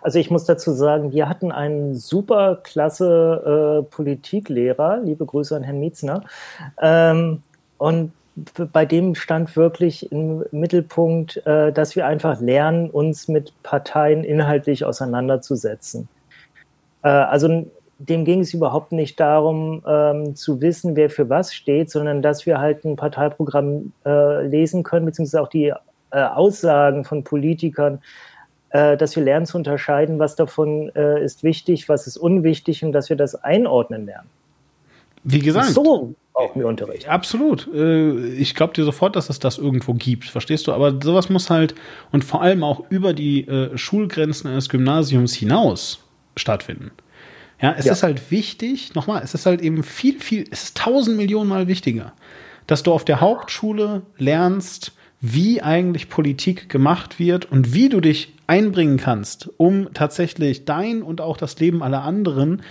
[0.00, 5.62] Also ich muss dazu sagen, wir hatten einen super klasse äh, Politiklehrer, liebe Grüße an
[5.62, 6.24] Herrn Mietzner.
[6.80, 7.42] Ähm,
[7.76, 8.12] und
[8.72, 14.84] bei dem stand wirklich im Mittelpunkt, äh, dass wir einfach lernen, uns mit Parteien inhaltlich
[14.84, 16.08] auseinanderzusetzen.
[17.02, 17.66] Äh, also
[17.98, 22.46] dem ging es überhaupt nicht darum, ähm, zu wissen, wer für was steht, sondern dass
[22.46, 25.72] wir halt ein Parteiprogramm äh, lesen können, beziehungsweise auch die
[26.12, 28.00] Aussagen von Politikern,
[28.72, 33.16] dass wir lernen zu unterscheiden, was davon ist wichtig, was ist unwichtig und dass wir
[33.16, 34.28] das einordnen lernen.
[35.22, 35.68] Wie gesagt.
[35.68, 37.08] So auch mir Unterricht.
[37.08, 37.68] Absolut.
[37.72, 40.24] Äh, ich glaube dir sofort, dass es das irgendwo gibt.
[40.24, 40.72] Verstehst du?
[40.72, 41.74] Aber sowas muss halt
[42.10, 46.00] und vor allem auch über die äh, Schulgrenzen eines Gymnasiums hinaus
[46.36, 46.90] stattfinden.
[47.60, 47.92] Ja, es ja.
[47.92, 51.68] ist halt wichtig, nochmal, es ist halt eben viel, viel, es ist tausend Millionen Mal
[51.68, 52.12] wichtiger,
[52.66, 58.32] dass du auf der Hauptschule lernst, wie eigentlich Politik gemacht wird und wie du dich
[58.46, 62.62] einbringen kannst, um tatsächlich dein und auch das Leben aller anderen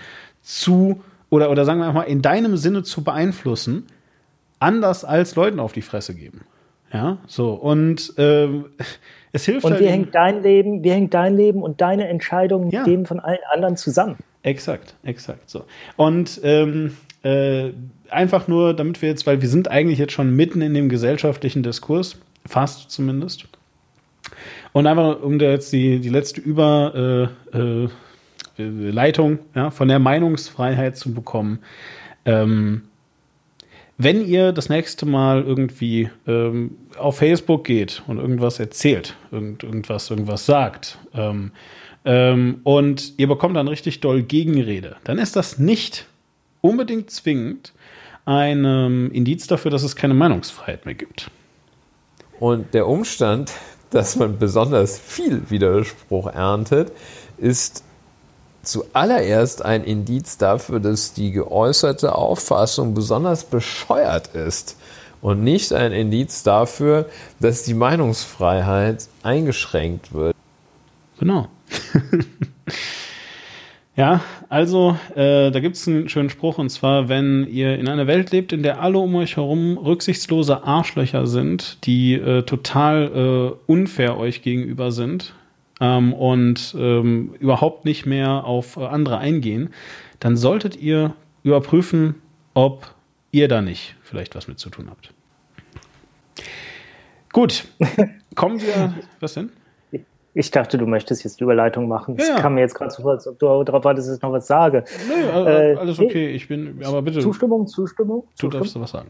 [0.42, 3.86] zu oder, oder sagen wir mal, in deinem Sinne zu beeinflussen,
[4.60, 6.42] anders als Leuten auf die Fresse geben.
[6.92, 7.54] Ja, so.
[7.54, 8.48] Und äh,
[9.32, 12.66] es hilft Und halt wie hängt dein Leben, wie hängt dein Leben und deine Entscheidung
[12.66, 12.84] mit ja.
[12.84, 14.18] dem von allen anderen zusammen?
[14.42, 15.66] Exakt, exakt so.
[15.98, 17.72] Und ähm, äh,
[18.10, 21.62] einfach nur, damit wir jetzt, weil wir sind eigentlich jetzt schon mitten in dem gesellschaftlichen
[21.64, 23.48] Diskurs, fast zumindest.
[24.72, 27.90] Und einfach, um da jetzt die, die letzte Überleitung äh, äh,
[29.56, 31.60] ja, von der Meinungsfreiheit zu bekommen.
[32.26, 32.84] Ähm,
[33.98, 40.10] wenn ihr das nächste Mal irgendwie ähm, auf Facebook geht und irgendwas erzählt, irgend, irgendwas,
[40.10, 41.52] irgendwas sagt, ähm,
[42.06, 46.08] ähm, und ihr bekommt dann richtig doll Gegenrede, dann ist das nicht
[46.62, 47.74] unbedingt zwingend
[48.26, 51.30] ein ähm, Indiz dafür, dass es keine Meinungsfreiheit mehr gibt.
[52.40, 53.52] Und der Umstand,
[53.90, 56.94] dass man besonders viel Widerspruch erntet,
[57.38, 57.84] ist
[58.64, 64.78] zuallererst ein Indiz dafür, dass die geäußerte Auffassung besonders bescheuert ist
[65.22, 67.06] und nicht ein Indiz dafür,
[67.40, 70.36] dass die Meinungsfreiheit eingeschränkt wird.
[71.20, 71.48] Genau.
[73.96, 78.08] ja, also äh, da gibt es einen schönen Spruch und zwar, wenn ihr in einer
[78.08, 83.72] Welt lebt, in der alle um euch herum rücksichtslose Arschlöcher sind, die äh, total äh,
[83.72, 85.34] unfair euch gegenüber sind
[85.80, 89.70] ähm, und ähm, überhaupt nicht mehr auf äh, andere eingehen,
[90.20, 92.16] dann solltet ihr überprüfen,
[92.54, 92.94] ob
[93.32, 95.14] ihr da nicht vielleicht was mit zu tun habt.
[97.32, 97.66] Gut,
[98.36, 98.96] kommen wir.
[99.20, 99.52] Was denn?
[100.34, 102.16] Ich dachte, du möchtest jetzt die Überleitung machen.
[102.16, 104.22] Das ja, kam mir jetzt gerade so vor, als ob du darauf wartest, dass ich
[104.22, 104.84] noch was sage.
[105.08, 106.30] Nee, äh, alles okay.
[106.30, 107.20] Ich bin, aber bitte.
[107.20, 108.22] Zustimmung, Zustimmung.
[108.22, 108.64] Du Zustimmung?
[108.64, 109.10] darfst was sagen.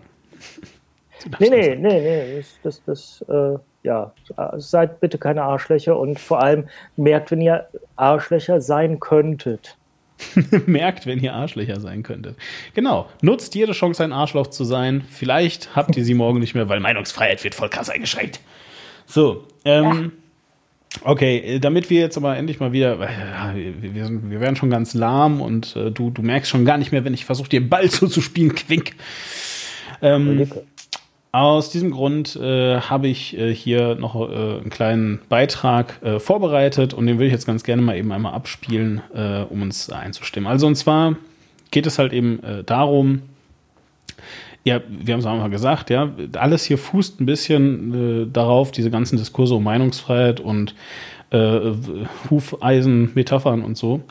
[1.40, 4.14] Nee, nee, nee, nee, das, das, das äh, ja,
[4.58, 6.68] seid bitte keine Arschlöcher und vor allem
[6.98, 9.78] merkt, wenn ihr Arschlöcher sein könntet.
[10.66, 12.36] merkt, wenn ihr Arschlöcher sein könntet.
[12.74, 13.08] Genau.
[13.22, 15.04] Nutzt jede Chance, ein Arschloch zu sein.
[15.10, 18.42] Vielleicht habt ihr sie morgen nicht mehr, weil Meinungsfreiheit wird voll krass eingeschränkt.
[19.06, 20.12] So, ähm,
[21.04, 24.70] Okay, äh, damit wir jetzt aber endlich mal wieder, äh, wir, sind, wir werden schon
[24.70, 27.68] ganz lahm und äh, du, du merkst schon gar nicht mehr, wenn ich versuche, dir
[27.68, 28.94] Ball zuzuspielen, Quink.
[30.02, 30.50] Ähm,
[31.32, 36.94] aus diesem Grund äh, habe ich äh, hier noch äh, einen kleinen Beitrag äh, vorbereitet
[36.94, 40.50] und den will ich jetzt ganz gerne mal eben einmal abspielen, äh, um uns einzustimmen.
[40.50, 41.16] Also und zwar
[41.70, 43.22] geht es halt eben äh, darum,
[44.64, 48.92] ja, wir haben es auch mal gesagt, ja, alles hier fußt ein bisschen darauf, diese
[48.92, 50.76] ganzen Diskurse um Meinungsfreiheit und
[52.30, 54.02] Hufeisen, Metaphern und so,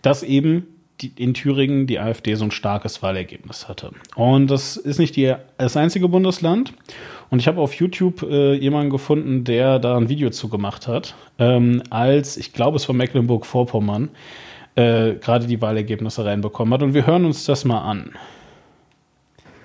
[0.00, 0.66] dass eben
[1.00, 3.90] die, in Thüringen die AfD so ein starkes Wahlergebnis hatte.
[4.14, 6.72] Und das ist nicht die, das einzige Bundesland.
[7.30, 11.14] Und ich habe auf YouTube äh, jemanden gefunden, der da ein Video zu gemacht hat,
[11.38, 14.10] ähm, als, ich glaube, es war Mecklenburg-Vorpommern,
[14.76, 16.82] äh, gerade die Wahlergebnisse reinbekommen hat.
[16.82, 18.12] Und wir hören uns das mal an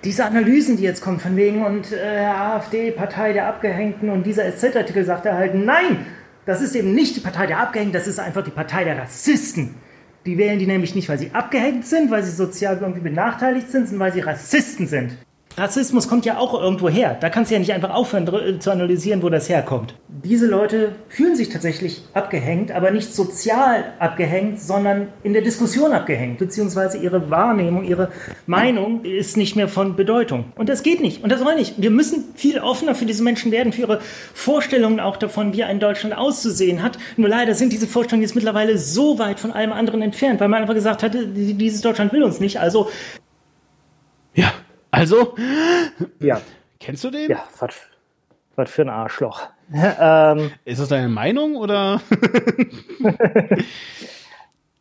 [0.04, 4.44] diese Analysen, die jetzt kommen, von wegen und äh, AfD, Partei der Abgehängten und dieser
[4.50, 6.04] SZ-Artikel sagt er halt, nein,
[6.44, 9.74] das ist eben nicht die Partei der Abgehängten, das ist einfach die Partei der Rassisten.
[10.26, 13.88] Die wählen die nämlich nicht, weil sie abgehängt sind, weil sie sozial irgendwie benachteiligt sind,
[13.88, 15.16] sondern weil sie Rassisten sind.
[15.56, 17.16] Rassismus kommt ja auch irgendwo her.
[17.20, 19.94] Da kannst du ja nicht einfach aufhören äh, zu analysieren, wo das herkommt.
[20.08, 26.38] Diese Leute fühlen sich tatsächlich abgehängt, aber nicht sozial abgehängt, sondern in der Diskussion abgehängt,
[26.38, 28.10] beziehungsweise ihre Wahrnehmung, ihre
[28.46, 30.46] Meinung ist nicht mehr von Bedeutung.
[30.56, 31.80] Und das geht nicht und das soll nicht.
[31.80, 34.00] Wir müssen viel offener für diese Menschen werden, für ihre
[34.32, 36.98] Vorstellungen auch davon, wie ein Deutschland auszusehen hat.
[37.16, 40.62] Nur leider sind diese Vorstellungen jetzt mittlerweile so weit von allem anderen entfernt, weil man
[40.62, 42.58] einfach gesagt hat, dieses Deutschland will uns nicht.
[42.58, 42.88] Also
[44.34, 44.52] ja,
[44.94, 45.34] also?
[46.20, 46.40] Ja.
[46.78, 47.30] Kennst du den?
[47.30, 47.74] Ja, was,
[48.56, 49.48] was für ein Arschloch.
[49.74, 52.00] ähm, ist das deine Meinung oder?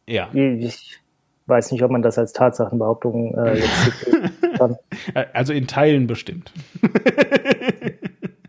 [0.05, 0.29] ja.
[0.33, 0.99] Ich
[1.47, 4.77] weiß nicht, ob man das als Tatsachenbehauptung äh, jetzt kann.
[5.33, 6.51] Also in Teilen bestimmt.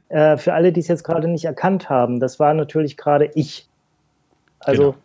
[0.08, 3.68] äh, für alle, die es jetzt gerade nicht erkannt haben, das war natürlich gerade ich.
[4.60, 4.96] Also genau.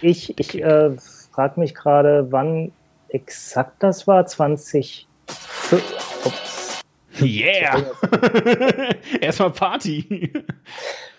[0.00, 0.90] ich, ich äh,
[1.32, 2.72] frage mich gerade, wann
[3.08, 5.61] exakt das war, 20 Ups.
[7.20, 7.82] Yeah!
[9.20, 10.32] Erstmal Party.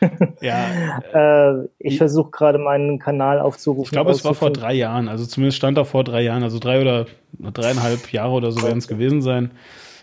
[0.42, 1.00] ja.
[1.14, 3.86] Äh, ich versuche gerade meinen Kanal aufzurufen.
[3.86, 5.08] Ich glaube, es war vor drei Jahren.
[5.08, 6.44] Also zumindest stand da vor drei Jahren.
[6.44, 7.06] Also drei oder
[7.40, 9.52] dreieinhalb Jahre oder so werden es gewesen sein.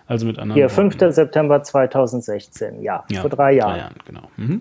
[0.07, 0.57] Also mit anderen.
[0.57, 0.95] Hier, 5.
[0.95, 1.13] Worten.
[1.13, 2.83] September 2016.
[2.83, 3.73] Ja, ja, vor drei Jahren.
[3.73, 4.23] Drei Jahren, genau.
[4.37, 4.61] Mhm.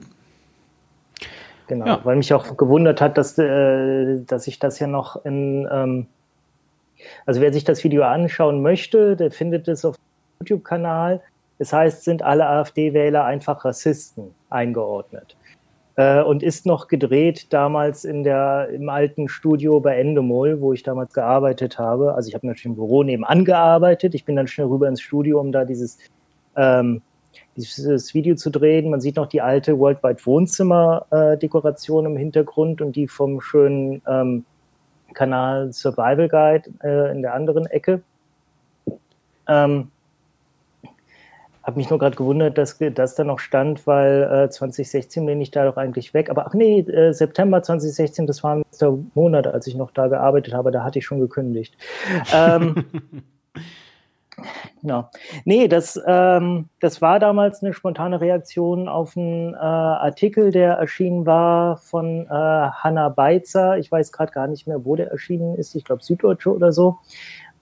[1.68, 2.00] Genau, ja.
[2.04, 5.68] weil mich auch gewundert hat, dass, äh, dass ich das ja noch in.
[5.72, 6.08] Ähm,
[7.26, 11.22] also wer sich das Video anschauen möchte, der findet es auf dem YouTube-Kanal.
[11.58, 15.36] Das heißt, sind alle AfD-Wähler einfach Rassisten eingeordnet.
[16.00, 20.82] Äh, und ist noch gedreht damals in der, im alten Studio bei Endemol, wo ich
[20.82, 22.14] damals gearbeitet habe.
[22.14, 24.16] Also ich habe natürlich im Büro nebenan gearbeitet.
[24.16, 25.98] Ich bin dann schnell rüber ins Studio, um da dieses,
[26.56, 27.02] ähm,
[27.58, 28.90] dieses Video zu drehen.
[28.90, 34.46] Man sieht noch die alte Worldwide Wohnzimmer-Dekoration äh, im Hintergrund und die vom schönen ähm,
[35.14, 38.02] Kanal Survival Guide äh, in der anderen Ecke.
[39.48, 39.92] Ähm,
[41.64, 45.52] habe mich nur gerade gewundert, dass das da noch stand, weil äh, 2016 bin ich
[45.52, 46.30] da doch eigentlich weg.
[46.30, 50.54] Aber ach nee, äh, September 2016, das war der Monat, als ich noch da gearbeitet
[50.54, 51.78] habe, da hatte ich schon gekündigt.
[52.34, 52.86] ähm,
[54.82, 55.10] Genau.
[55.46, 61.26] Nee, das, ähm, das war damals eine spontane Reaktion auf einen äh, Artikel, der erschienen
[61.26, 63.78] war von äh, Hanna Beitzer.
[63.78, 65.76] Ich weiß gerade gar nicht mehr, wo der erschienen ist.
[65.76, 66.98] Ich glaube, Süddeutsche oder so.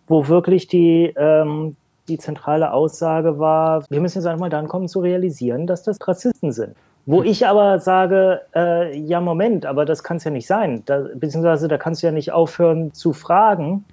[0.08, 1.76] Wo wirklich die, ähm,
[2.08, 6.52] die zentrale Aussage war, wir müssen jetzt einmal dann kommen zu realisieren, dass das Rassisten
[6.52, 6.76] sind.
[7.06, 10.84] Wo ich aber sage, äh, ja, Moment, aber das kann es ja nicht sein.
[10.86, 13.86] Da, beziehungsweise da kannst du ja nicht aufhören zu fragen.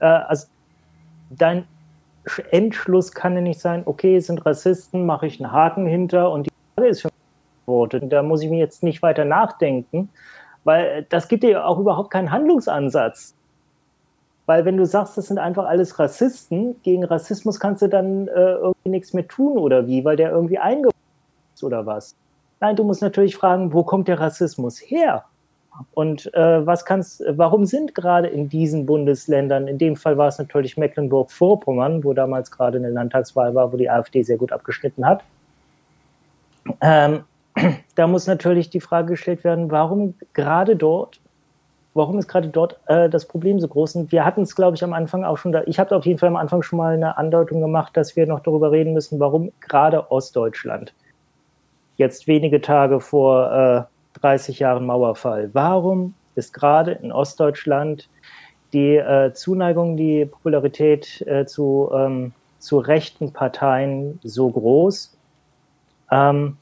[0.00, 0.48] Äh, also
[1.30, 1.64] dein
[2.50, 6.46] Endschluss kann ja nicht sein, okay, es sind Rassisten, mache ich einen Haken hinter und
[6.46, 8.12] die Frage ist mich beantwortet.
[8.12, 10.08] Da muss ich mir jetzt nicht weiter nachdenken,
[10.64, 13.34] weil das gibt dir ja auch überhaupt keinen Handlungsansatz.
[14.46, 18.52] Weil wenn du sagst, das sind einfach alles Rassisten, gegen Rassismus kannst du dann äh,
[18.52, 20.94] irgendwie nichts mehr tun oder wie, weil der irgendwie eingebaut
[21.54, 22.14] ist oder was.
[22.60, 25.24] Nein, du musst natürlich fragen, wo kommt der Rassismus her?
[25.92, 30.38] Und äh, was kannst, warum sind gerade in diesen Bundesländern, in dem Fall war es
[30.38, 35.22] natürlich Mecklenburg-Vorpommern, wo damals gerade eine Landtagswahl war, wo die AfD sehr gut abgeschnitten hat,
[36.80, 37.24] ähm,
[37.94, 41.20] da muss natürlich die Frage gestellt werden, warum gerade dort,
[41.94, 43.96] warum ist gerade dort äh, das Problem so groß?
[43.96, 46.18] Und wir hatten es, glaube ich, am Anfang auch schon da, ich habe auf jeden
[46.18, 49.52] Fall am Anfang schon mal eine Andeutung gemacht, dass wir noch darüber reden müssen, warum
[49.60, 50.92] gerade Ostdeutschland
[51.96, 53.95] jetzt wenige Tage vor äh,
[54.26, 55.50] 30 Jahren Mauerfall.
[55.52, 58.08] Warum ist gerade in Ostdeutschland
[58.72, 65.16] die äh, Zuneigung, die Popularität äh, zu, ähm, zu rechten Parteien so groß?
[66.10, 66.56] Ähm,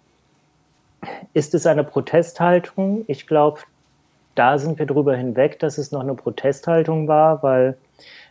[1.33, 3.05] ist es eine Protesthaltung?
[3.07, 3.61] Ich glaube,
[4.35, 7.79] da sind wir drüber hinweg, dass es noch eine Protesthaltung war, weil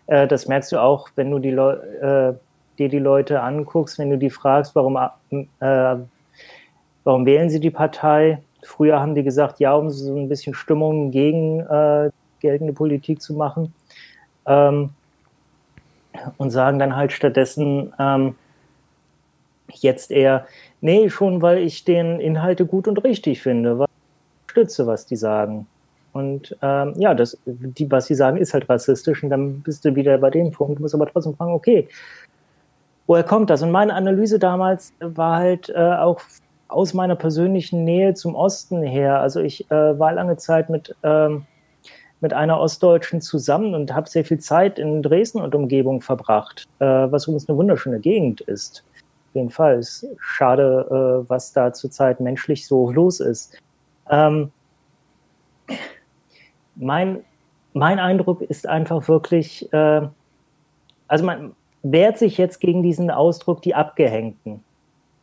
[0.06, 2.34] äh, das merkst du auch, wenn du die Leu äh,
[2.78, 5.96] dir die Leute anguckst, wenn du die fragst, warum, äh,
[7.04, 8.40] warum wählen sie die Partei?
[8.64, 12.10] Früher haben die gesagt, ja, um so ein bisschen Stimmung gegen äh,
[12.40, 13.74] geltende Politik zu machen.
[14.46, 14.92] Ähm,
[16.38, 18.36] und sagen dann halt stattdessen ähm,
[19.74, 20.46] jetzt eher,
[20.82, 25.16] nee, schon weil ich den Inhalte gut und richtig finde, weil ich stütze, was die
[25.16, 25.68] sagen.
[26.14, 29.96] Und ähm, ja, das, die, was sie sagen, ist halt rassistisch und dann bist du
[29.96, 31.88] wieder bei dem Punkt, du musst aber trotzdem fragen, okay,
[33.08, 33.64] woher kommt das?
[33.64, 36.22] Und meine Analyse damals war halt äh, auch
[36.74, 39.20] aus meiner persönlichen Nähe zum Osten her.
[39.20, 41.46] Also ich äh, war lange Zeit mit, ähm,
[42.20, 46.86] mit einer Ostdeutschen zusammen und habe sehr viel Zeit in Dresden und Umgebung verbracht, äh,
[46.86, 48.84] was übrigens eine wunderschöne Gegend ist.
[49.30, 49.76] Auf jeden Fall.
[49.78, 53.58] Es ist schade, äh, was da zurzeit menschlich so los ist.
[54.10, 54.52] Ähm,
[56.76, 57.24] mein,
[57.74, 60.02] mein Eindruck ist einfach wirklich, äh,
[61.08, 64.64] also man wehrt sich jetzt gegen diesen Ausdruck die Abgehängten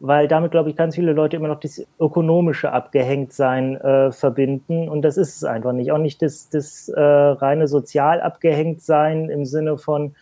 [0.01, 4.89] weil damit, glaube ich, ganz viele Leute immer noch das ökonomische Abgehängtsein äh, verbinden.
[4.89, 5.93] Und das ist es einfach nicht.
[5.93, 10.15] Auch nicht das, das äh, reine sozial Abgehängtsein im Sinne von,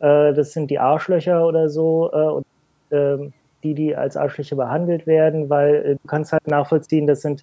[0.00, 2.46] äh, das sind die Arschlöcher oder so, äh, und,
[2.90, 3.30] äh,
[3.64, 7.42] die, die als Arschlöcher behandelt werden, weil äh, du kannst halt nachvollziehen, das sind,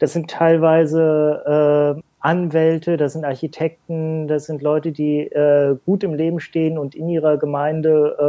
[0.00, 6.14] das sind teilweise äh, Anwälte, das sind Architekten, das sind Leute, die äh, gut im
[6.14, 8.28] Leben stehen und in ihrer Gemeinde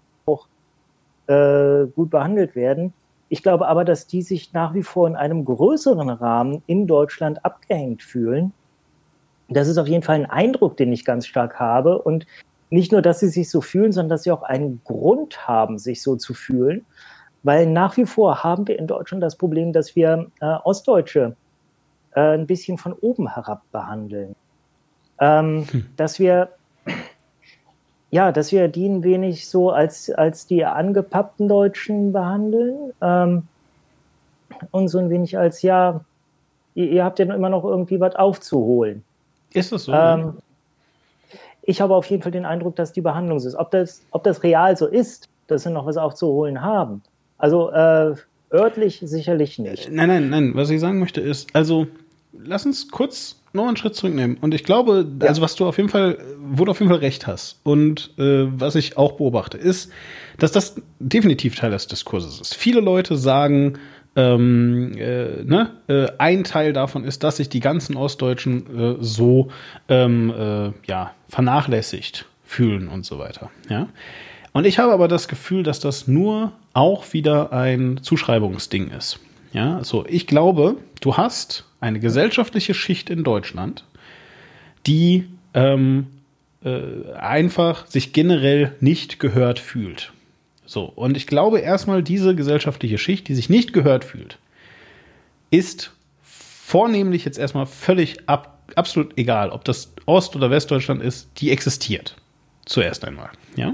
[1.28, 2.94] äh, gut behandelt werden.
[3.30, 7.44] Ich glaube aber, dass die sich nach wie vor in einem größeren Rahmen in Deutschland
[7.44, 8.54] abgehängt fühlen.
[9.50, 12.02] Das ist auf jeden Fall ein Eindruck, den ich ganz stark habe.
[12.02, 12.26] Und
[12.70, 16.02] nicht nur, dass sie sich so fühlen, sondern dass sie auch einen Grund haben, sich
[16.02, 16.86] so zu fühlen.
[17.44, 21.36] Weil nach wie vor haben wir in Deutschland das Problem, dass wir äh, Ostdeutsche
[22.12, 24.36] äh, ein bisschen von oben herab behandeln.
[25.20, 25.86] Ähm, hm.
[25.96, 26.50] Dass wir
[28.10, 33.44] ja, dass wir die ein wenig so als, als die angepappten Deutschen behandeln ähm,
[34.72, 36.02] und so ein wenig als, ja,
[36.74, 39.04] ihr, ihr habt ja immer noch irgendwie was aufzuholen.
[39.54, 39.94] Ist das so?
[39.94, 40.38] Ähm,
[41.64, 43.56] ich habe auf jeden Fall den Eindruck, dass die Behandlung so ist.
[43.56, 47.02] Ob das, ob das real so ist, dass sie noch was aufzuholen haben.
[47.38, 48.16] Also äh,
[48.52, 49.92] örtlich sicherlich nicht.
[49.92, 50.52] Nein, nein, nein.
[50.56, 51.88] Was ich sagen möchte ist, also
[52.32, 54.38] lass uns kurz noch einen Schritt zurücknehmen.
[54.40, 55.28] Und ich glaube, ja.
[55.28, 58.46] also was du auf jeden Fall, wo du auf jeden Fall recht hast und äh,
[58.48, 59.92] was ich auch beobachte, ist,
[60.38, 62.56] dass das definitiv Teil des Diskurses ist.
[62.56, 63.78] Viele Leute sagen,
[64.16, 69.50] ähm, äh, ne, äh, ein Teil davon ist, dass sich die ganzen Ostdeutschen äh, so
[69.88, 73.52] ähm, äh, ja, vernachlässigt fühlen und so weiter.
[73.70, 73.88] Ja.
[74.54, 79.20] Und ich habe aber das Gefühl, dass das nur auch wieder ein Zuschreibungsding ist.
[79.54, 83.86] Ja, so also ich glaube, du hast eine gesellschaftliche Schicht in Deutschland,
[84.86, 86.08] die ähm,
[86.64, 90.12] äh, einfach sich generell nicht gehört fühlt.
[90.66, 94.38] So, und ich glaube erstmal, diese gesellschaftliche Schicht, die sich nicht gehört fühlt,
[95.50, 95.92] ist
[96.22, 102.18] vornehmlich jetzt erstmal völlig ab, absolut egal, ob das Ost- oder Westdeutschland ist, die existiert.
[102.66, 103.74] Zuerst einmal, ja.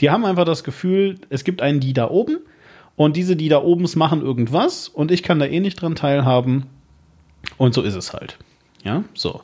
[0.00, 2.38] Die haben einfach das Gefühl, es gibt einen die da oben
[2.96, 6.66] und diese die da oben machen irgendwas und ich kann da eh nicht dran teilhaben
[7.56, 8.38] und so ist es halt.
[8.84, 9.42] Ja, so.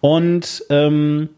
[0.00, 1.30] Und ähm,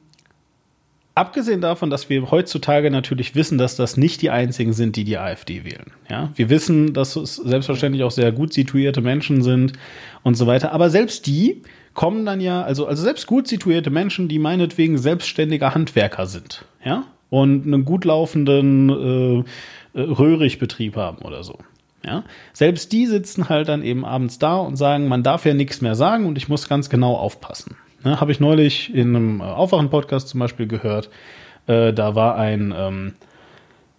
[1.18, 5.18] abgesehen davon, dass wir heutzutage natürlich wissen, dass das nicht die einzigen sind, die die
[5.18, 5.92] AfD wählen.
[6.08, 9.72] Ja, wir wissen, dass es selbstverständlich auch sehr gut situierte Menschen sind
[10.22, 10.72] und so weiter.
[10.72, 11.62] Aber selbst die
[11.94, 17.04] kommen dann ja, also, also selbst gut situierte Menschen, die meinetwegen selbstständige Handwerker sind, ja,
[17.30, 19.44] und einen gut laufenden
[19.94, 21.58] äh, äh Röhrichbetrieb haben oder so.
[22.04, 25.80] Ja, selbst die sitzen halt dann eben abends da und sagen, man darf ja nichts
[25.80, 27.76] mehr sagen und ich muss ganz genau aufpassen.
[28.04, 31.10] Ne, Habe ich neulich in einem Aufwachen-Podcast zum Beispiel gehört.
[31.66, 33.14] Äh, da war ein ähm,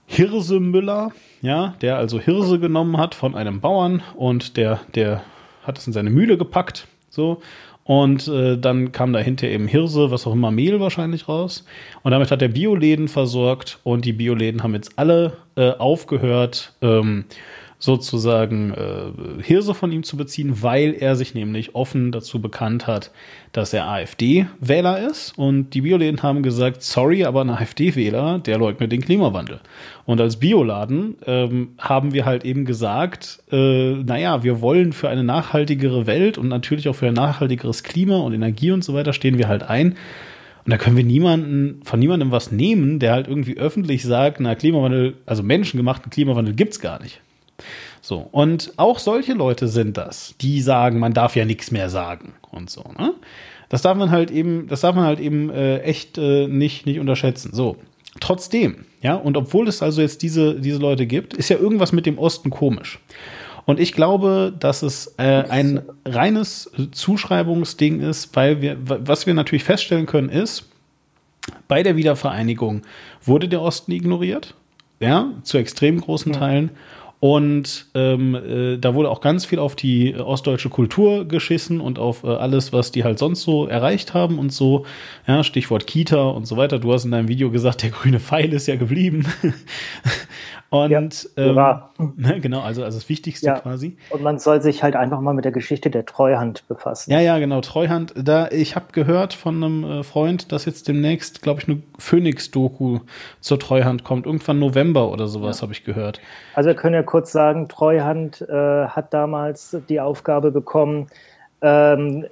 [0.05, 1.11] Hirsemüller,
[1.41, 5.21] ja, der also Hirse genommen hat von einem Bauern und der, der
[5.63, 7.41] hat es in seine Mühle gepackt, so.
[7.83, 11.65] Und äh, dann kam dahinter eben Hirse, was auch immer, Mehl wahrscheinlich raus.
[12.03, 17.25] Und damit hat er Bioläden versorgt und die Bioläden haben jetzt alle äh, aufgehört, ähm,
[17.81, 23.11] sozusagen äh, Hirse von ihm zu beziehen, weil er sich nämlich offen dazu bekannt hat,
[23.53, 25.37] dass er AfD-Wähler ist.
[25.37, 29.61] Und die Bioläden haben gesagt, sorry, aber ein AfD-Wähler, der leugnet den Klimawandel.
[30.05, 35.23] Und als Bioladen ähm, haben wir halt eben gesagt, äh, naja, wir wollen für eine
[35.23, 39.37] nachhaltigere Welt und natürlich auch für ein nachhaltigeres Klima und Energie und so weiter stehen
[39.37, 39.95] wir halt ein.
[40.65, 44.53] Und da können wir niemanden, von niemandem was nehmen, der halt irgendwie öffentlich sagt, na,
[44.53, 47.21] Klimawandel, also menschengemachten Klimawandel gibt's gar nicht.
[48.01, 52.33] So, und auch solche Leute sind das, die sagen, man darf ja nichts mehr sagen
[52.51, 53.13] und so, ne?
[53.69, 56.99] Das darf man halt eben, das darf man halt eben äh, echt äh, nicht, nicht
[56.99, 57.51] unterschätzen.
[57.53, 57.77] So,
[58.19, 62.07] trotzdem, ja, und obwohl es also jetzt diese, diese Leute gibt, ist ja irgendwas mit
[62.07, 62.99] dem Osten komisch.
[63.65, 69.63] Und ich glaube, dass es äh, ein reines Zuschreibungsding ist, weil wir, was wir natürlich
[69.63, 70.67] feststellen können, ist,
[71.67, 72.81] bei der Wiedervereinigung
[73.23, 74.55] wurde der Osten ignoriert,
[74.99, 76.71] ja, zu extrem großen Teilen.
[77.19, 81.99] Und ähm, äh, da wurde auch ganz viel auf die äh, ostdeutsche Kultur geschissen und
[81.99, 84.85] auf äh, alles, was die halt sonst so erreicht haben und so.
[85.27, 86.79] Ja, Stichwort Kita und so weiter.
[86.79, 89.25] Du hast in deinem Video gesagt, der grüne Pfeil ist ja geblieben.
[90.71, 93.59] Und ja, ähm, ne, genau, also, also das Wichtigste ja.
[93.59, 93.97] quasi.
[94.11, 97.11] Und man soll sich halt einfach mal mit der Geschichte der Treuhand befassen.
[97.11, 98.13] Ja, ja, genau, Treuhand.
[98.15, 102.99] Da, ich habe gehört von einem äh, Freund, dass jetzt demnächst, glaube ich, eine Phoenix-Doku
[103.39, 104.27] zur Treuhand kommt.
[104.27, 105.63] Irgendwann November oder sowas ja.
[105.63, 106.21] habe ich gehört.
[106.53, 111.07] Also wir können ja kurz sagen, Treuhand äh, hat damals die Aufgabe bekommen,
[111.61, 112.27] ähm,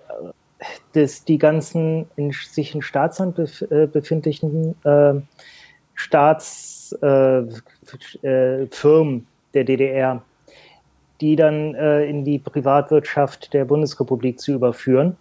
[0.93, 5.13] dass die ganzen in, sich in Staatshand bef äh, befindlichen äh,
[5.93, 7.43] Staats äh,
[8.23, 10.21] äh, Firmen der DDR,
[11.21, 15.17] die dann äh, in die Privatwirtschaft der Bundesrepublik zu überführen.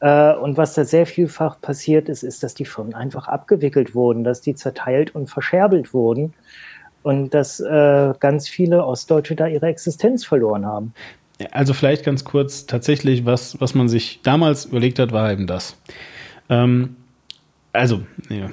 [0.00, 4.24] Äh, und was da sehr vielfach passiert ist, ist, dass die Firmen einfach abgewickelt wurden,
[4.24, 6.34] dass die zerteilt und verscherbelt wurden
[7.02, 10.94] und dass äh, ganz viele Ostdeutsche da ihre Existenz verloren haben.
[11.50, 15.76] Also vielleicht ganz kurz, tatsächlich, was, was man sich damals überlegt hat, war eben das.
[16.48, 16.96] Ähm,
[17.72, 18.50] also, ja,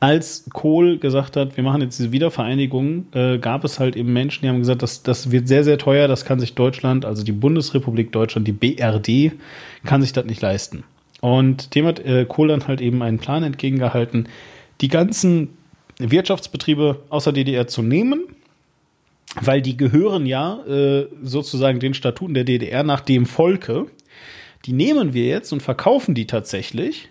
[0.00, 4.42] als Kohl gesagt hat, wir machen jetzt diese Wiedervereinigung, äh, gab es halt eben Menschen,
[4.42, 7.32] die haben gesagt, das, das wird sehr, sehr teuer, das kann sich Deutschland, also die
[7.32, 9.32] Bundesrepublik Deutschland, die BRD,
[9.84, 10.84] kann sich das nicht leisten.
[11.20, 14.26] Und dem hat äh, Kohl dann halt eben einen Plan entgegengehalten,
[14.80, 15.50] die ganzen
[15.98, 18.24] Wirtschaftsbetriebe aus der DDR zu nehmen,
[19.38, 23.86] weil die gehören ja äh, sozusagen den Statuten der DDR nach dem Volke.
[24.64, 27.09] Die nehmen wir jetzt und verkaufen die tatsächlich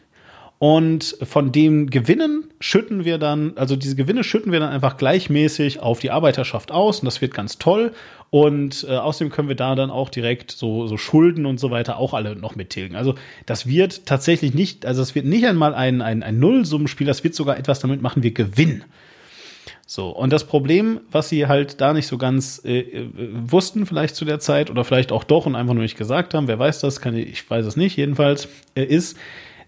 [0.59, 5.79] und von dem Gewinnen schütten wir dann, also diese Gewinne schütten wir dann einfach gleichmäßig
[5.79, 7.93] auf die Arbeiterschaft aus und das wird ganz toll.
[8.29, 11.97] Und äh, außerdem können wir da dann auch direkt so, so Schulden und so weiter
[11.97, 12.97] auch alle noch mittilgen.
[12.97, 13.15] Also
[13.45, 17.35] das wird tatsächlich nicht, also es wird nicht einmal ein, ein, ein Nullsummenspiel, das wird
[17.35, 18.83] sogar etwas damit machen, wir gewinnen.
[19.87, 24.15] So, und das Problem, was sie halt da nicht so ganz äh, äh, wussten, vielleicht
[24.15, 26.81] zu der Zeit, oder vielleicht auch doch und einfach nur nicht gesagt haben, wer weiß
[26.81, 29.17] das, kann ich, ich weiß es nicht, jedenfalls, äh, ist,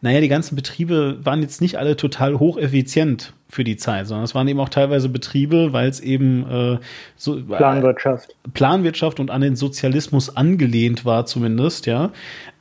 [0.01, 4.33] naja, die ganzen Betriebe waren jetzt nicht alle total hocheffizient für die Zeit, sondern es
[4.33, 6.79] waren eben auch teilweise Betriebe, weil es eben äh,
[7.17, 8.35] so äh, Planwirtschaft.
[8.53, 12.11] Planwirtschaft und an den Sozialismus angelehnt war zumindest, ja,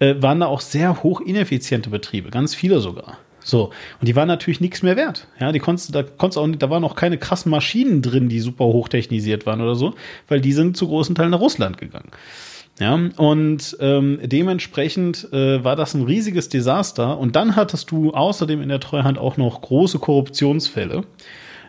[0.01, 3.19] äh, waren da auch sehr hoch ineffiziente Betriebe, ganz viele sogar.
[3.43, 5.27] So, und die waren natürlich nichts mehr wert.
[5.41, 8.41] Ja, die konntest, da konntest auch nicht, da waren auch keine krassen Maschinen drin, die
[8.41, 9.95] super hochtechnisiert waren oder so,
[10.29, 12.11] weil die sind zu großen Teilen nach Russland gegangen.
[12.81, 17.19] Ja, und ähm, dementsprechend äh, war das ein riesiges Desaster.
[17.19, 21.05] Und dann hattest du außerdem in der Treuhand auch noch große Korruptionsfälle.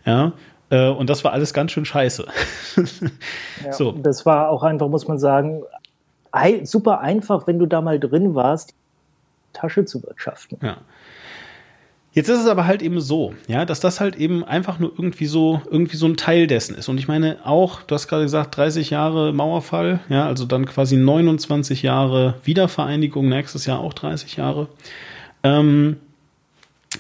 [0.05, 0.31] Ja,
[0.69, 2.25] äh, und das war alles ganz schön scheiße.
[3.65, 3.91] ja, so.
[3.91, 5.63] Das war auch einfach, muss man sagen,
[6.63, 8.73] super einfach, wenn du da mal drin warst,
[9.51, 10.59] Tasche zu wirtschaften.
[10.63, 10.77] Ja.
[12.13, 15.27] Jetzt ist es aber halt eben so, ja, dass das halt eben einfach nur irgendwie
[15.27, 16.89] so, irgendwie so ein Teil dessen ist.
[16.89, 20.97] Und ich meine auch, du hast gerade gesagt, 30 Jahre Mauerfall, ja, also dann quasi
[20.97, 24.67] 29 Jahre Wiedervereinigung, nächstes Jahr auch 30 Jahre.
[25.43, 25.97] Ähm,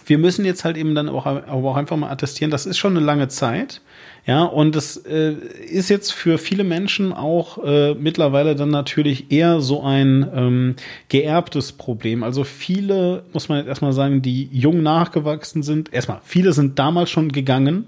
[0.05, 2.95] wir müssen jetzt halt eben dann auch, aber auch einfach mal attestieren, das ist schon
[2.95, 3.81] eine lange Zeit.
[4.25, 5.33] Ja, und es äh,
[5.67, 10.75] ist jetzt für viele Menschen auch äh, mittlerweile dann natürlich eher so ein ähm,
[11.09, 12.23] geerbtes Problem.
[12.23, 17.09] Also viele, muss man jetzt erstmal sagen, die jung nachgewachsen sind, erstmal, viele sind damals
[17.09, 17.85] schon gegangen,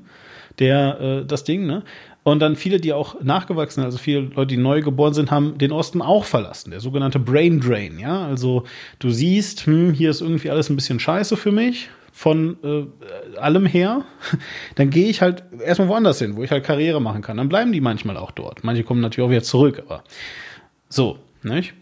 [0.57, 1.83] der, äh, das Ding, ne?
[2.23, 5.57] Und dann viele, die auch nachgewachsen sind, also viele Leute, die neu geboren sind, haben
[5.57, 6.71] den Osten auch verlassen.
[6.71, 8.25] Der sogenannte Brain Drain, ja.
[8.25, 8.63] Also
[8.99, 13.65] du siehst, hm, hier ist irgendwie alles ein bisschen scheiße für mich von äh, allem
[13.65, 14.05] her,
[14.75, 17.37] dann gehe ich halt erstmal woanders hin, wo ich halt Karriere machen kann.
[17.37, 18.63] Dann bleiben die manchmal auch dort.
[18.63, 20.03] Manche kommen natürlich auch wieder zurück, aber
[20.87, 21.73] so, nicht?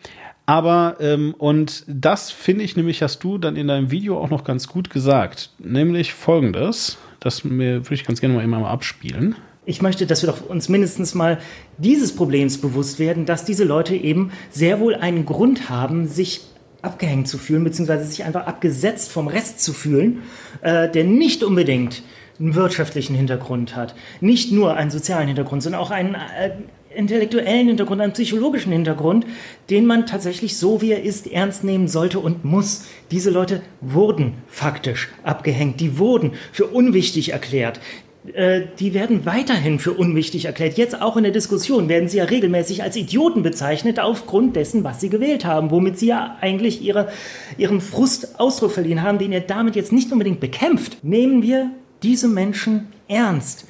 [0.45, 4.43] Aber, ähm, und das finde ich nämlich, hast du dann in deinem Video auch noch
[4.43, 5.51] ganz gut gesagt.
[5.59, 9.35] Nämlich folgendes, das würde ich ganz gerne mal immer mal abspielen.
[9.65, 11.39] Ich möchte, dass wir doch uns mindestens mal
[11.77, 16.41] dieses Problems bewusst werden, dass diese Leute eben sehr wohl einen Grund haben, sich
[16.81, 20.23] abgehängt zu fühlen, beziehungsweise sich einfach abgesetzt vom Rest zu fühlen,
[20.61, 22.03] äh, der nicht unbedingt
[22.39, 26.51] einen wirtschaftlichen Hintergrund hat, nicht nur einen sozialen Hintergrund, sondern auch einen äh,
[26.95, 29.25] intellektuellen Hintergrund, einen psychologischen Hintergrund,
[29.69, 32.85] den man tatsächlich so wie er ist ernst nehmen sollte und muss.
[33.11, 37.79] Diese Leute wurden faktisch abgehängt, die wurden für unwichtig erklärt,
[38.23, 40.77] die werden weiterhin für unwichtig erklärt.
[40.77, 45.01] Jetzt auch in der Diskussion werden sie ja regelmäßig als Idioten bezeichnet aufgrund dessen, was
[45.01, 47.09] sie gewählt haben, womit sie ja eigentlich ihre,
[47.57, 51.03] ihrem Frust Ausdruck verliehen haben, den ihr damit jetzt nicht unbedingt bekämpft.
[51.03, 51.71] Nehmen wir
[52.03, 53.65] diese Menschen ernst.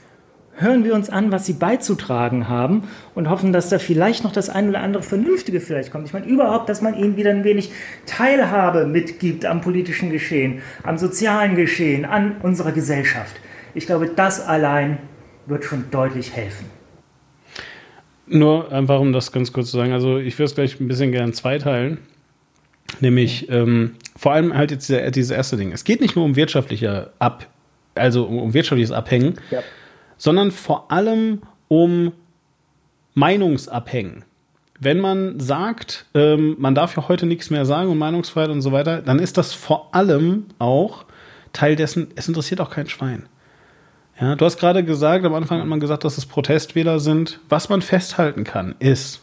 [0.58, 4.50] Hören wir uns an, was sie beizutragen haben und hoffen, dass da vielleicht noch das
[4.50, 6.08] ein oder andere Vernünftige vielleicht kommt.
[6.08, 7.72] Ich meine überhaupt, dass man ihnen wieder ein wenig
[8.06, 13.38] Teilhabe mitgibt am politischen Geschehen, am sozialen Geschehen, an unserer Gesellschaft.
[13.74, 15.00] Ich glaube, das allein
[15.46, 16.66] wird schon deutlich helfen.
[18.28, 21.12] Nur einfach, um das ganz kurz zu sagen, also ich würde es gleich ein bisschen
[21.12, 22.00] gerne zweiteilen.
[23.00, 25.72] Nämlich ähm, vor allem halt jetzt dieser, dieses erste Ding.
[25.72, 27.48] Es geht nicht nur um wirtschaftliche Ab,
[27.96, 29.62] also um, um wirtschaftliches Abhängen, ja.
[30.18, 32.12] sondern vor allem um
[33.14, 34.24] Meinungsabhängen.
[34.80, 38.72] Wenn man sagt, ähm, man darf ja heute nichts mehr sagen und Meinungsfreiheit und so
[38.72, 41.06] weiter, dann ist das vor allem auch
[41.54, 43.28] Teil dessen, es interessiert auch kein Schwein.
[44.22, 47.40] Ja, du hast gerade gesagt, am Anfang hat man gesagt, dass es Protestwähler sind.
[47.50, 49.22] Was man festhalten kann, ist,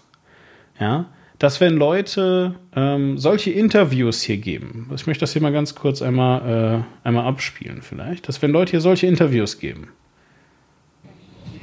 [0.81, 1.07] ja,
[1.39, 6.03] dass wenn Leute ähm, solche Interviews hier geben, ich möchte das hier mal ganz kurz
[6.03, 9.89] einmal, äh, einmal abspielen vielleicht, dass wenn Leute hier solche Interviews geben.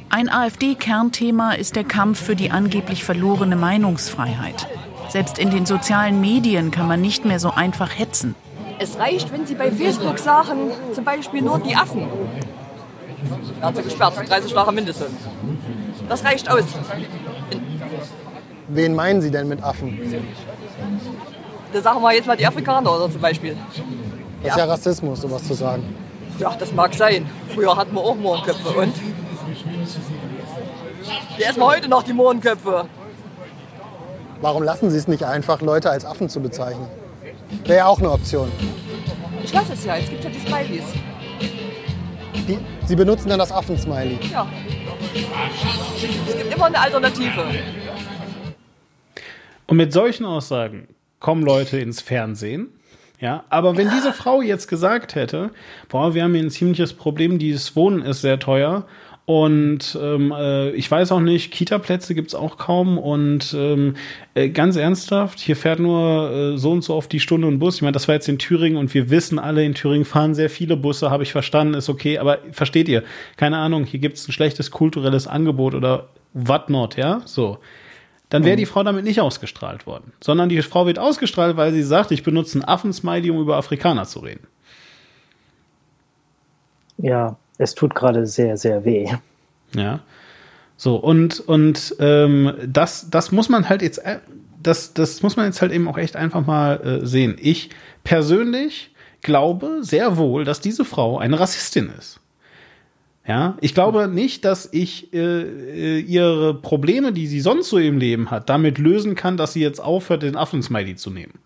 [0.09, 4.65] Ein AfD-Kernthema ist der Kampf für die angeblich verlorene Meinungsfreiheit.
[5.09, 8.33] Selbst in den sozialen Medien kann man nicht mehr so einfach hetzen.
[8.79, 12.07] Es reicht, wenn Sie bei Facebook sagen, zum Beispiel nur die Affen.
[13.61, 15.11] Er hat sie gesperrt, 30 Lacher mindestens.
[16.07, 16.63] Das reicht aus.
[18.67, 19.99] Wen meinen Sie denn mit Affen?
[21.73, 23.57] Da sagen wir jetzt mal die Afrikaner oder zum Beispiel.
[24.43, 25.95] Das ist ja Rassismus, sowas zu sagen.
[26.39, 27.29] Ja, das mag sein.
[27.53, 28.93] Früher hatten wir auch Mohrenköpfe und
[31.37, 32.85] die essen wir heute noch, die Mohrenköpfe.
[34.41, 36.87] Warum lassen Sie es nicht einfach, Leute als Affen zu bezeichnen?
[37.63, 38.51] Wäre ja auch eine Option.
[39.43, 40.83] Ich lasse es ja, es gibt ja die Smileys.
[42.47, 44.19] Die, Sie benutzen dann das Affensmiley.
[44.31, 44.47] Ja.
[46.27, 47.43] Es gibt immer eine Alternative.
[49.67, 50.87] Und mit solchen Aussagen
[51.19, 52.69] kommen Leute ins Fernsehen.
[53.19, 55.51] Ja, aber wenn diese Frau jetzt gesagt hätte,
[55.89, 58.85] boah, wir haben hier ein ziemliches Problem, dieses Wohnen ist sehr teuer
[59.25, 62.99] und ähm, äh, ich weiß auch nicht, Kita-Plätze gibt's auch kaum.
[62.99, 63.95] Und ähm,
[64.35, 67.77] äh, ganz ernsthaft, hier fährt nur äh, so und so auf die Stunde ein Bus.
[67.77, 70.51] Ich meine, das war jetzt in Thüringen und wir wissen alle, in Thüringen fahren sehr
[70.51, 72.19] viele Busse, habe ich verstanden, ist okay.
[72.19, 73.03] Aber versteht ihr,
[73.35, 77.21] keine Ahnung, hier gibt's ein schlechtes kulturelles Angebot oder whatnot, ja?
[77.25, 77.57] So.
[78.29, 80.11] Dann wäre die Frau damit nicht ausgestrahlt worden.
[80.19, 84.05] Sondern die Frau wird ausgestrahlt, weil sie sagt, ich benutze ein Affensmiley, um über Afrikaner
[84.05, 84.45] zu reden.
[86.97, 89.07] Ja, es tut gerade sehr, sehr weh.
[89.75, 89.99] Ja.
[90.77, 94.19] So, und, und ähm, das, das muss man halt jetzt, äh,
[94.61, 97.37] das, das muss man jetzt halt eben auch echt einfach mal äh, sehen.
[97.39, 97.69] Ich
[98.03, 102.19] persönlich glaube sehr wohl, dass diese Frau eine Rassistin ist.
[103.27, 107.97] Ja, ich glaube nicht, dass ich äh, äh, ihre Probleme, die sie sonst so im
[107.97, 111.39] Leben hat, damit lösen kann, dass sie jetzt aufhört, den Affen-Smiley zu nehmen.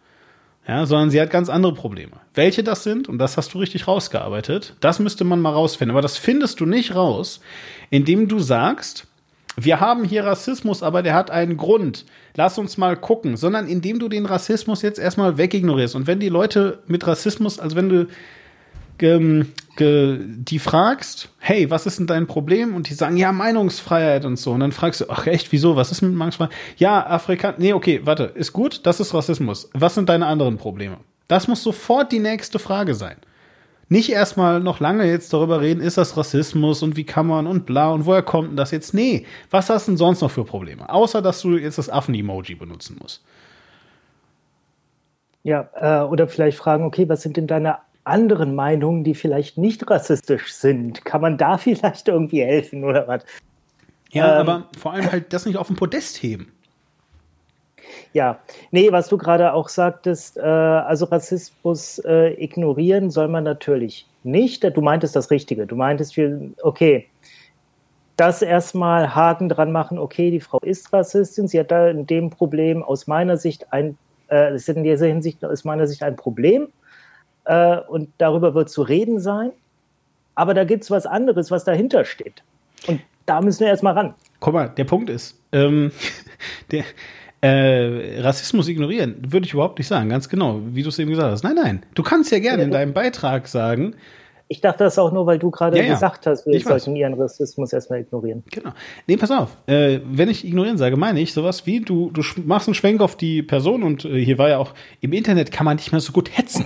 [0.70, 2.12] Ja, sondern sie hat ganz andere Probleme.
[2.36, 5.96] Welche das sind, und das hast du richtig rausgearbeitet, das müsste man mal rausfinden.
[5.96, 7.40] Aber das findest du nicht raus,
[7.90, 9.08] indem du sagst,
[9.58, 12.06] wir haben hier Rassismus, aber der hat einen Grund.
[12.36, 15.96] Lass uns mal gucken, sondern indem du den Rassismus jetzt erstmal wegignorierst.
[15.96, 18.08] Und wenn die Leute mit Rassismus, also wenn du
[19.02, 22.76] die fragst, hey, was ist denn dein Problem?
[22.76, 24.52] Und die sagen, ja, Meinungsfreiheit und so.
[24.52, 25.76] Und dann fragst du, ach echt, wieso?
[25.76, 26.54] Was ist mit Meinungsfreiheit?
[26.78, 29.70] Ja, Afrika, nee, okay, warte, ist gut, das ist Rassismus.
[29.74, 30.98] Was sind deine anderen Probleme?
[31.28, 33.18] Das muss sofort die nächste Frage sein.
[33.88, 37.66] Nicht erstmal noch lange jetzt darüber reden, ist das Rassismus und wie kann man und
[37.66, 38.94] bla und woher kommt denn das jetzt?
[38.94, 40.88] Nee, was hast du denn sonst noch für Probleme?
[40.90, 43.24] Außer, dass du jetzt das Affen-Emoji benutzen musst.
[45.42, 49.90] Ja, äh, oder vielleicht fragen, okay, was sind denn deine anderen Meinungen, die vielleicht nicht
[49.90, 51.06] rassistisch sind?
[51.06, 53.24] Kann man da vielleicht irgendwie helfen oder was?
[54.12, 56.52] Ja, ähm, aber vor allem halt das nicht auf den Podest heben.
[58.14, 58.40] Ja,
[58.72, 64.64] nee, was du gerade auch sagtest, äh, also Rassismus äh, ignorieren soll man natürlich nicht.
[64.64, 65.68] Du meintest das Richtige.
[65.68, 66.16] Du meintest,
[66.62, 67.08] okay,
[68.16, 72.30] das erstmal Haken dran machen, okay, die Frau ist Rassistin, sie hat da in dem
[72.30, 73.98] Problem aus meiner Sicht ein,
[74.30, 76.68] äh, ist in dieser Hinsicht aus meiner Sicht ein Problem
[77.50, 79.52] äh, und darüber wird zu reden sein.
[80.36, 82.44] Aber da gibt es was anderes, was dahinter steht.
[82.88, 84.14] Und da müssen wir erstmal ran.
[84.40, 85.92] Guck mal, der Punkt ist, ähm,
[86.72, 86.86] der,
[87.42, 91.32] äh, Rassismus ignorieren, würde ich überhaupt nicht sagen, ganz genau, wie du es eben gesagt
[91.32, 91.44] hast.
[91.44, 93.96] Nein, nein, du kannst ja gerne in deinem Beitrag sagen.
[94.52, 95.94] Ich dachte das auch nur, weil du gerade ja, ja.
[95.94, 98.44] gesagt hast, wir ich sollten ihren Rassismus erstmal ignorieren.
[98.52, 98.72] Genau.
[99.08, 102.68] Nee, pass auf, äh, wenn ich ignorieren sage, meine ich sowas wie, du, du machst
[102.68, 105.78] einen Schwenk auf die Person und äh, hier war ja auch, im Internet kann man
[105.78, 106.66] nicht mehr so gut hetzen.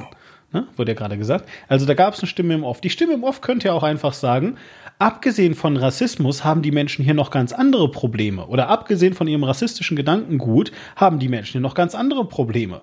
[0.53, 0.67] Ne?
[0.77, 1.49] Wurde ja gerade gesagt.
[1.67, 2.79] Also da gab es eine Stimme im Off.
[2.79, 4.57] Die Stimme im Off könnte ja auch einfach sagen,
[4.99, 8.45] abgesehen von Rassismus haben die Menschen hier noch ganz andere Probleme.
[8.45, 12.81] Oder abgesehen von ihrem rassistischen Gedankengut haben die Menschen hier noch ganz andere Probleme.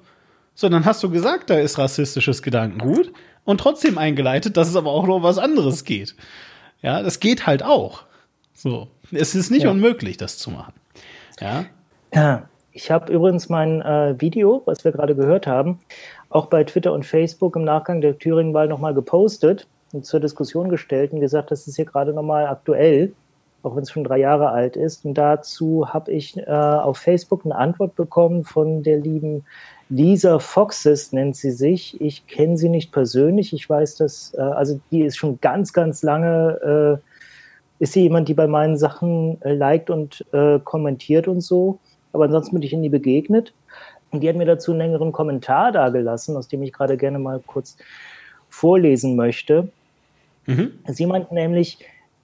[0.55, 3.13] So, dann hast du gesagt, da ist rassistisches Gedankengut
[3.45, 6.17] und trotzdem eingeleitet, dass es aber auch noch was anderes geht.
[6.83, 8.03] Ja, das geht halt auch.
[8.53, 9.71] So, es ist nicht ja.
[9.71, 10.75] unmöglich, das zu machen.
[11.41, 11.67] Ja.
[12.13, 15.81] ja ich habe übrigens mein äh, Video, was wir gerade gehört haben,
[16.31, 21.13] auch bei Twitter und Facebook im Nachgang der Thüringen-Wahl nochmal gepostet und zur Diskussion gestellt
[21.13, 23.13] und gesagt, das ist hier gerade nochmal aktuell,
[23.63, 25.05] auch wenn es schon drei Jahre alt ist.
[25.05, 29.45] Und dazu habe ich äh, auf Facebook eine Antwort bekommen von der lieben
[29.91, 32.01] Lisa Foxes, nennt sie sich.
[32.01, 33.53] Ich kenne sie nicht persönlich.
[33.53, 38.29] Ich weiß, dass, äh, also die ist schon ganz, ganz lange, äh, ist sie jemand,
[38.29, 41.81] die bei meinen Sachen äh, liked und äh, kommentiert und so.
[42.13, 43.53] Aber ansonsten bin ich nie begegnet.
[44.11, 47.41] Und die hat mir dazu einen längeren Kommentar dargelassen, aus dem ich gerade gerne mal
[47.47, 47.77] kurz
[48.49, 49.69] vorlesen möchte.
[50.47, 50.73] Mhm.
[50.87, 51.79] Sie meint nämlich,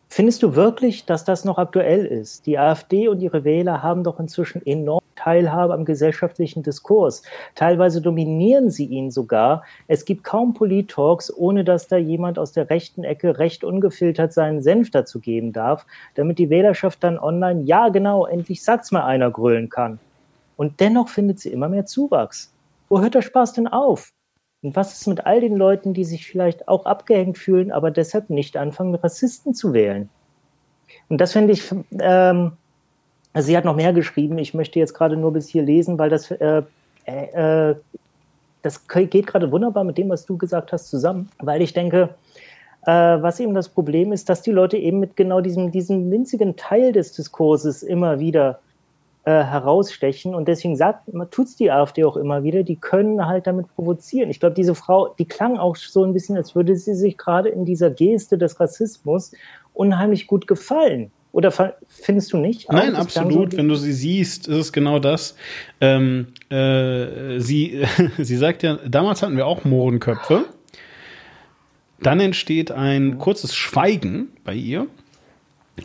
[0.08, 2.46] findest du wirklich, dass das noch aktuell ist?
[2.46, 7.22] Die AfD und ihre Wähler haben doch inzwischen enorm Teilhabe am gesellschaftlichen Diskurs.
[7.54, 9.64] Teilweise dominieren sie ihn sogar.
[9.88, 14.60] Es gibt kaum Polit-Talks, ohne dass da jemand aus der rechten Ecke recht ungefiltert seinen
[14.60, 19.30] Senf dazu geben darf, damit die Wählerschaft dann online, ja genau, endlich sagt's mal einer,
[19.30, 19.98] grüllen kann.
[20.56, 22.52] Und dennoch findet sie immer mehr Zuwachs.
[22.88, 24.12] Wo hört der Spaß denn auf?
[24.62, 28.30] Und was ist mit all den Leuten, die sich vielleicht auch abgehängt fühlen, aber deshalb
[28.30, 30.08] nicht anfangen, Rassisten zu wählen?
[31.08, 31.70] Und das finde ich,
[32.00, 32.52] ähm,
[33.32, 34.38] also sie hat noch mehr geschrieben.
[34.38, 36.62] Ich möchte jetzt gerade nur bis hier lesen, weil das, äh,
[37.04, 37.74] äh,
[38.62, 41.28] das geht gerade wunderbar mit dem, was du gesagt hast, zusammen.
[41.38, 42.14] Weil ich denke,
[42.86, 46.56] äh, was eben das Problem ist, dass die Leute eben mit genau diesem, diesem winzigen
[46.56, 48.60] Teil des Diskurses immer wieder
[49.26, 50.36] äh, herausstechen.
[50.36, 54.30] Und deswegen sagt, tut es die AfD auch immer wieder, die können halt damit provozieren.
[54.30, 57.48] Ich glaube, diese Frau, die klang auch so ein bisschen, als würde sie sich gerade
[57.48, 59.32] in dieser Geste des Rassismus
[59.74, 61.10] unheimlich gut gefallen.
[61.32, 61.52] Oder
[61.88, 62.70] findest du nicht?
[62.70, 63.50] Nein, auch, absolut.
[63.50, 65.34] So Wenn du sie siehst, ist es genau das.
[65.80, 67.84] Ähm, äh, sie,
[68.18, 70.44] sie sagt ja, damals hatten wir auch Mohrenköpfe.
[72.00, 74.86] Dann entsteht ein kurzes Schweigen bei ihr.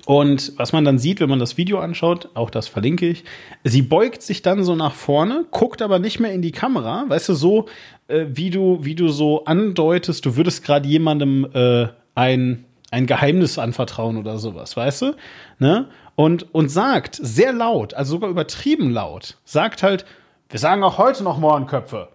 [0.05, 3.23] Und was man dann sieht, wenn man das Video anschaut, auch das verlinke ich,
[3.63, 7.29] sie beugt sich dann so nach vorne, guckt aber nicht mehr in die Kamera, weißt
[7.29, 7.65] du, so
[8.07, 13.59] äh, wie du, wie du so andeutest, du würdest gerade jemandem äh, ein, ein Geheimnis
[13.59, 15.15] anvertrauen oder sowas, weißt du?
[15.59, 15.87] Ne?
[16.15, 20.05] Und, und sagt sehr laut, also sogar übertrieben laut, sagt halt,
[20.49, 22.09] wir sagen auch heute noch Mohrenköpfe.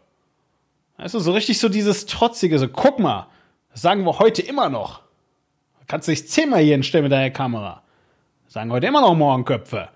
[0.98, 3.28] Weißt du, so richtig so dieses trotzige, so guck mal,
[3.74, 5.05] sagen wir heute immer noch.
[5.86, 7.82] Kannst du dich zehnmal hier hinstellen mit deiner Kamera.
[8.48, 9.88] Sagen heute immer noch Morgenköpfe.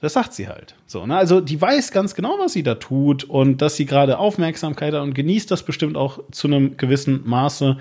[0.00, 0.74] Das sagt sie halt.
[0.86, 1.16] So, ne?
[1.16, 5.02] Also die weiß ganz genau, was sie da tut und dass sie gerade Aufmerksamkeit hat
[5.02, 7.76] und genießt das bestimmt auch zu einem gewissen Maße.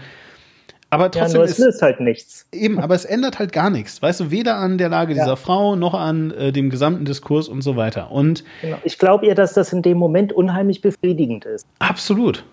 [0.92, 2.48] Aber trotzdem ja, es ist, halt nichts.
[2.52, 4.02] Eben, aber es ändert halt gar nichts.
[4.02, 5.24] Weißt du, weder an der Lage Ja.
[5.24, 8.12] dieser Frau noch an äh, dem gesamten Diskurs und so weiter.
[8.12, 8.78] Und Genau.
[8.84, 11.68] Ich glaube ihr, dass das in dem Moment unheimlich befriedigend ist.
[11.78, 12.44] absolut,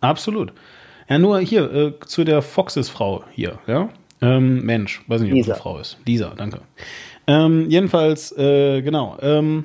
[0.00, 0.52] absolut.
[1.08, 3.88] Ja, nur hier äh, zu der Foxes-Frau hier, ja.
[4.24, 5.52] Ähm, Mensch, weiß nicht, ob es Lisa.
[5.52, 5.98] eine Frau ist.
[6.06, 6.60] Lisa, danke.
[7.26, 9.18] Ähm, jedenfalls, äh, genau.
[9.20, 9.64] Ähm,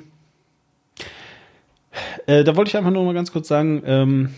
[2.26, 4.30] äh, da wollte ich einfach nur mal ganz kurz sagen, ähm,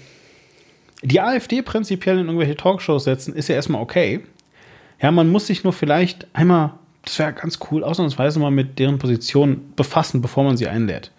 [1.03, 4.21] die AfD prinzipiell in irgendwelche Talkshows setzen, ist ja erstmal okay.
[5.01, 6.75] Ja, man muss sich nur vielleicht einmal,
[7.05, 11.11] das wäre ganz cool, ausnahmsweise mal mit deren Position befassen, bevor man sie einlädt.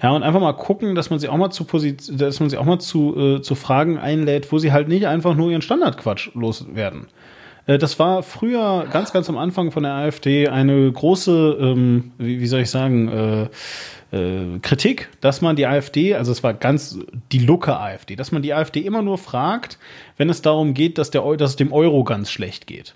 [0.00, 2.64] Ja, und einfach mal gucken, dass man sie auch mal zu dass man sie auch
[2.64, 7.08] mal zu, äh, zu Fragen einlädt, wo sie halt nicht einfach nur ihren Standardquatsch loswerden.
[7.68, 12.40] Äh, das war früher ganz, ganz am Anfang von der AfD eine große, ähm, wie,
[12.40, 13.48] wie soll ich sagen, äh,
[14.10, 16.98] äh, Kritik, dass man die AfD, also es war ganz
[17.30, 19.78] die Lucke AfD, dass man die AfD immer nur fragt,
[20.16, 22.94] wenn es darum geht, dass, der, dass es dem Euro ganz schlecht geht.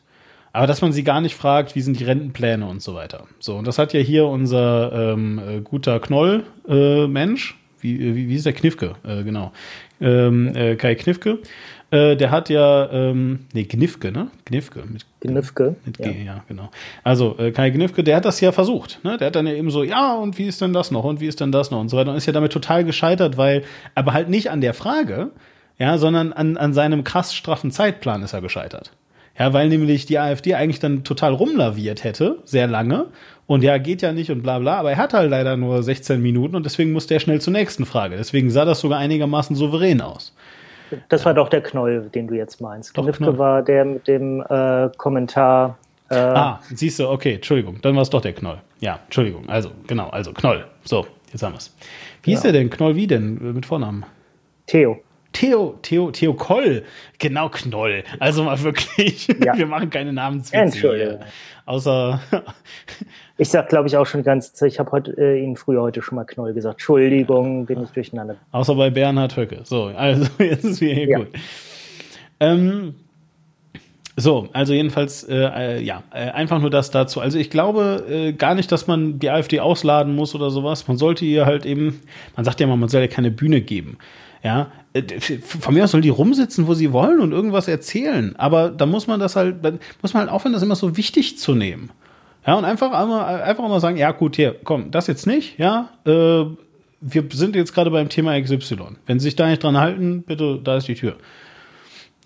[0.54, 3.26] Aber dass man sie gar nicht fragt, wie sind die Rentenpläne und so weiter.
[3.38, 8.34] So, und das hat ja hier unser ähm, äh, guter Knoll-Mensch, wie, äh, wie, wie
[8.34, 9.52] ist der Knifke, äh, genau,
[10.00, 11.38] ähm, äh, Kai Knifke,
[11.92, 14.28] äh, der hat ja, ähm, nee, Knifke, ne?
[14.46, 15.76] Knifke, mit Gnifke.
[15.84, 16.10] mit Ja.
[16.10, 16.70] G, ja, genau.
[17.04, 18.98] Also äh, Kai Gnifke, der hat das ja versucht.
[19.04, 19.18] Ne?
[19.18, 21.04] Der hat dann ja eben so, ja, und wie ist denn das noch?
[21.04, 21.80] Und wie ist denn das noch?
[21.80, 22.10] Und so weiter.
[22.10, 23.64] Und ist ja damit total gescheitert, weil,
[23.94, 25.32] aber halt nicht an der Frage,
[25.78, 28.92] ja, sondern an, an seinem krass straffen Zeitplan ist er gescheitert.
[29.38, 33.06] Ja, weil nämlich die AfD eigentlich dann total rumlaviert hätte, sehr lange.
[33.46, 34.78] Und ja, geht ja nicht und bla bla.
[34.78, 37.84] Aber er hat halt leider nur 16 Minuten und deswegen musste er schnell zur nächsten
[37.84, 38.16] Frage.
[38.16, 40.34] Deswegen sah das sogar einigermaßen souverän aus.
[41.08, 42.96] Das war doch der Knoll, den du jetzt meinst.
[42.96, 43.38] Doch, Gnifke Knoll.
[43.38, 45.78] war der mit dem äh, Kommentar.
[46.10, 48.58] Äh, Ah, siehst du, okay, Entschuldigung, dann war es doch der Knoll.
[48.80, 50.64] Ja, Entschuldigung, also, genau, also Knoll.
[50.84, 51.74] So, jetzt haben wir es.
[52.22, 52.68] Wie ist der denn?
[52.70, 54.04] Knoll wie denn äh, mit Vornamen?
[54.66, 55.00] Theo.
[55.32, 56.82] Theo, Theo, Theo Koll.
[57.18, 58.04] Genau, Knoll.
[58.20, 59.56] Also mal wirklich, Ja.
[59.56, 61.18] wir machen keine Namenswitze Entschuldigung.
[61.18, 61.26] hier.
[61.64, 62.20] Außer,
[63.38, 66.16] Ich sag, glaube ich, auch schon Zeit, ich habe heute, äh, Ihnen früher heute schon
[66.16, 66.74] mal Knoll gesagt.
[66.74, 68.36] Entschuldigung, bin ich durcheinander.
[68.52, 69.60] außer bei Bernhard Höcke.
[69.64, 71.18] So, also jetzt ist wieder hier Ja.
[71.18, 71.28] gut.
[72.40, 72.94] Ähm,
[74.16, 77.20] so, also jedenfalls, äh, äh, ja, äh, einfach nur das dazu.
[77.20, 80.86] Also ich glaube äh, gar nicht, dass man die AfD ausladen muss oder sowas.
[80.86, 82.00] Man sollte ihr halt eben,
[82.36, 83.96] man sagt ja immer, man soll ja keine Bühne geben.
[84.42, 85.02] Ja, äh,
[85.40, 88.34] von mir aus soll die rumsitzen, wo sie wollen und irgendwas erzählen.
[88.36, 91.38] Aber da muss man das halt, dann muss man halt aufhören, das immer so wichtig
[91.38, 91.90] zu nehmen.
[92.46, 95.90] Ja, und einfach einmal, einfach mal sagen, ja gut, hier, komm, das jetzt nicht, ja,
[96.04, 96.44] äh,
[97.00, 98.96] wir sind jetzt gerade beim Thema XY.
[99.06, 101.16] Wenn Sie sich da nicht dran halten, bitte, da ist die Tür.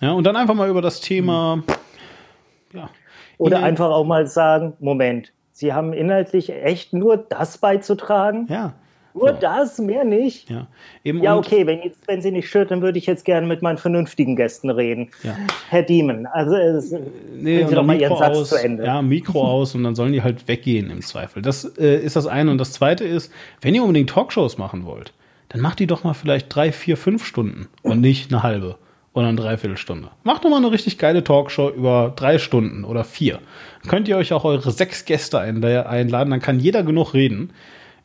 [0.00, 1.62] Ja, und dann einfach mal über das Thema,
[2.72, 2.90] ja.
[3.38, 8.46] Oder einfach auch mal sagen, Moment, Sie haben inhaltlich echt nur das beizutragen?
[8.48, 8.74] Ja,
[9.16, 10.50] Nur das, mehr nicht?
[10.50, 10.66] ja.
[11.04, 13.62] Eben Ja, okay, wenn, jetzt, wenn Sie nicht stört, dann würde ich jetzt gerne mit
[13.62, 15.08] meinen vernünftigen Gästen reden.
[15.22, 15.36] Ja.
[15.70, 16.92] Herr Diemen, also es,
[17.34, 18.84] Nee, Sie und doch mal Ihren Mikro Satz aus, zu Ende.
[18.84, 21.42] Ja, Mikro aus und dann sollen die halt weggehen im Zweifel.
[21.42, 22.50] Das äh, ist das eine.
[22.50, 25.12] Und das zweite ist, wenn ihr unbedingt Talkshows machen wollt,
[25.48, 28.76] dann macht die doch mal vielleicht drei, vier, fünf Stunden und nicht eine halbe
[29.14, 30.08] oder eine Dreiviertelstunde.
[30.24, 33.38] Macht doch mal eine richtig geile Talkshow über drei Stunden oder vier.
[33.82, 37.50] Dann könnt ihr euch auch eure sechs Gäste ein- einladen, dann kann jeder genug reden.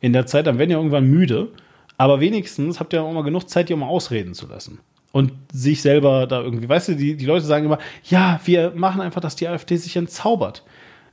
[0.02, 1.48] In der Zeit, dann werden ihr irgendwann müde.
[1.96, 4.80] Aber wenigstens habt ihr auch mal genug Zeit, die auch mal ausreden zu lassen.
[5.12, 9.00] Und sich selber da irgendwie, weißt du, die, die Leute sagen immer, ja, wir machen
[9.00, 10.64] einfach, dass die AfD sich entzaubert.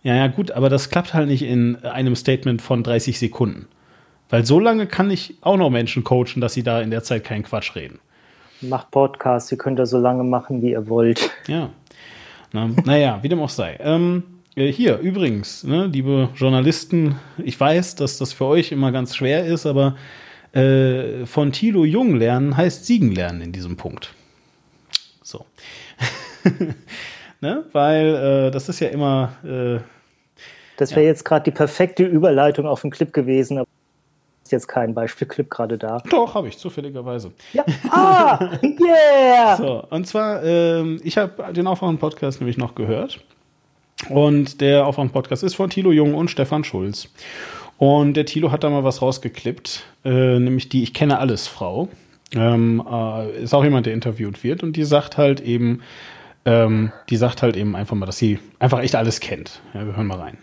[0.04, 3.68] Ja, ja, gut, aber das klappt halt nicht in einem Statement von 30 Sekunden.
[4.30, 7.24] Weil so lange kann ich auch noch Menschen coachen, dass sie da in der Zeit
[7.24, 8.00] keinen Quatsch reden.
[8.62, 11.30] Macht Podcasts, ihr könnt das so lange machen, wie ihr wollt.
[11.48, 11.70] Ja.
[12.52, 13.78] Na, naja, wie dem auch sei.
[13.80, 19.16] Ähm, äh, hier, übrigens, ne, liebe Journalisten, ich weiß, dass das für euch immer ganz
[19.16, 19.96] schwer ist, aber
[20.54, 24.14] äh, von Thilo Jung lernen heißt Siegen lernen in diesem Punkt.
[25.24, 25.46] So.
[27.42, 27.66] ne?
[27.72, 29.34] Weil äh, das ist ja immer.
[29.44, 29.80] Äh,
[30.78, 33.68] Das wäre jetzt gerade die perfekte Überleitung auf den Clip gewesen, aber
[34.44, 36.00] ist jetzt kein Beispielclip gerade da.
[36.10, 37.32] doch, habe ich zufälligerweise.
[37.54, 37.64] Ja.
[37.92, 39.56] Ah, yeah!
[39.56, 43.20] So, und zwar, ähm, ich habe den Aufwachen-Podcast nämlich noch gehört.
[44.08, 47.10] Und der Aufwachen-Podcast ist von Thilo Jung und Stefan Schulz.
[47.78, 51.90] Und der Thilo hat da mal was rausgeklippt, äh, nämlich die Ich kenne alles Frau.
[52.34, 54.64] Ähm, äh, ist auch jemand, der interviewt wird.
[54.64, 55.82] Und die sagt halt eben,
[56.46, 59.62] ähm, die sagt halt eben einfach mal, dass sie einfach echt alles kennt.
[59.74, 60.38] Ja, wir hören mal rein.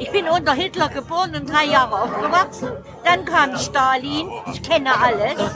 [0.00, 2.68] Ich bin unter Hitler geboren und drei Jahre aufgewachsen.
[3.04, 5.54] Dann kam Stalin, ich kenne alles.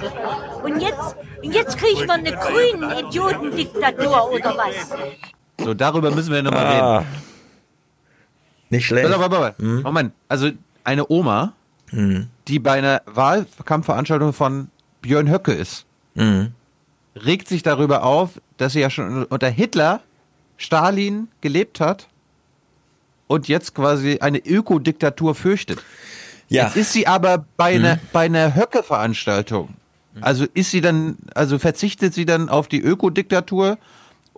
[0.62, 4.93] Und jetzt, und jetzt kriegen wir eine grünen Idiotendiktatur oder was?
[5.60, 7.06] So, darüber müssen wir nochmal Ah, reden.
[8.70, 9.09] nicht schlecht.
[9.09, 9.62] Warte, warte, warte.
[9.62, 9.82] Hm?
[9.82, 10.51] Moment, also
[10.85, 11.52] eine Oma,
[11.90, 12.28] Hm.
[12.47, 14.68] die bei einer Wahlkampfveranstaltung von
[15.02, 16.52] Björn Höcke ist, Hm.
[17.16, 20.01] regt sich darüber auf, dass sie ja schon unter Hitler
[20.56, 22.09] Stalin gelebt hat
[23.26, 25.82] und jetzt quasi eine Ökodiktatur fürchtet.
[26.48, 26.64] Ja.
[26.64, 27.85] Jetzt ist sie aber bei Mhm.
[27.85, 29.74] einer, bei einer Höcke-Veranstaltung.
[30.20, 33.78] Also ist sie dann, also verzichtet sie dann auf die Ökodiktatur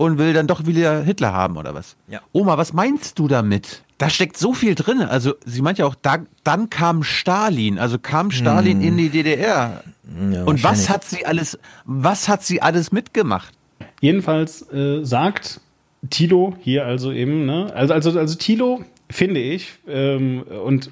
[0.01, 1.95] und will dann doch wieder Hitler haben oder was?
[2.09, 2.21] Ja.
[2.33, 3.83] Oma, was meinst du damit?
[3.99, 5.03] Da steckt so viel drin.
[5.03, 8.89] Also sie meint ja auch, da, dann kam Stalin, also kam Stalin Hm.
[8.89, 9.83] in die DDR.
[10.33, 13.53] Ja, und was hat sie alles, was hat sie alles mitgemacht?
[14.01, 15.61] Jedenfalls äh, sagt
[16.09, 17.71] Tilo hier also eben, ne?
[17.75, 20.91] Also, also, also Tilo, finde ich, ähm, und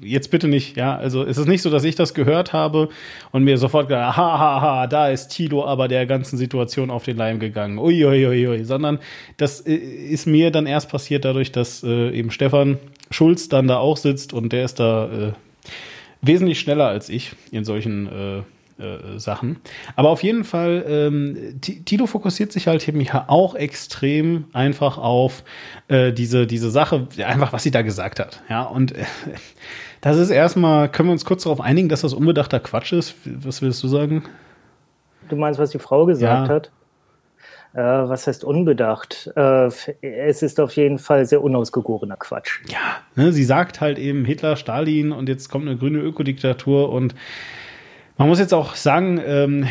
[0.00, 2.88] jetzt bitte nicht, ja, also es ist nicht so, dass ich das gehört habe
[3.30, 7.04] und mir sofort gedacht, ha, ha, ha, da ist Tilo aber der ganzen Situation auf
[7.04, 7.78] den Leim gegangen.
[7.78, 8.64] Ui, ui, ui, ui.
[8.64, 8.98] Sondern
[9.36, 12.78] das äh, ist mir dann erst passiert dadurch, dass äh, eben Stefan
[13.10, 15.32] Schulz dann da auch sitzt und der ist da äh,
[16.22, 18.42] wesentlich schneller als ich in solchen äh,
[18.80, 19.60] äh, Sachen.
[19.96, 24.98] Aber auf jeden Fall, ähm, Ti- Tito fokussiert sich halt eben hier auch extrem einfach
[24.98, 25.44] auf
[25.88, 28.42] äh, diese, diese Sache, ja, einfach was sie da gesagt hat.
[28.48, 29.04] Ja, und äh,
[30.00, 33.14] das ist erstmal, können wir uns kurz darauf einigen, dass das unbedachter Quatsch ist?
[33.24, 34.24] Was willst du sagen?
[35.28, 36.54] Du meinst, was die Frau gesagt Ja.
[36.54, 36.70] hat?
[37.72, 37.78] Äh,
[38.08, 39.30] was heißt unbedacht?
[39.36, 39.66] Äh,
[40.02, 42.58] es ist auf jeden Fall sehr unausgegorener Quatsch.
[42.68, 42.78] Ja.
[43.14, 47.14] Ne, sie sagt halt eben Hitler, Stalin und jetzt kommt eine grüne Ökodiktatur und
[48.20, 49.66] man muss jetzt auch sagen, ähm,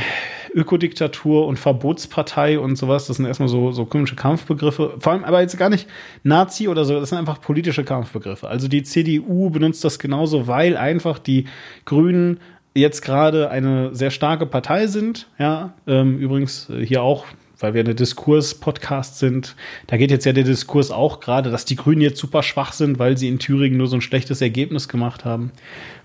[0.56, 4.96] Ökodiktatur und Verbotspartei und sowas, das sind erstmal so, so komische Kampfbegriffe.
[4.98, 5.88] Vor allem aber jetzt gar nicht
[6.24, 8.48] Nazi oder so, das sind einfach politische Kampfbegriffe.
[8.48, 11.46] Also die CDU benutzt das genauso, weil einfach die
[11.86, 12.40] Grünen
[12.74, 15.28] jetzt gerade eine sehr starke Partei sind.
[15.38, 17.26] Ja, ähm, übrigens äh, hier auch
[17.62, 19.58] weil wir eine Diskurs-Podcast sind,
[19.88, 23.00] da geht jetzt ja der Diskurs auch gerade, dass die Grünen jetzt super schwach sind,
[23.00, 25.52] weil sie in Thüringen nur so ein schlechtes Ergebnis gemacht haben.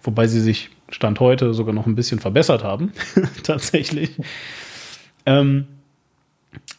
[0.03, 2.93] Wobei sie sich Stand heute sogar noch ein bisschen verbessert haben,
[3.43, 4.11] tatsächlich.
[5.27, 5.67] Ähm,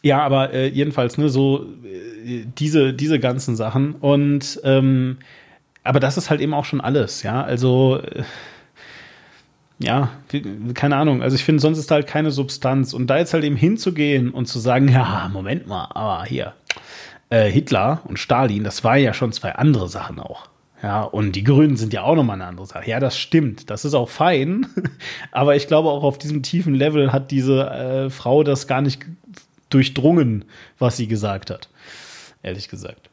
[0.02, 3.94] ja, aber äh, jedenfalls, ne, so äh, diese, diese ganzen Sachen.
[3.94, 5.18] Und ähm,
[5.82, 7.42] aber das ist halt eben auch schon alles, ja.
[7.42, 8.24] Also äh,
[9.78, 10.10] ja,
[10.74, 11.22] keine Ahnung.
[11.22, 12.94] Also ich finde, sonst ist da halt keine Substanz.
[12.94, 16.54] Und da jetzt halt eben hinzugehen und zu sagen, ja, Moment mal, aber hier,
[17.30, 20.48] äh, Hitler und Stalin, das war ja schon zwei andere Sachen auch.
[20.82, 22.88] Ja, und die Grünen sind ja auch nochmal eine andere Sache.
[22.88, 23.70] Ja, das stimmt.
[23.70, 24.66] Das ist auch fein.
[25.32, 29.04] Aber ich glaube, auch auf diesem tiefen Level hat diese äh, Frau das gar nicht
[29.70, 30.44] durchdrungen,
[30.78, 31.68] was sie gesagt hat.
[32.42, 33.10] Ehrlich gesagt.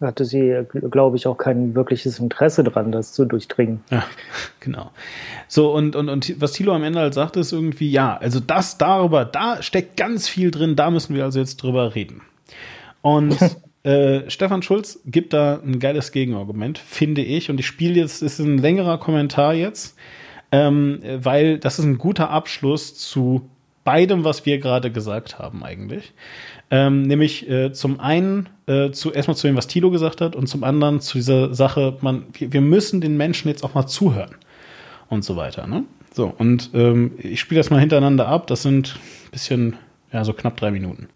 [0.00, 3.80] Hatte sie, glaube ich, auch kein wirkliches Interesse dran, das zu durchdringen.
[3.90, 4.04] Ja,
[4.60, 4.90] genau.
[5.48, 8.76] So, und, und, und was Thilo am Ende halt sagt, ist irgendwie, ja, also das
[8.76, 12.20] darüber, da steckt ganz viel drin, da müssen wir also jetzt drüber reden.
[13.00, 13.38] Und
[13.86, 17.50] äh, Stefan Schulz gibt da ein geiles Gegenargument, finde ich.
[17.50, 19.96] Und ich spiele jetzt, ist ein längerer Kommentar jetzt,
[20.50, 23.48] ähm, weil das ist ein guter Abschluss zu
[23.84, 26.12] beidem, was wir gerade gesagt haben, eigentlich.
[26.72, 30.48] Ähm, nämlich äh, zum einen äh, zu erstmal zu dem, was Tilo gesagt hat, und
[30.48, 34.34] zum anderen zu dieser Sache, man, wir, wir müssen den Menschen jetzt auch mal zuhören
[35.08, 35.68] und so weiter.
[35.68, 35.84] Ne?
[36.12, 38.48] So, und ähm, ich spiele das mal hintereinander ab.
[38.48, 39.76] Das sind ein bisschen,
[40.12, 41.08] ja, so knapp drei Minuten.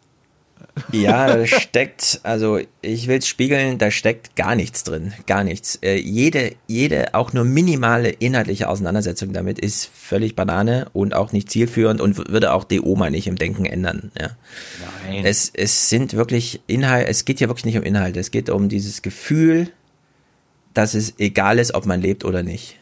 [0.92, 5.76] Ja, da steckt, also ich will es spiegeln, da steckt gar nichts drin, gar nichts.
[5.82, 11.50] Äh, jede, jede auch nur minimale inhaltliche Auseinandersetzung damit ist völlig Banane und auch nicht
[11.50, 14.10] zielführend und würde auch die Oma nicht im Denken ändern.
[14.18, 14.30] Ja.
[15.06, 15.24] Nein.
[15.24, 18.68] Es, es sind wirklich Inhalt, es geht hier wirklich nicht um Inhalte, es geht um
[18.68, 19.70] dieses Gefühl,
[20.74, 22.76] dass es egal ist, ob man lebt oder nicht.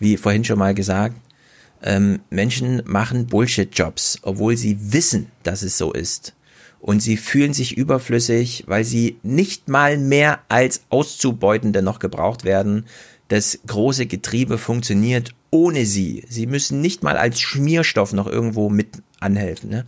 [0.00, 1.16] Wie vorhin schon mal gesagt,
[1.84, 6.34] ähm, Menschen machen Bullshit-Jobs, obwohl sie wissen, dass es so ist.
[6.84, 12.84] Und sie fühlen sich überflüssig, weil sie nicht mal mehr als Auszubeutende noch gebraucht werden.
[13.28, 16.24] Das große Getriebe funktioniert ohne sie.
[16.28, 19.70] Sie müssen nicht mal als Schmierstoff noch irgendwo mit anhelfen.
[19.70, 19.86] Ne?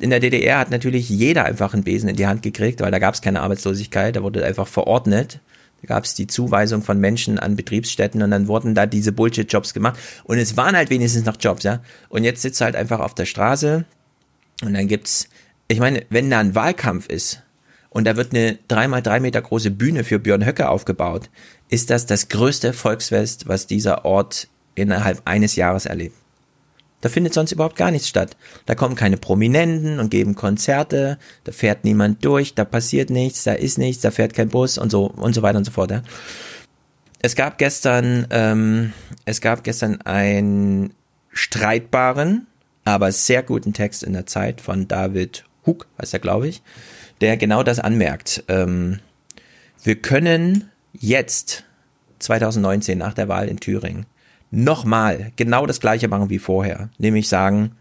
[0.00, 2.98] In der DDR hat natürlich jeder einfach einen Besen in die Hand gekriegt, weil da
[2.98, 5.38] gab es keine Arbeitslosigkeit, da wurde einfach verordnet.
[5.82, 9.74] Da gab es die Zuweisung von Menschen an Betriebsstätten und dann wurden da diese Bullshit-Jobs
[9.74, 9.96] gemacht.
[10.24, 11.84] Und es waren halt wenigstens noch Jobs, ja.
[12.08, 13.84] Und jetzt sitzt halt einfach auf der Straße
[14.64, 15.28] und dann gibt's,
[15.68, 17.42] ich meine, wenn da ein Wahlkampf ist
[17.90, 21.30] und da wird eine dreimal drei Meter große Bühne für Björn Höcke aufgebaut,
[21.68, 26.16] ist das das größte Volksfest, was dieser Ort innerhalb eines Jahres erlebt.
[27.02, 28.36] Da findet sonst überhaupt gar nichts statt.
[28.64, 33.52] Da kommen keine Prominenten und geben Konzerte, da fährt niemand durch, da passiert nichts, da
[33.52, 35.90] ist nichts, da fährt kein Bus und so und so weiter und so fort.
[35.90, 36.02] Ja.
[37.20, 38.92] Es gab gestern, ähm,
[39.24, 40.94] es gab gestern einen
[41.32, 42.46] streitbaren,
[42.84, 46.62] aber sehr guten Text in der Zeit von David Hug, heißt er, glaube ich,
[47.20, 48.44] der genau das anmerkt.
[48.48, 49.00] Ähm,
[49.82, 51.64] wir können jetzt,
[52.18, 54.06] 2019, nach der Wahl in Thüringen,
[54.50, 56.90] nochmal genau das gleiche machen wie vorher.
[56.98, 57.72] Nämlich sagen,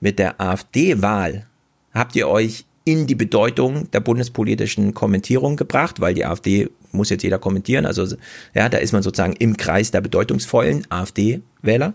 [0.00, 1.46] mit der AfD-Wahl
[1.92, 7.22] habt ihr euch in die Bedeutung der bundespolitischen Kommentierung gebracht, weil die AfD muss jetzt
[7.22, 7.86] jeder kommentieren.
[7.86, 8.06] Also
[8.54, 11.94] ja, da ist man sozusagen im Kreis der bedeutungsvollen AfD-Wähler.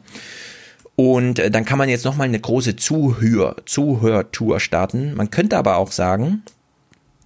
[1.00, 5.14] Und äh, dann kann man jetzt nochmal eine große Zuhör, Zuhörtour starten.
[5.14, 6.42] Man könnte aber auch sagen,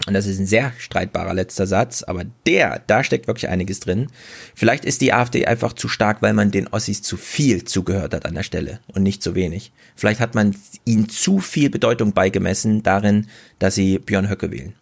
[0.08, 4.08] und das ist ein sehr streitbarer letzter Satz, aber der, da steckt wirklich einiges drin.
[4.56, 8.26] Vielleicht ist die AfD einfach zu stark, weil man den Ossis zu viel zugehört hat
[8.26, 9.72] an der Stelle und nicht zu wenig.
[9.96, 10.54] Vielleicht hat man
[10.84, 13.28] ihnen zu viel Bedeutung beigemessen darin,
[13.58, 14.74] dass sie Björn Höcke wählen.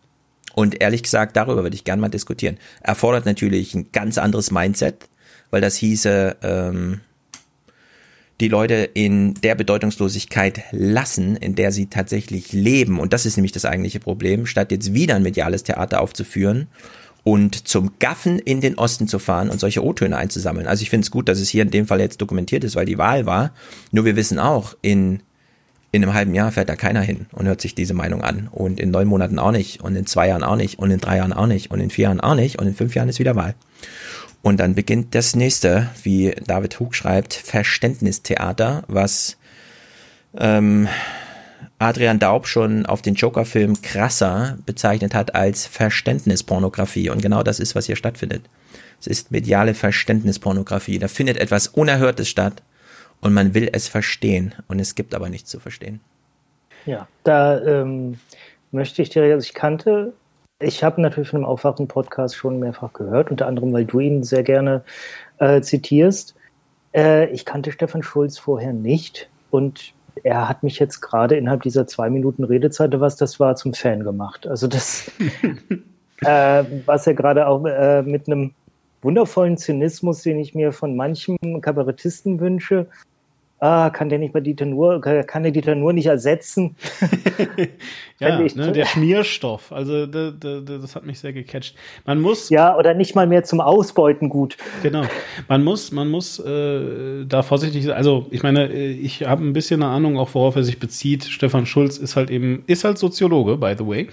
[0.56, 2.58] Und ehrlich gesagt, darüber würde ich gerne mal diskutieren.
[2.82, 5.10] Erfordert natürlich ein ganz anderes Mindset,
[5.52, 7.02] weil das hieße, ähm,
[8.40, 13.00] die Leute in der Bedeutungslosigkeit lassen, in der sie tatsächlich leben.
[13.00, 16.68] Und das ist nämlich das eigentliche Problem, statt jetzt wieder ein mediales Theater aufzuführen
[17.24, 20.68] und zum Gaffen in den Osten zu fahren und solche O-Töne einzusammeln.
[20.68, 22.86] Also ich finde es gut, dass es hier in dem Fall jetzt dokumentiert ist, weil
[22.86, 23.52] die Wahl war.
[23.92, 25.22] Nur wir wissen auch, in,
[25.92, 28.48] in einem halben Jahr fährt da keiner hin und hört sich diese Meinung an.
[28.52, 29.82] Und in neun Monaten auch nicht.
[29.82, 30.80] Und in zwei Jahren auch nicht.
[30.80, 31.72] Und in drei Jahren auch nicht.
[31.72, 32.58] Und in vier Jahren auch nicht.
[32.58, 33.56] Und in fünf Jahren ist wieder Wahl.
[34.42, 39.38] Und dann beginnt das nächste, wie David Hug schreibt, Verständnistheater, was
[40.38, 40.88] ähm,
[41.78, 47.10] Adrian Daub schon auf den Joker-Film krasser bezeichnet hat als Verständnispornografie.
[47.10, 48.44] Und genau das ist, was hier stattfindet.
[49.00, 51.00] Es ist mediale Verständnispornografie.
[51.00, 52.64] Da findet etwas Unerhörtes statt
[53.22, 54.56] und man will es verstehen.
[54.68, 56.02] Und es gibt aber nichts zu verstehen.
[56.86, 58.20] Ja, da ähm,
[58.72, 60.14] möchte ich dir, also ich kannte
[60.60, 64.44] ich habe natürlich von dem Aufwachen-Podcast schon mehrfach gehört, unter anderem, weil du ihn sehr
[64.44, 64.84] gerne
[65.38, 66.36] äh, zitierst.
[66.94, 71.88] Äh, ich kannte Stefan Schulz vorher nicht und er hat mich jetzt gerade innerhalb dieser
[71.88, 74.48] zwei Minuten Redezeit, was das war, zum Fan gemacht.
[74.48, 75.10] Also das,
[76.22, 78.54] äh, was er gerade auch äh, mit einem
[79.02, 82.88] wundervollen Zynismus, den ich mir von manchem Kabarettisten wünsche,
[83.60, 86.76] ah, kann der nicht mal Dieter Nur, kann der Dieter Nur nicht ersetzen?
[88.20, 89.72] ja, ne, der Schmierstoff.
[89.72, 91.76] Also da, da, das hat mich sehr gecatcht.
[92.06, 94.58] Man muss ja oder nicht mal mehr zum Ausbeuten gut.
[94.84, 95.04] Genau.
[95.48, 97.96] Man muss, man muss äh, da vorsichtig sein.
[97.96, 101.26] Also ich meine, äh, ich habe ein bisschen eine Ahnung, auch worauf er sich bezieht.
[101.26, 104.08] Stefan Schulz ist halt eben ist halt Soziologe, by the way,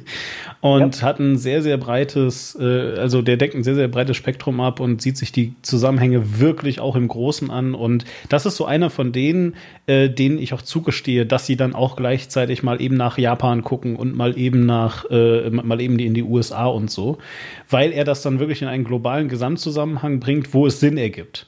[0.60, 1.02] und ja.
[1.02, 4.80] hat ein sehr sehr breites, äh, also der deckt ein sehr sehr breites Spektrum ab
[4.80, 7.74] und sieht sich die Zusammenhänge wirklich auch im Großen an.
[7.74, 9.54] Und das ist so eine einer von denen,
[9.86, 13.96] äh, denen ich auch zugestehe, dass sie dann auch gleichzeitig mal eben nach Japan gucken
[13.96, 17.18] und mal eben nach, äh, mal eben in die USA und so,
[17.70, 21.46] weil er das dann wirklich in einen globalen Gesamtzusammenhang bringt, wo es Sinn ergibt.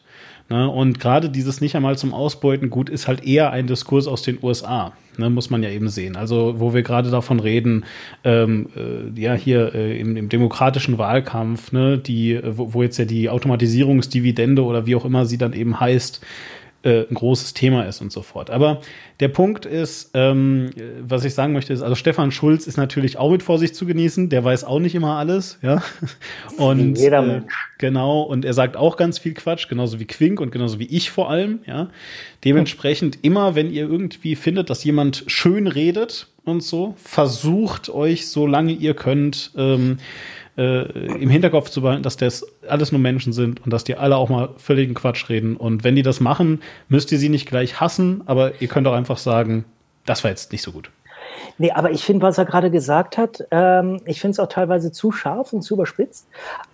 [0.50, 0.68] Ne?
[0.68, 4.38] Und gerade dieses nicht einmal zum Ausbeuten gut ist halt eher ein Diskurs aus den
[4.42, 4.92] USA.
[5.16, 6.16] Ne, muss man ja eben sehen.
[6.16, 7.84] Also, wo wir gerade davon reden,
[8.24, 13.04] ähm, äh, ja, hier äh, im, im, demokratischen Wahlkampf, ne, die, wo, wo, jetzt ja
[13.04, 16.20] die Automatisierungsdividende oder wie auch immer sie dann eben heißt,
[16.84, 18.50] äh, ein großes Thema ist und so fort.
[18.50, 18.80] Aber
[19.20, 20.70] der Punkt ist, ähm,
[21.00, 24.28] was ich sagen möchte, ist, also Stefan Schulz ist natürlich auch mit Vorsicht zu genießen,
[24.28, 25.82] der weiß auch nicht immer alles, ja.
[26.58, 27.54] Und jeder äh, Mensch.
[27.78, 31.10] genau, und er sagt auch ganz viel Quatsch, genauso wie Quink und genauso wie ich
[31.10, 31.88] vor allem, ja.
[32.44, 38.72] Dementsprechend immer, wenn ihr irgendwie findet, dass jemand schön redet und so, versucht euch, solange
[38.72, 39.98] ihr könnt, ähm,
[40.56, 40.82] äh,
[41.16, 44.28] im Hinterkopf zu behalten, dass das alles nur Menschen sind und dass die alle auch
[44.28, 45.56] mal völligen Quatsch reden.
[45.56, 48.92] Und wenn die das machen, müsst ihr sie nicht gleich hassen, aber ihr könnt auch
[48.92, 49.64] einfach sagen,
[50.06, 50.90] das war jetzt nicht so gut.
[51.58, 54.92] Nee, aber ich finde, was er gerade gesagt hat, ähm, ich finde es auch teilweise
[54.92, 56.26] zu scharf und zu überspitzt.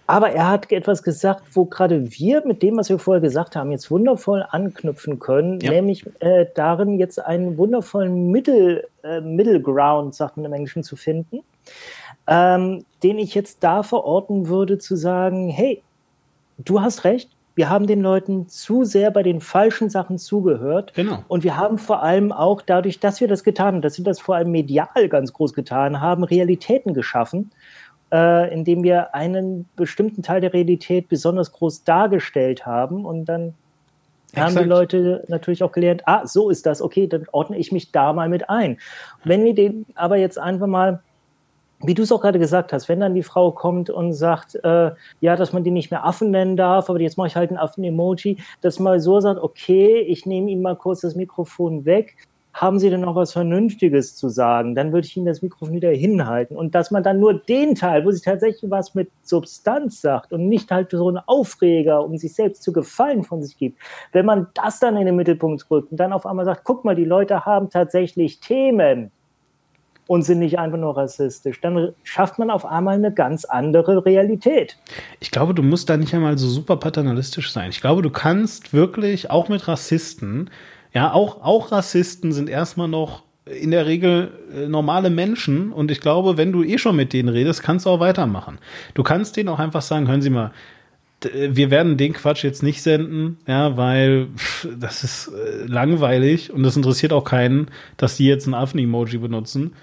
[0.06, 3.72] Aber er hat etwas gesagt, wo gerade wir mit dem, was wir vorher gesagt haben,
[3.72, 5.70] jetzt wundervoll anknüpfen können, ja.
[5.70, 10.96] nämlich äh, darin jetzt einen wundervollen Middle, äh, Middle Ground, sagt man im Englischen, zu
[10.96, 11.40] finden
[12.30, 15.82] ähm, den ich jetzt da verorten würde, zu sagen, hey,
[16.58, 20.94] du hast recht, wir haben den Leuten zu sehr bei den falschen Sachen zugehört.
[20.94, 21.24] Genau.
[21.26, 24.20] Und wir haben vor allem auch dadurch, dass wir das getan haben, dass wir das
[24.20, 27.50] vor allem medial ganz groß getan haben, Realitäten geschaffen,
[28.12, 33.04] äh, indem wir einen bestimmten Teil der Realität besonders groß dargestellt haben.
[33.04, 33.54] Und dann
[34.32, 34.46] Exakt.
[34.46, 37.90] haben die Leute natürlich auch gelernt, ah, so ist das, okay, dann ordne ich mich
[37.90, 38.78] da mal mit ein.
[39.24, 41.02] Wenn wir den aber jetzt einfach mal
[41.82, 44.90] wie du es auch gerade gesagt hast, wenn dann die Frau kommt und sagt, äh,
[45.20, 47.56] ja, dass man die nicht mehr Affen nennen darf, aber jetzt mache ich halt ein
[47.56, 52.16] Affen-Emoji, dass man so sagt, okay, ich nehme ihm mal kurz das Mikrofon weg,
[52.52, 54.74] haben Sie denn noch was Vernünftiges zu sagen?
[54.74, 56.56] Dann würde ich Ihnen das Mikrofon wieder hinhalten.
[56.56, 60.48] Und dass man dann nur den Teil, wo sie tatsächlich was mit Substanz sagt und
[60.48, 63.78] nicht halt so einen Aufreger, um sich selbst zu gefallen von sich gibt,
[64.12, 66.96] wenn man das dann in den Mittelpunkt rückt und dann auf einmal sagt, guck mal,
[66.96, 69.12] die Leute haben tatsächlich Themen,
[70.10, 71.60] und sind nicht einfach nur rassistisch.
[71.60, 74.76] Dann schafft man auf einmal eine ganz andere Realität.
[75.20, 77.70] Ich glaube, du musst da nicht einmal so super paternalistisch sein.
[77.70, 80.50] Ich glaube, du kannst wirklich auch mit Rassisten,
[80.92, 86.00] ja, auch, auch Rassisten sind erstmal noch in der Regel äh, normale Menschen und ich
[86.00, 88.58] glaube, wenn du eh schon mit denen redest, kannst du auch weitermachen.
[88.94, 90.50] Du kannst denen auch einfach sagen, hören Sie mal,
[91.22, 96.62] wir werden den Quatsch jetzt nicht senden, ja, weil pff, das ist äh, langweilig und
[96.62, 99.74] das interessiert auch keinen, dass die jetzt ein Affen-Emoji benutzen.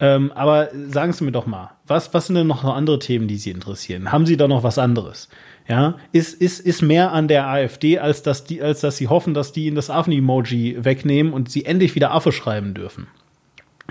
[0.00, 3.36] Ähm, aber sagen Sie mir doch mal, was, was sind denn noch andere Themen, die
[3.36, 4.10] Sie interessieren?
[4.10, 5.28] Haben Sie da noch was anderes?
[5.68, 9.32] Ja, ist, ist, ist mehr an der AfD, als dass die, als dass sie hoffen,
[9.32, 13.06] dass die ihnen das Affen-Emoji wegnehmen und sie endlich wieder Affe schreiben dürfen.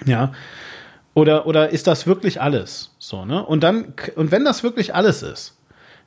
[0.06, 0.34] Ja.
[1.14, 2.94] Oder, oder ist das wirklich alles?
[3.00, 3.46] So, ne?
[3.46, 5.58] Und dann, und wenn das wirklich alles ist,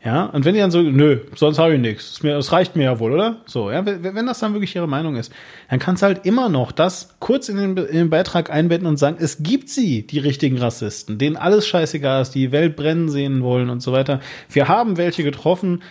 [0.05, 2.99] ja, und wenn die dann so, nö, sonst habe ich nichts, das, reicht mir ja
[2.99, 3.39] wohl, oder?
[3.47, 5.33] So, ja, wenn, das dann wirklich ihre Meinung ist,
[5.71, 8.99] dann kannst du halt immer noch das kurz in den, in den Beitrag einbetten und
[8.99, 13.09] sagen, es gibt sie, die richtigen Rassisten, denen alles scheißegal ist, die die Welt brennen
[13.09, 14.21] sehen wollen und so weiter.
[14.51, 15.83] Wir haben welche getroffen,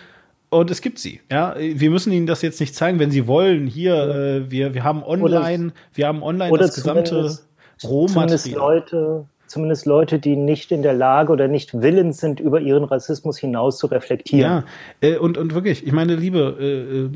[0.51, 1.19] und es gibt sie.
[1.31, 3.65] Ja, wir müssen ihnen das jetzt nicht zeigen, wenn sie wollen.
[3.65, 7.39] Hier, äh, wir, wir haben online, wir haben online oder das gesamte
[7.83, 8.59] Rohmaterial.
[8.59, 13.37] Leute, zumindest Leute, die nicht in der Lage oder nicht willens sind, über ihren Rassismus
[13.37, 14.63] hinaus zu reflektieren.
[15.01, 16.57] Ja, äh, und, und wirklich, ich meine, liebe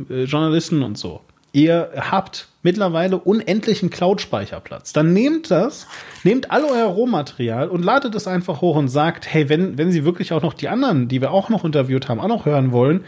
[0.10, 4.94] äh, äh, Journalisten und so, ihr habt mittlerweile unendlichen Cloud-Speicherplatz.
[4.94, 5.88] Dann nehmt das,
[6.24, 10.06] nehmt all euer Rohmaterial und ladet es einfach hoch und sagt, hey, wenn, wenn Sie
[10.06, 13.04] wirklich auch noch die anderen, die wir auch noch interviewt haben, auch noch hören wollen,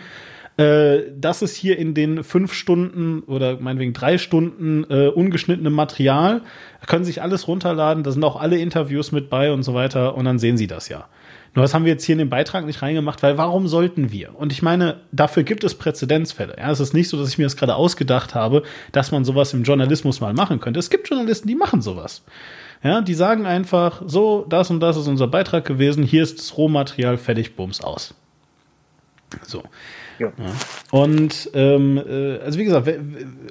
[0.60, 6.42] äh, das ist hier in den fünf Stunden oder meinetwegen drei Stunden äh, ungeschnittenem Material.
[6.86, 10.26] Können sich alles runterladen, da sind auch alle Interviews mit bei und so weiter und
[10.26, 11.08] dann sehen Sie das ja.
[11.56, 14.38] Nur das haben wir jetzt hier in den Beitrag nicht reingemacht, weil warum sollten wir?
[14.38, 16.56] Und ich meine, dafür gibt es Präzedenzfälle.
[16.60, 19.54] Ja, es ist nicht so, dass ich mir das gerade ausgedacht habe, dass man sowas
[19.54, 20.80] im Journalismus mal machen könnte.
[20.80, 22.24] Es gibt Journalisten, die machen sowas.
[22.84, 26.58] Ja, die sagen einfach, so, das und das ist unser Beitrag gewesen, hier ist das
[26.58, 28.14] Rohmaterial, fertig, bums, aus.
[29.46, 29.64] So.
[30.20, 30.32] Ja.
[30.92, 32.88] Und ähm, äh, also wie gesagt,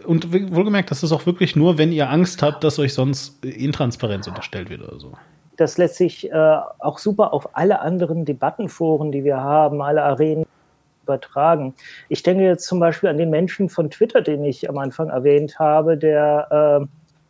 [0.04, 4.26] und wohlgemerkt, das ist auch wirklich nur, wenn ihr Angst habt, dass euch sonst Intransparenz
[4.26, 5.12] unterstellt wird oder so.
[5.56, 10.46] Das lässt sich äh, auch super auf alle anderen Debattenforen, die wir haben, alle Arenen
[11.02, 11.74] übertragen.
[12.08, 15.58] Ich denke jetzt zum Beispiel an den Menschen von Twitter, den ich am Anfang erwähnt
[15.58, 16.86] habe, der äh,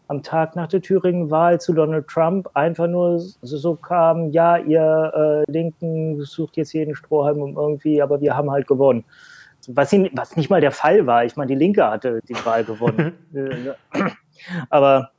[0.08, 5.50] am Tag nach der Thüringen-Wahl zu Donald Trump einfach nur so, kam, ja, ihr äh,
[5.50, 9.04] Linken sucht jetzt jeden Strohhalm um irgendwie, aber wir haben halt gewonnen.
[9.68, 11.26] Was, ihn, was nicht mal der Fall war.
[11.26, 13.12] Ich meine, die Linke hatte die Wahl gewonnen.
[13.34, 13.74] Äh,
[14.70, 15.10] aber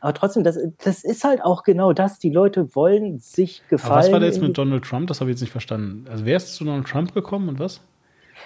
[0.00, 2.18] aber trotzdem, das, das ist halt auch genau das.
[2.18, 3.92] Die Leute wollen sich gefallen.
[3.92, 5.08] Aber was war da jetzt mit Donald Trump?
[5.08, 6.06] Das habe ich jetzt nicht verstanden.
[6.10, 7.82] Also wer ist zu Donald Trump gekommen und was?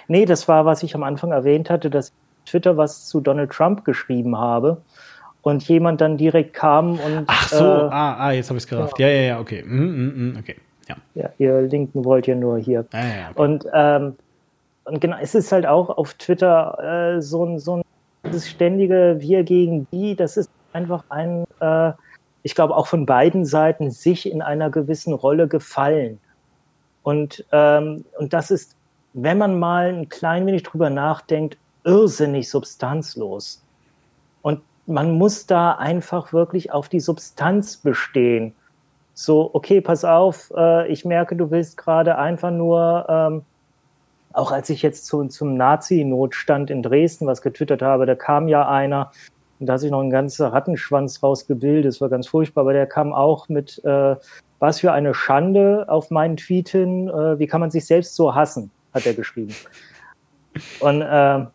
[0.09, 2.11] Nee, das war, was ich am Anfang erwähnt hatte, dass
[2.45, 4.81] Twitter was zu Donald Trump geschrieben habe
[5.41, 7.23] und jemand dann direkt kam und.
[7.27, 8.99] Ach so, äh, ah, ah, jetzt habe ich es gerafft.
[8.99, 9.63] Ja, ja, ja, okay.
[9.65, 10.55] Mhm, mhm, okay.
[10.87, 10.95] Ja.
[11.15, 12.85] Ja, ihr Linken wollt ja nur hier.
[12.93, 13.31] Ja, ja, ja.
[13.35, 14.15] Und, ähm,
[14.85, 17.81] und genau, es ist halt auch auf Twitter äh, so ein, so ein
[18.25, 21.91] dieses ständige Wir gegen die, das ist einfach ein, äh,
[22.43, 26.19] ich glaube auch von beiden Seiten sich in einer gewissen Rolle gefallen.
[27.03, 28.75] Und, ähm, und das ist,
[29.13, 33.60] wenn man mal ein klein wenig drüber nachdenkt, irrsinnig substanzlos.
[34.85, 38.53] Man muss da einfach wirklich auf die Substanz bestehen.
[39.13, 43.41] So, okay, pass auf, äh, ich merke, du willst gerade einfach nur, ähm,
[44.33, 48.67] auch als ich jetzt zu, zum Nazi-Notstand in Dresden was getwittert habe, da kam ja
[48.67, 49.11] einer,
[49.59, 52.87] und da hat sich noch ein ganzer Rattenschwanz rausgebildet, das war ganz furchtbar, aber der
[52.87, 54.15] kam auch mit, äh,
[54.59, 58.33] was für eine Schande auf meinen Tweet hin, äh, wie kann man sich selbst so
[58.33, 59.53] hassen, hat er geschrieben.
[60.79, 61.45] Und, äh,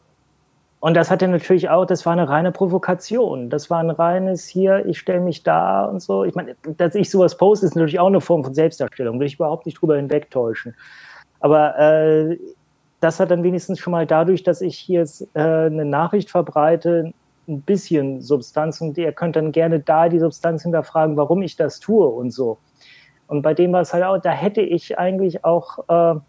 [0.86, 3.50] und das hat er natürlich auch, das war eine reine Provokation.
[3.50, 6.22] Das war ein reines hier, ich stelle mich da und so.
[6.22, 9.34] Ich meine, dass ich sowas poste, ist natürlich auch eine Form von Selbstdarstellung, will ich
[9.34, 10.76] überhaupt nicht drüber hinwegtäuschen.
[11.40, 12.38] Aber äh,
[13.00, 17.12] das hat dann wenigstens schon mal dadurch, dass ich hier jetzt, äh, eine Nachricht verbreite,
[17.48, 21.80] ein bisschen Substanz und ihr könnt dann gerne da die Substanz hinterfragen, warum ich das
[21.80, 22.58] tue und so.
[23.26, 26.20] Und bei dem war es halt auch, da hätte ich eigentlich auch äh,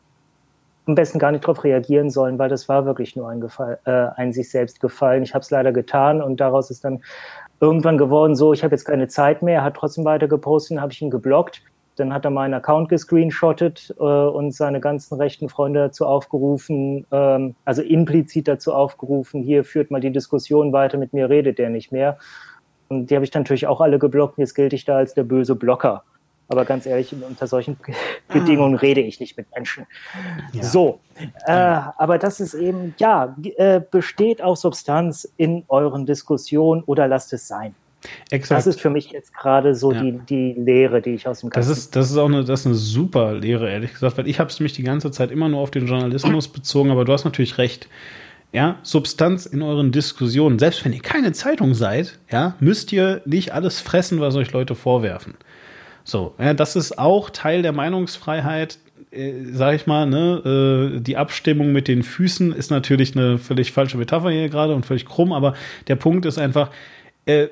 [0.87, 4.07] am besten gar nicht drauf reagieren sollen, weil das war wirklich nur ein, Gefall, äh,
[4.15, 5.23] ein sich selbst gefallen.
[5.23, 7.01] Ich habe es leider getan und daraus ist dann
[7.59, 11.01] irgendwann geworden, so, ich habe jetzt keine Zeit mehr, hat trotzdem weiter gepostet, habe ich
[11.01, 11.61] ihn geblockt.
[11.97, 17.55] Dann hat er meinen Account gescreenshottet äh, und seine ganzen rechten Freunde dazu aufgerufen, ähm,
[17.65, 21.91] also implizit dazu aufgerufen, hier führt mal die Diskussion weiter, mit mir redet der nicht
[21.91, 22.17] mehr.
[22.87, 24.37] Und die habe ich dann natürlich auch alle geblockt.
[24.37, 26.03] Jetzt gilt ich da als der böse Blocker.
[26.49, 27.77] Aber ganz ehrlich, unter solchen
[28.31, 29.85] Bedingungen rede ich nicht mit Menschen.
[30.61, 30.99] So,
[31.45, 37.33] äh, aber das ist eben, ja, äh, besteht auch Substanz in euren Diskussionen oder lasst
[37.33, 37.75] es sein.
[38.29, 38.59] Exakt.
[38.59, 40.01] Das ist für mich jetzt gerade so Ja.
[40.01, 42.61] die, die Lehre, die ich aus dem Das Ganzen ist, das ist auch eine, das
[42.61, 45.49] ist eine super Lehre, ehrlich gesagt, weil ich habe es nämlich die ganze Zeit immer
[45.49, 47.89] nur auf den Journalismus bezogen, aber du hast natürlich recht.
[48.53, 50.57] ja, Substanz in euren Diskussionen.
[50.59, 54.73] Selbst wenn ihr keine Zeitung seid, ja, müsst ihr nicht alles fressen, was euch Leute
[54.75, 55.33] vorwerfen.
[56.07, 58.79] So, ja, das ist auch Teil der Meinungsfreiheit,
[59.11, 63.73] äh, sag ich mal, ne, äh, die Abstimmung mit den Füßen ist natürlich eine völlig
[63.73, 65.53] falsche Metapher hier gerade und völlig krumm, aber
[65.89, 66.71] der Punkt ist einfach,
[67.25, 67.47] äh,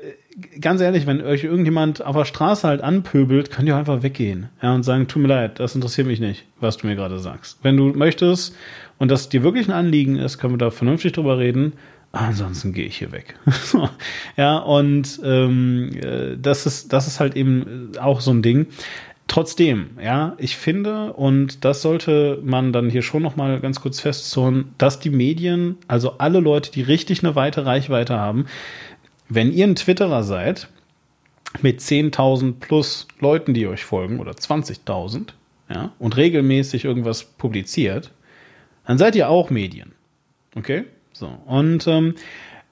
[0.61, 4.73] ganz ehrlich, wenn euch irgendjemand auf der Straße halt anpöbelt, könnt ihr einfach weggehen, ja,
[4.73, 7.59] und sagen, tut mir leid, das interessiert mich nicht, was du mir gerade sagst.
[7.61, 8.55] Wenn du möchtest
[8.99, 11.73] und das dir wirklich ein Anliegen ist, können wir da vernünftig drüber reden.
[12.15, 13.35] Ansonsten gehe ich hier weg.
[14.37, 18.67] Ja, und ähm, äh, das ist, das ist halt eben auch so ein Ding.
[19.27, 23.99] Trotzdem, ja, ich finde, und das sollte man dann hier schon noch mal ganz kurz
[23.99, 28.45] festzurren, dass die Medien, also alle Leute, die richtig eine weite Reichweite haben,
[29.27, 30.69] wenn ihr ein Twitterer seid,
[31.61, 35.29] mit 10.000 plus Leuten, die euch folgen, oder 20.000,
[35.69, 38.11] ja, und regelmäßig irgendwas publiziert,
[38.85, 39.93] dann seid ihr auch Medien.
[40.55, 40.85] Okay?
[41.15, 41.29] So.
[41.45, 42.15] Und ähm,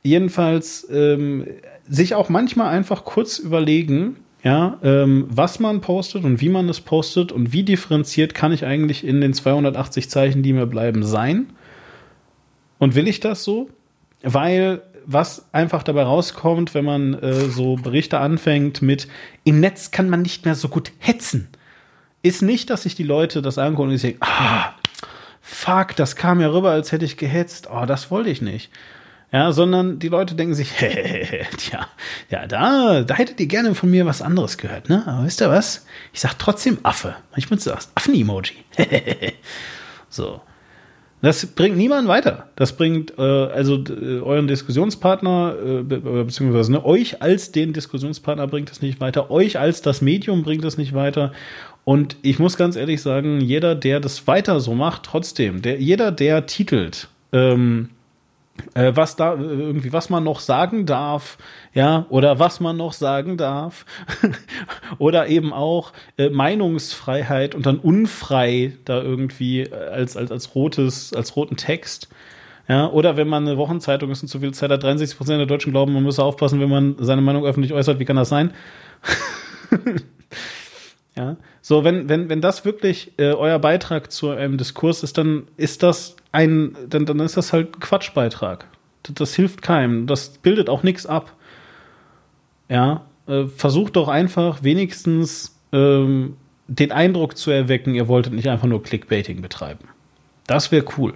[0.03, 1.47] jedenfalls ähm,
[1.87, 6.81] sich auch manchmal einfach kurz überlegen, ja, ähm, was man postet und wie man es
[6.81, 11.53] postet und wie differenziert kann ich eigentlich in den 280 Zeichen, die mir bleiben, sein?
[12.79, 13.69] Und will ich das so?
[14.21, 19.07] Weil was einfach dabei rauskommt, wenn man äh, so Berichte anfängt mit
[19.45, 21.47] im Netz kann man nicht mehr so gut hetzen,
[22.23, 24.73] ist nicht, dass sich die Leute das angucken und sagen, ah,
[25.43, 27.67] fuck, das kam ja rüber, als hätte ich gehetzt.
[27.71, 28.71] Oh, das wollte ich nicht.
[29.31, 30.71] Ja, sondern die Leute denken sich,
[31.57, 31.87] tja,
[32.29, 35.03] ja, da, da hättet ihr gerne von mir was anderes gehört, ne?
[35.07, 35.85] Aber wisst ihr was?
[36.13, 37.15] Ich sag trotzdem Affe.
[37.35, 38.53] Ich benutze das Affen-Emoji.
[40.09, 40.41] so.
[41.23, 42.49] Das bringt niemanden weiter.
[42.57, 48.45] Das bringt äh, also äh, euren Diskussionspartner, äh, be beziehungsweise ne, euch als den Diskussionspartner
[48.45, 51.31] bringt es nicht weiter, euch als das Medium bringt es nicht weiter.
[51.85, 56.11] Und ich muss ganz ehrlich sagen, jeder, der das weiter so macht, trotzdem, der, jeder,
[56.11, 57.89] der titelt, ähm,
[58.73, 61.37] äh, was da irgendwie was man noch sagen darf,
[61.73, 63.85] ja, oder was man noch sagen darf,
[64.97, 71.13] oder eben auch äh, Meinungsfreiheit und dann unfrei da irgendwie äh, als als als rotes
[71.13, 72.09] als roten Text.
[72.69, 75.47] Ja, oder wenn man eine Wochenzeitung ist und zu viel Zeit hat, 63 Prozent der
[75.47, 77.99] Deutschen glauben, man müsse aufpassen, wenn man seine Meinung öffentlich äußert.
[77.99, 78.53] Wie kann das sein?
[81.15, 85.43] Ja, so wenn wenn wenn das wirklich äh, euer Beitrag zu einem Diskurs ist, dann
[85.57, 88.65] ist das ein dann dann ist das halt ein Quatschbeitrag.
[89.03, 90.07] Das, das hilft keinem.
[90.07, 91.33] Das bildet auch nichts ab.
[92.67, 96.37] Ja, äh, versucht doch einfach wenigstens ähm,
[96.67, 99.87] den Eindruck zu erwecken, ihr wolltet nicht einfach nur Clickbaiting betreiben.
[100.47, 101.13] Das wäre cool.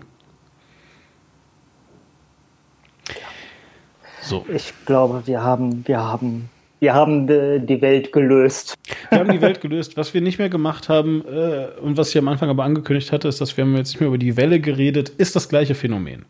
[4.22, 4.46] So.
[4.54, 6.50] Ich glaube, wir haben wir haben
[6.80, 8.76] wir haben äh, die Welt gelöst.
[9.10, 9.98] Wir haben die Welt gelöst.
[9.98, 13.28] Was wir nicht mehr gemacht haben äh, und was ich am Anfang aber angekündigt hatte,
[13.28, 16.26] ist, dass wir haben jetzt nicht mehr über die Welle geredet, ist das gleiche Phänomen.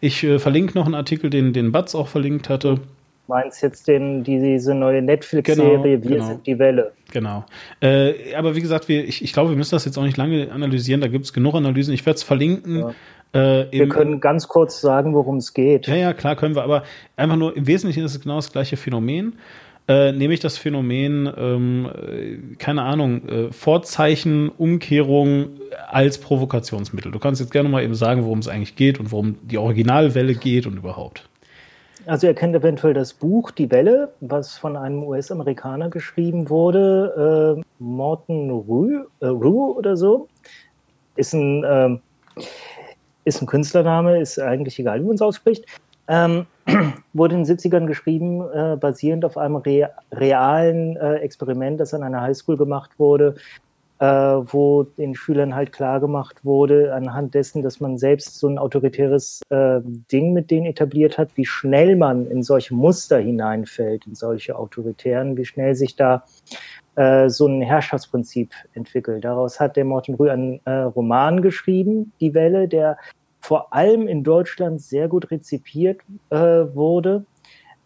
[0.00, 2.80] Ich äh, verlinke noch einen Artikel, den, den Batz auch verlinkt hatte.
[3.26, 6.26] Meinst jetzt den, diese neue Netflix-Serie, genau, Wir genau.
[6.28, 6.92] sind die Welle.
[7.12, 7.44] Genau.
[7.80, 10.50] Äh, aber wie gesagt, wir, ich, ich glaube, wir müssen das jetzt auch nicht lange
[10.50, 11.02] analysieren.
[11.02, 11.92] Da gibt es genug Analysen.
[11.92, 12.78] Ich werde es verlinken.
[12.78, 12.94] Ja.
[13.32, 15.86] Äh, Wir können ganz kurz sagen, worum es geht.
[15.86, 16.84] Ja, ja, klar können wir, aber
[17.16, 19.34] einfach nur im Wesentlichen ist es genau das gleiche Phänomen.
[19.88, 25.48] Äh, nämlich das Phänomen, ähm, äh, keine Ahnung, äh, Vorzeichen, Umkehrung
[25.88, 27.10] als Provokationsmittel.
[27.10, 30.34] Du kannst jetzt gerne mal eben sagen, worum es eigentlich geht und worum die Originalwelle
[30.34, 31.26] geht und überhaupt.
[32.04, 37.62] Also ihr kennt eventuell das Buch Die Welle, was von einem US-Amerikaner geschrieben wurde, äh,
[37.78, 40.28] Morton Rue, äh, oder so.
[41.16, 42.00] Ist ein, ähm,
[43.24, 45.64] ist ein Künstlername, ist eigentlich egal, wie man es ausspricht.
[46.08, 46.46] Ähm,
[47.12, 52.02] wurde in den 70ern geschrieben, äh, basierend auf einem re realen äh, Experiment, das an
[52.02, 53.36] einer Highschool gemacht wurde,
[54.00, 58.58] äh, wo den Schülern halt klar gemacht wurde, anhand dessen, dass man selbst so ein
[58.58, 59.80] autoritäres äh,
[60.12, 65.36] Ding mit denen etabliert hat, wie schnell man in solche Muster hineinfällt, in solche autoritären,
[65.36, 66.24] wie schnell sich da
[66.96, 69.24] äh, so ein Herrschaftsprinzip entwickelt.
[69.24, 72.98] Daraus hat der Morten Rühr einen äh, Roman geschrieben, Die Welle, der
[73.48, 77.24] vor allem in Deutschland sehr gut rezipiert äh, wurde,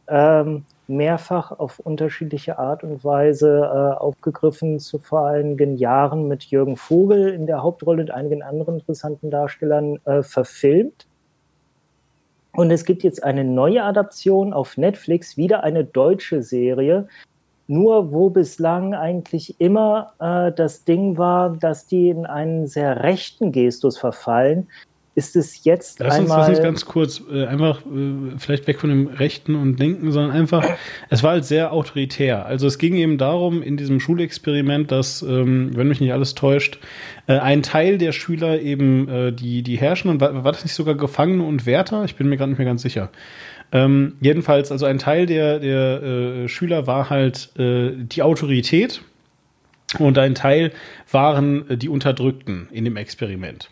[0.08, 6.76] ähm, mehrfach auf unterschiedliche Art und Weise äh, aufgegriffen, zu vor einigen Jahren mit Jürgen
[6.76, 11.06] Vogel in der Hauptrolle und einigen anderen interessanten Darstellern äh, verfilmt.
[12.54, 17.06] Und es gibt jetzt eine neue Adaption auf Netflix, wieder eine deutsche Serie,
[17.68, 23.52] nur wo bislang eigentlich immer äh, das Ding war, dass die in einen sehr rechten
[23.52, 24.66] Gestus verfallen,
[25.14, 26.38] ist es jetzt Lass uns, einmal.
[26.38, 30.32] lass uns ganz kurz äh, einfach äh, vielleicht weg von dem Rechten und Linken, sondern
[30.32, 30.66] einfach,
[31.10, 32.46] es war halt sehr autoritär.
[32.46, 36.78] Also es ging eben darum, in diesem Schulexperiment, dass, ähm, wenn mich nicht alles täuscht,
[37.26, 40.94] äh, ein Teil der Schüler eben äh, die, die Herrschenden, war, war das nicht sogar
[40.94, 42.04] Gefangene und Wärter?
[42.04, 43.10] Ich bin mir gerade nicht mehr ganz sicher.
[43.70, 49.02] Ähm, jedenfalls, also ein Teil der, der äh, Schüler war halt äh, die Autorität
[49.98, 50.72] und ein Teil
[51.10, 53.70] waren äh, die Unterdrückten in dem Experiment.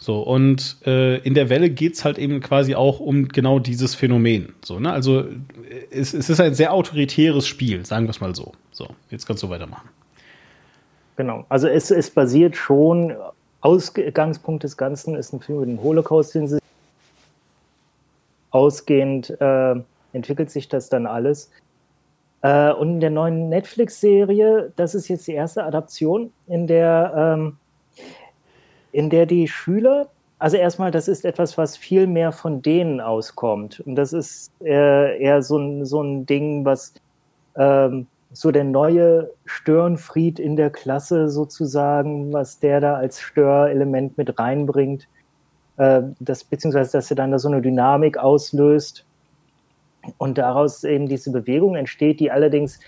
[0.00, 4.54] So, und äh, in der Welle geht's halt eben quasi auch um genau dieses Phänomen.
[4.64, 4.92] So, ne?
[4.92, 5.24] Also
[5.90, 8.52] es, es ist ein sehr autoritäres Spiel, sagen wir es mal so.
[8.70, 9.88] So, jetzt kannst du weitermachen.
[11.16, 11.44] Genau.
[11.48, 13.12] Also es, es basiert schon,
[13.60, 16.58] Ausgangspunkt des Ganzen ist ein Film über den Holocaust, den sie
[18.50, 19.74] ausgehend äh,
[20.12, 21.50] entwickelt sich das dann alles.
[22.42, 27.56] Äh, und in der neuen Netflix-Serie, das ist jetzt die erste Adaption, in der, ähm,
[28.92, 30.08] in der die Schüler,
[30.38, 33.80] also erstmal, das ist etwas, was viel mehr von denen auskommt.
[33.80, 36.94] Und das ist äh, eher so ein, so ein Ding, was
[37.56, 44.38] ähm, so der neue Störenfried in der Klasse sozusagen, was der da als Störelement mit
[44.38, 45.08] reinbringt,
[45.76, 49.04] äh, das, beziehungsweise dass er dann da so eine Dynamik auslöst
[50.18, 52.78] und daraus eben diese Bewegung entsteht, die allerdings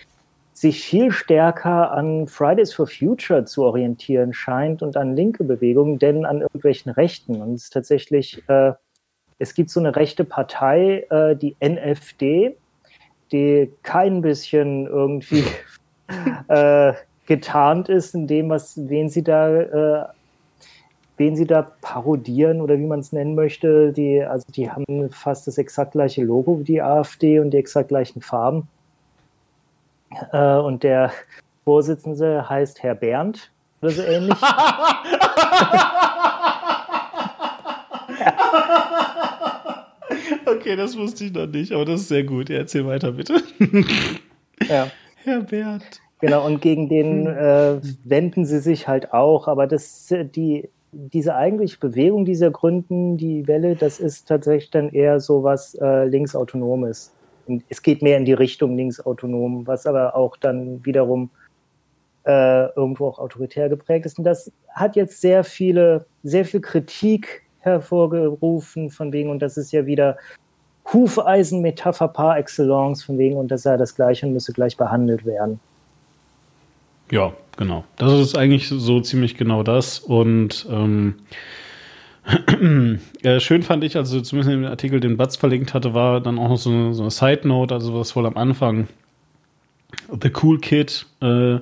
[0.61, 6.27] sich viel stärker an Fridays for Future zu orientieren scheint und an linke Bewegungen, denn
[6.27, 7.41] an irgendwelchen Rechten.
[7.41, 8.73] Und es ist tatsächlich, äh,
[9.39, 12.57] es gibt so eine rechte Partei, äh, die NFD,
[13.33, 15.45] die kein bisschen irgendwie
[16.49, 16.93] äh,
[17.25, 20.05] getarnt ist in dem, was, wen sie da, äh,
[21.17, 23.95] wen sie da parodieren oder wie man es nennen möchte.
[23.95, 27.89] Die, also die haben fast das exakt gleiche Logo wie die AfD und die exakt
[27.89, 28.69] gleichen Farben.
[30.33, 31.13] Äh, und der
[31.65, 33.51] Vorsitzende heißt Herr Bernd
[33.81, 34.37] oder so ähnlich.
[40.47, 42.51] Okay, das wusste ich noch nicht, aber das ist sehr gut.
[42.51, 43.43] Ja, erzähl weiter, bitte.
[44.69, 44.91] Ja.
[45.25, 46.01] Herr Bernd.
[46.21, 51.79] Genau, und gegen den äh, wenden sie sich halt auch, aber das, die, diese eigentliche
[51.79, 57.13] Bewegung dieser Gründen, die Welle, das ist tatsächlich dann eher so was äh, linksautonomes.
[57.69, 61.31] Es geht mehr in die Richtung linksautonom, was aber auch dann wiederum
[62.25, 64.19] äh, irgendwo auch autoritär geprägt ist.
[64.19, 69.73] Und das hat jetzt sehr viele, sehr viel Kritik hervorgerufen, von wegen, und das ist
[69.73, 70.17] ja wieder
[70.93, 75.61] Hufeisen-Metapher par excellence, von wegen, und das sei das Gleiche und müsse gleich behandelt werden.
[77.11, 77.85] Ja, genau.
[77.97, 79.99] Das ist eigentlich so ziemlich genau das.
[79.99, 81.17] Und ähm,
[83.23, 86.39] äh, schön fand ich, also zumindest in dem Artikel, den Batz verlinkt hatte, war dann
[86.39, 88.89] auch noch so eine, so eine Side-Note, also was wohl am Anfang
[90.21, 91.59] The Cool Kid äh,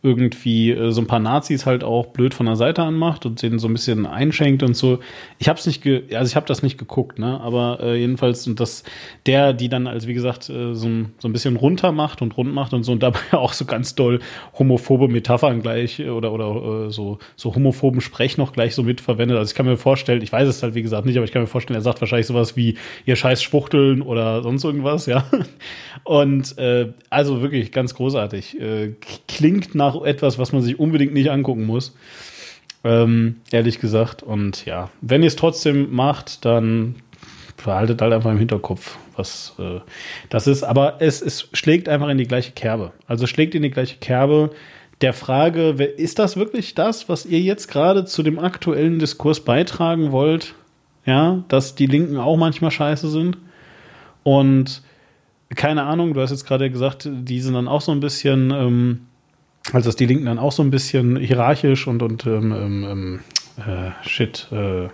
[0.00, 3.58] irgendwie äh, so ein paar Nazis halt auch blöd von der Seite anmacht und denen
[3.58, 5.00] so ein bisschen einschenkt und so.
[5.38, 7.40] Ich habe es nicht, ge also ich habe das nicht geguckt, ne?
[7.40, 8.84] Aber äh, jedenfalls und das
[9.26, 12.36] der, die dann als wie gesagt äh, so, ein, so ein bisschen runter macht und
[12.36, 14.20] rund macht und so und dabei auch so ganz doll
[14.56, 19.36] homophobe Metaphern gleich äh, oder oder äh, so so homophoben Sprech noch gleich so mitverwendet.
[19.36, 21.42] Also ich kann mir vorstellen, ich weiß es halt wie gesagt nicht, aber ich kann
[21.42, 25.24] mir vorstellen, er sagt wahrscheinlich sowas wie ihr scheiß Spuchteln oder sonst irgendwas, ja.
[26.04, 28.60] Und äh, also wirklich ganz großartig.
[28.60, 28.94] Äh,
[29.26, 31.94] klingt nach etwas, was man sich unbedingt nicht angucken muss.
[32.84, 34.22] Ähm, ehrlich gesagt.
[34.22, 36.96] Und ja, wenn ihr es trotzdem macht, dann
[37.62, 39.80] behaltet halt einfach im Hinterkopf, was äh,
[40.28, 40.62] das ist.
[40.62, 42.92] Aber es, es schlägt einfach in die gleiche Kerbe.
[43.06, 44.50] Also schlägt in die gleiche Kerbe
[45.00, 50.12] der Frage, ist das wirklich das, was ihr jetzt gerade zu dem aktuellen Diskurs beitragen
[50.12, 50.54] wollt?
[51.04, 53.38] Ja, dass die Linken auch manchmal scheiße sind.
[54.24, 54.82] Und
[55.54, 59.06] keine Ahnung, du hast jetzt gerade gesagt, die sind dann auch so ein bisschen, ähm,
[59.72, 63.20] also dass die Linken dann auch so ein bisschen hierarchisch und, und ähm, ähm,
[63.58, 64.86] äh, shit, äh,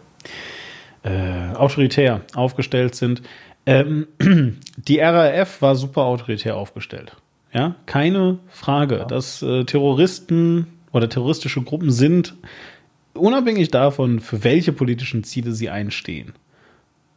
[1.04, 3.22] äh, autoritär aufgestellt sind.
[3.66, 4.06] Ähm,
[4.76, 7.16] die RAF war super autoritär aufgestellt.
[7.52, 9.04] Ja, keine Frage, ja.
[9.04, 12.34] dass äh, Terroristen oder terroristische Gruppen sind,
[13.14, 16.32] unabhängig davon, für welche politischen Ziele sie einstehen.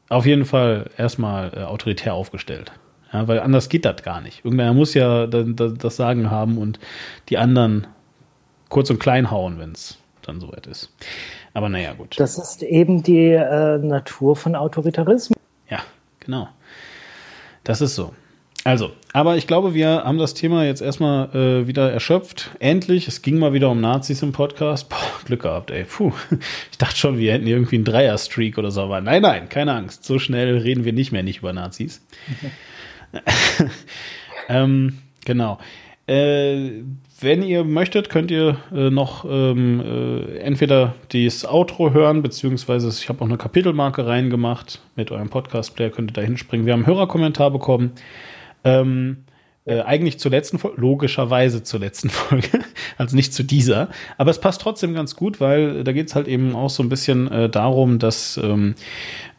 [0.09, 2.71] Auf jeden Fall erstmal äh, autoritär aufgestellt.
[3.17, 4.45] Ja, weil anders geht das gar nicht.
[4.45, 6.79] Irgendeiner muss ja das Sagen haben und
[7.29, 7.87] die anderen
[8.69, 10.93] kurz und klein hauen, wenn es dann soweit ist.
[11.53, 12.19] Aber naja, gut.
[12.19, 15.37] Das ist eben die äh, Natur von Autoritarismus.
[15.67, 15.79] Ja,
[16.19, 16.47] genau.
[17.63, 18.13] Das ist so.
[18.63, 22.51] Also, aber ich glaube, wir haben das Thema jetzt erstmal äh, wieder erschöpft.
[22.59, 24.89] Endlich, es ging mal wieder um Nazis im Podcast.
[24.89, 25.85] Boah, Glück gehabt, ey.
[25.85, 26.11] Puh.
[26.71, 30.03] Ich dachte schon, wir hätten irgendwie einen Dreier-Streak oder so, aber nein, nein, keine Angst.
[30.03, 32.05] So schnell reden wir nicht mehr nicht über Nazis.
[34.49, 35.59] ähm, genau.
[36.07, 36.83] Äh,
[37.19, 43.09] wenn ihr möchtet, könnt ihr äh, noch ähm, äh, entweder das Outro hören, beziehungsweise ich
[43.09, 46.65] habe auch eine Kapitelmarke reingemacht mit eurem Podcast-Player, könnt ihr da hinspringen.
[46.65, 47.91] Wir haben einen Hörerkommentar bekommen.
[48.63, 49.25] Ähm,
[49.65, 52.61] äh, eigentlich zur letzten Folge, logischerweise zur letzten Folge,
[52.97, 53.89] also nicht zu dieser.
[54.17, 56.89] Aber es passt trotzdem ganz gut, weil da geht es halt eben auch so ein
[56.89, 58.75] bisschen äh, darum, dass ähm,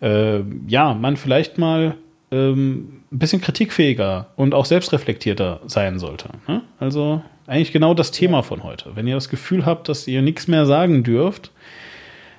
[0.03, 1.95] äh, ja, man vielleicht mal
[2.31, 6.29] ähm, ein bisschen kritikfähiger und auch selbstreflektierter sein sollte.
[6.47, 6.63] Ne?
[6.79, 8.95] Also eigentlich genau das Thema von heute.
[8.95, 11.51] Wenn ihr das Gefühl habt, dass ihr nichts mehr sagen dürft,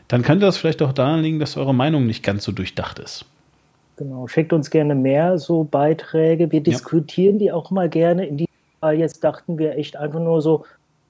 [0.07, 3.26] dann könnte das vielleicht auch daran liegen, dass eure Meinung nicht ganz so durchdacht ist.
[3.98, 6.52] Genau, schickt uns gerne mehr so Beiträge.
[6.52, 7.40] Wir diskutieren ja.
[7.40, 8.26] die auch mal gerne.
[8.26, 10.66] In diesem Fall jetzt dachten wir echt einfach nur so,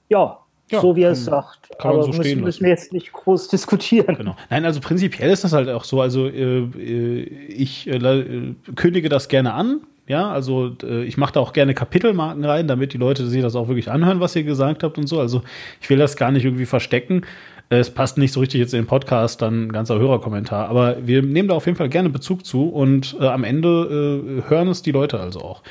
[0.08, 0.39] ja,
[0.70, 1.70] ja, so wie er es sagt.
[1.78, 4.16] Kann Aber so müssen, müssen wir jetzt nicht groß diskutieren.
[4.16, 4.36] Genau.
[4.48, 6.00] Nein, also prinzipiell ist das halt auch so.
[6.00, 9.80] Also äh, äh ich äh, kündige das gerne an.
[10.06, 13.54] Ja, also äh, ich mache da auch gerne Kapitelmarken rein, damit die Leute sich das
[13.54, 15.20] auch wirklich anhören, was ihr gesagt habt und so.
[15.20, 15.42] Also
[15.80, 17.22] ich will das gar nicht irgendwie verstecken.
[17.68, 20.68] Es passt nicht so richtig jetzt in den Podcast, dann ein ganzer Hörerkommentar.
[20.68, 24.50] Aber wir nehmen da auf jeden Fall gerne Bezug zu und äh, am Ende äh,
[24.50, 25.62] hören es die Leute also auch.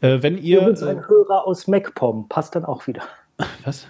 [0.00, 0.60] Äh, wenn ihr.
[0.60, 3.02] Übrigens ein Hörer aus MacPom passt dann auch wieder.
[3.64, 3.88] Was?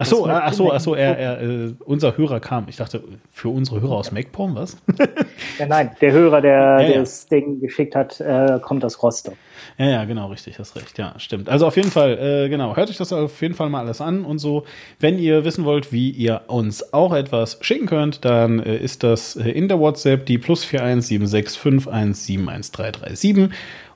[0.00, 2.66] Ach so, ach so, ach so, er, er, äh, unser Hörer kam.
[2.68, 3.02] Ich dachte,
[3.32, 4.76] für unsere Hörer aus MacPom, was?
[5.58, 7.00] ja, nein, der Hörer, der Ja, ja.
[7.00, 9.34] das Ding geschickt hat, äh, kommt aus Rostock.
[9.76, 10.96] Ja, ja, genau, richtig, hast recht.
[10.98, 11.48] Ja, stimmt.
[11.48, 14.24] Also auf jeden Fall, äh, genau, hört euch das auf jeden Fall mal alles an
[14.24, 14.62] und so.
[15.00, 19.34] Wenn ihr wissen wollt, wie ihr uns auch etwas schicken könnt, dann äh, ist das
[19.34, 23.50] äh, in der WhatsApp die plus 41765171337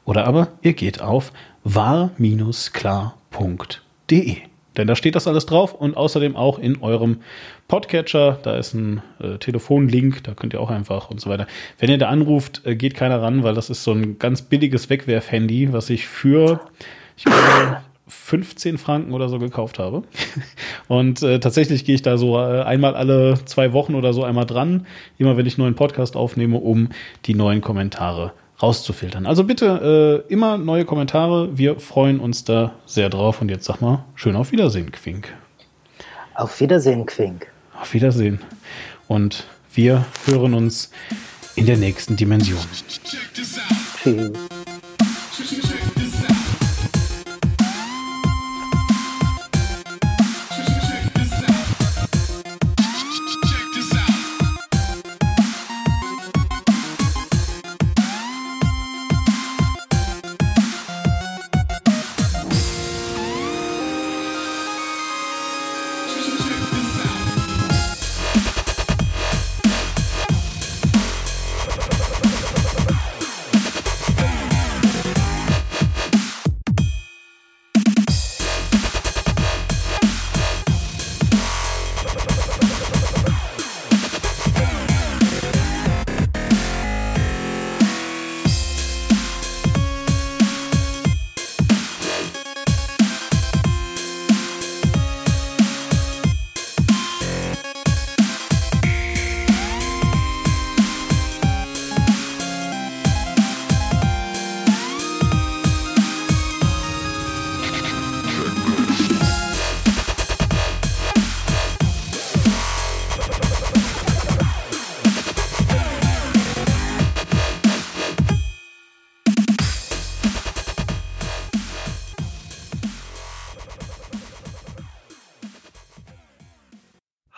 [0.05, 2.13] oder aber ihr geht auf war-klar.de.
[4.77, 7.19] Denn da steht das alles drauf und außerdem auch in eurem
[7.69, 8.39] Podcatcher.
[8.43, 11.47] Da ist ein äh, Telefonlink, da könnt ihr auch einfach und so weiter.
[11.79, 14.89] Wenn ihr da anruft, äh, geht keiner ran, weil das ist so ein ganz billiges
[14.89, 16.61] Wegwerf-Handy, was ich für,
[17.17, 17.79] ich glaube,
[18.09, 20.03] 15 Franken oder so gekauft habe.
[20.89, 24.47] Und äh, tatsächlich gehe ich da so äh, einmal alle zwei Wochen oder so einmal
[24.47, 24.87] dran,
[25.19, 26.89] immer wenn ich neuen Podcast aufnehme, um
[27.27, 28.33] die neuen Kommentare
[28.63, 29.27] rauszufiltern.
[29.27, 31.57] Also bitte äh, immer neue Kommentare.
[31.59, 33.41] Wir freuen uns da sehr drauf.
[33.41, 35.35] Und jetzt sag mal, schön auf Wiedersehen, Quink.
[36.35, 37.49] Auf Wiedersehen, Quink.
[37.81, 38.41] Auf Wiedersehen.
[39.09, 40.91] Und wir hören uns
[41.57, 42.61] in der nächsten Dimension.
[44.05, 44.33] Tschüss.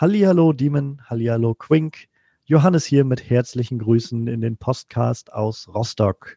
[0.04, 2.08] Hallihallo Demon, Hallihallo Quink.
[2.44, 6.36] Johannes hier mit herzlichen Grüßen in den Podcast aus Rostock.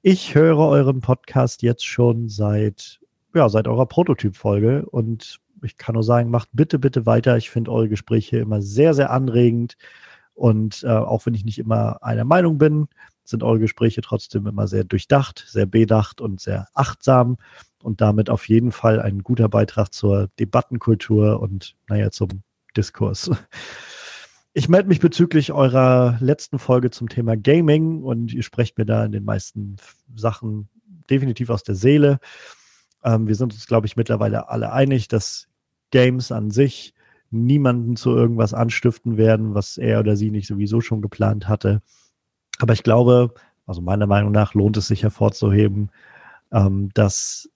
[0.00, 2.98] Ich höre euren Podcast jetzt schon seit,
[3.34, 7.36] ja, seit eurer Prototyp-Folge und ich kann nur sagen, macht bitte, bitte weiter.
[7.36, 9.76] Ich finde eure Gespräche immer sehr, sehr anregend
[10.32, 12.88] und äh, auch wenn ich nicht immer einer Meinung bin,
[13.24, 17.36] sind eure Gespräche trotzdem immer sehr durchdacht, sehr bedacht und sehr achtsam
[17.82, 22.42] und damit auf jeden Fall ein guter Beitrag zur Debattenkultur und naja, zum
[22.76, 23.30] Diskurs.
[24.58, 29.04] Ich melde mich bezüglich eurer letzten Folge zum Thema Gaming und ihr sprecht mir da
[29.04, 29.76] in den meisten
[30.14, 30.68] Sachen
[31.10, 32.20] definitiv aus der Seele.
[33.04, 35.46] Ähm, wir sind uns, glaube ich, mittlerweile alle einig, dass
[35.90, 36.94] Games an sich
[37.30, 41.82] niemanden zu irgendwas anstiften werden, was er oder sie nicht sowieso schon geplant hatte.
[42.58, 43.34] Aber ich glaube,
[43.66, 45.90] also meiner Meinung nach lohnt es sich hervorzuheben,
[46.52, 47.50] ähm, dass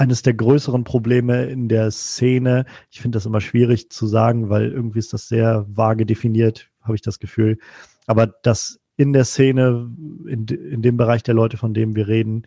[0.00, 2.64] eines der größeren Probleme in der Szene.
[2.90, 6.94] Ich finde das immer schwierig zu sagen, weil irgendwie ist das sehr vage definiert, habe
[6.94, 7.58] ich das Gefühl.
[8.06, 9.90] Aber dass in der Szene,
[10.26, 12.46] in, in dem Bereich der Leute, von dem wir reden,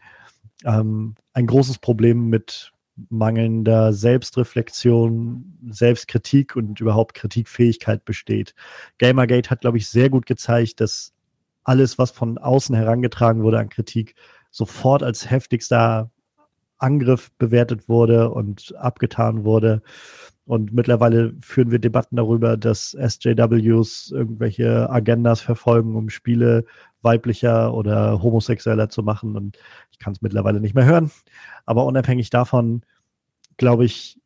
[0.65, 2.71] ähm, ein großes Problem mit
[3.09, 8.55] mangelnder Selbstreflexion, Selbstkritik und überhaupt Kritikfähigkeit besteht.
[8.97, 11.13] Gamergate hat, glaube ich, sehr gut gezeigt, dass
[11.63, 14.15] alles, was von außen herangetragen wurde an Kritik,
[14.49, 16.09] sofort als heftigster
[16.83, 19.81] Angriff bewertet wurde und abgetan wurde.
[20.45, 26.65] Und mittlerweile führen wir Debatten darüber, dass SJWs irgendwelche Agendas verfolgen, um Spiele
[27.01, 29.37] weiblicher oder homosexueller zu machen.
[29.37, 29.57] Und
[29.91, 31.11] ich kann es mittlerweile nicht mehr hören.
[31.65, 32.83] Aber unabhängig davon,
[33.55, 34.19] glaube ich,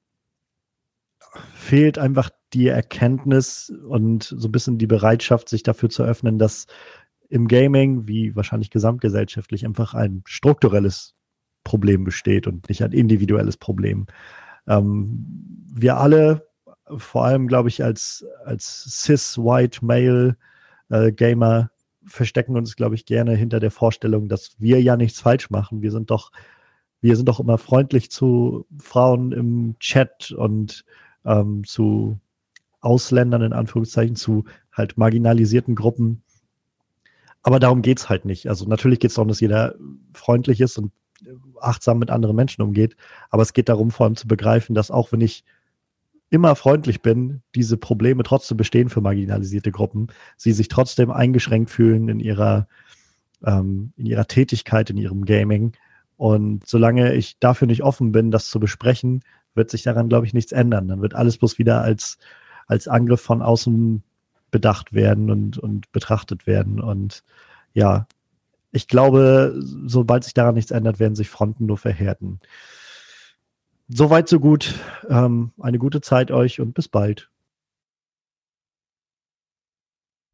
[1.53, 6.65] fehlt einfach die Erkenntnis und so ein bisschen die Bereitschaft, sich dafür zu öffnen, dass
[7.29, 11.16] im Gaming, wie wahrscheinlich gesamtgesellschaftlich, einfach ein strukturelles
[11.67, 14.07] Problem besteht und nicht ein individuelles Problem.
[14.67, 15.25] Ähm,
[15.73, 16.47] wir alle,
[16.95, 20.37] vor allem glaube ich als, als cis-white male
[20.89, 21.69] äh, Gamer,
[22.05, 25.81] verstecken uns, glaube ich, gerne hinter der Vorstellung, dass wir ja nichts falsch machen.
[25.81, 26.31] Wir sind doch,
[27.01, 30.85] wir sind doch immer freundlich zu Frauen im Chat und
[31.25, 32.17] ähm, zu
[32.79, 36.23] Ausländern in Anführungszeichen, zu halt marginalisierten Gruppen.
[37.43, 38.47] Aber darum geht es halt nicht.
[38.47, 39.75] Also natürlich geht es darum, dass jeder
[40.13, 40.91] freundlich ist und
[41.61, 42.95] achtsam mit anderen Menschen umgeht.
[43.29, 45.43] Aber es geht darum, vor allem zu begreifen, dass auch wenn ich
[46.29, 52.09] immer freundlich bin, diese Probleme trotzdem bestehen für marginalisierte Gruppen, sie sich trotzdem eingeschränkt fühlen
[52.09, 52.67] in ihrer,
[53.45, 55.73] ähm, in ihrer Tätigkeit, in ihrem Gaming.
[56.17, 59.21] Und solange ich dafür nicht offen bin, das zu besprechen,
[59.53, 60.87] wird sich daran, glaube ich, nichts ändern.
[60.87, 62.17] Dann wird alles bloß wieder als,
[62.67, 64.03] als Angriff von außen
[64.51, 66.81] bedacht werden und, und betrachtet werden.
[66.81, 67.23] Und
[67.73, 68.07] ja,
[68.71, 69.55] ich glaube,
[69.85, 72.39] sobald sich daran nichts ändert, werden sich Fronten nur verhärten.
[73.87, 74.75] Soweit, so gut.
[75.09, 77.29] Ähm, eine gute Zeit euch und bis bald.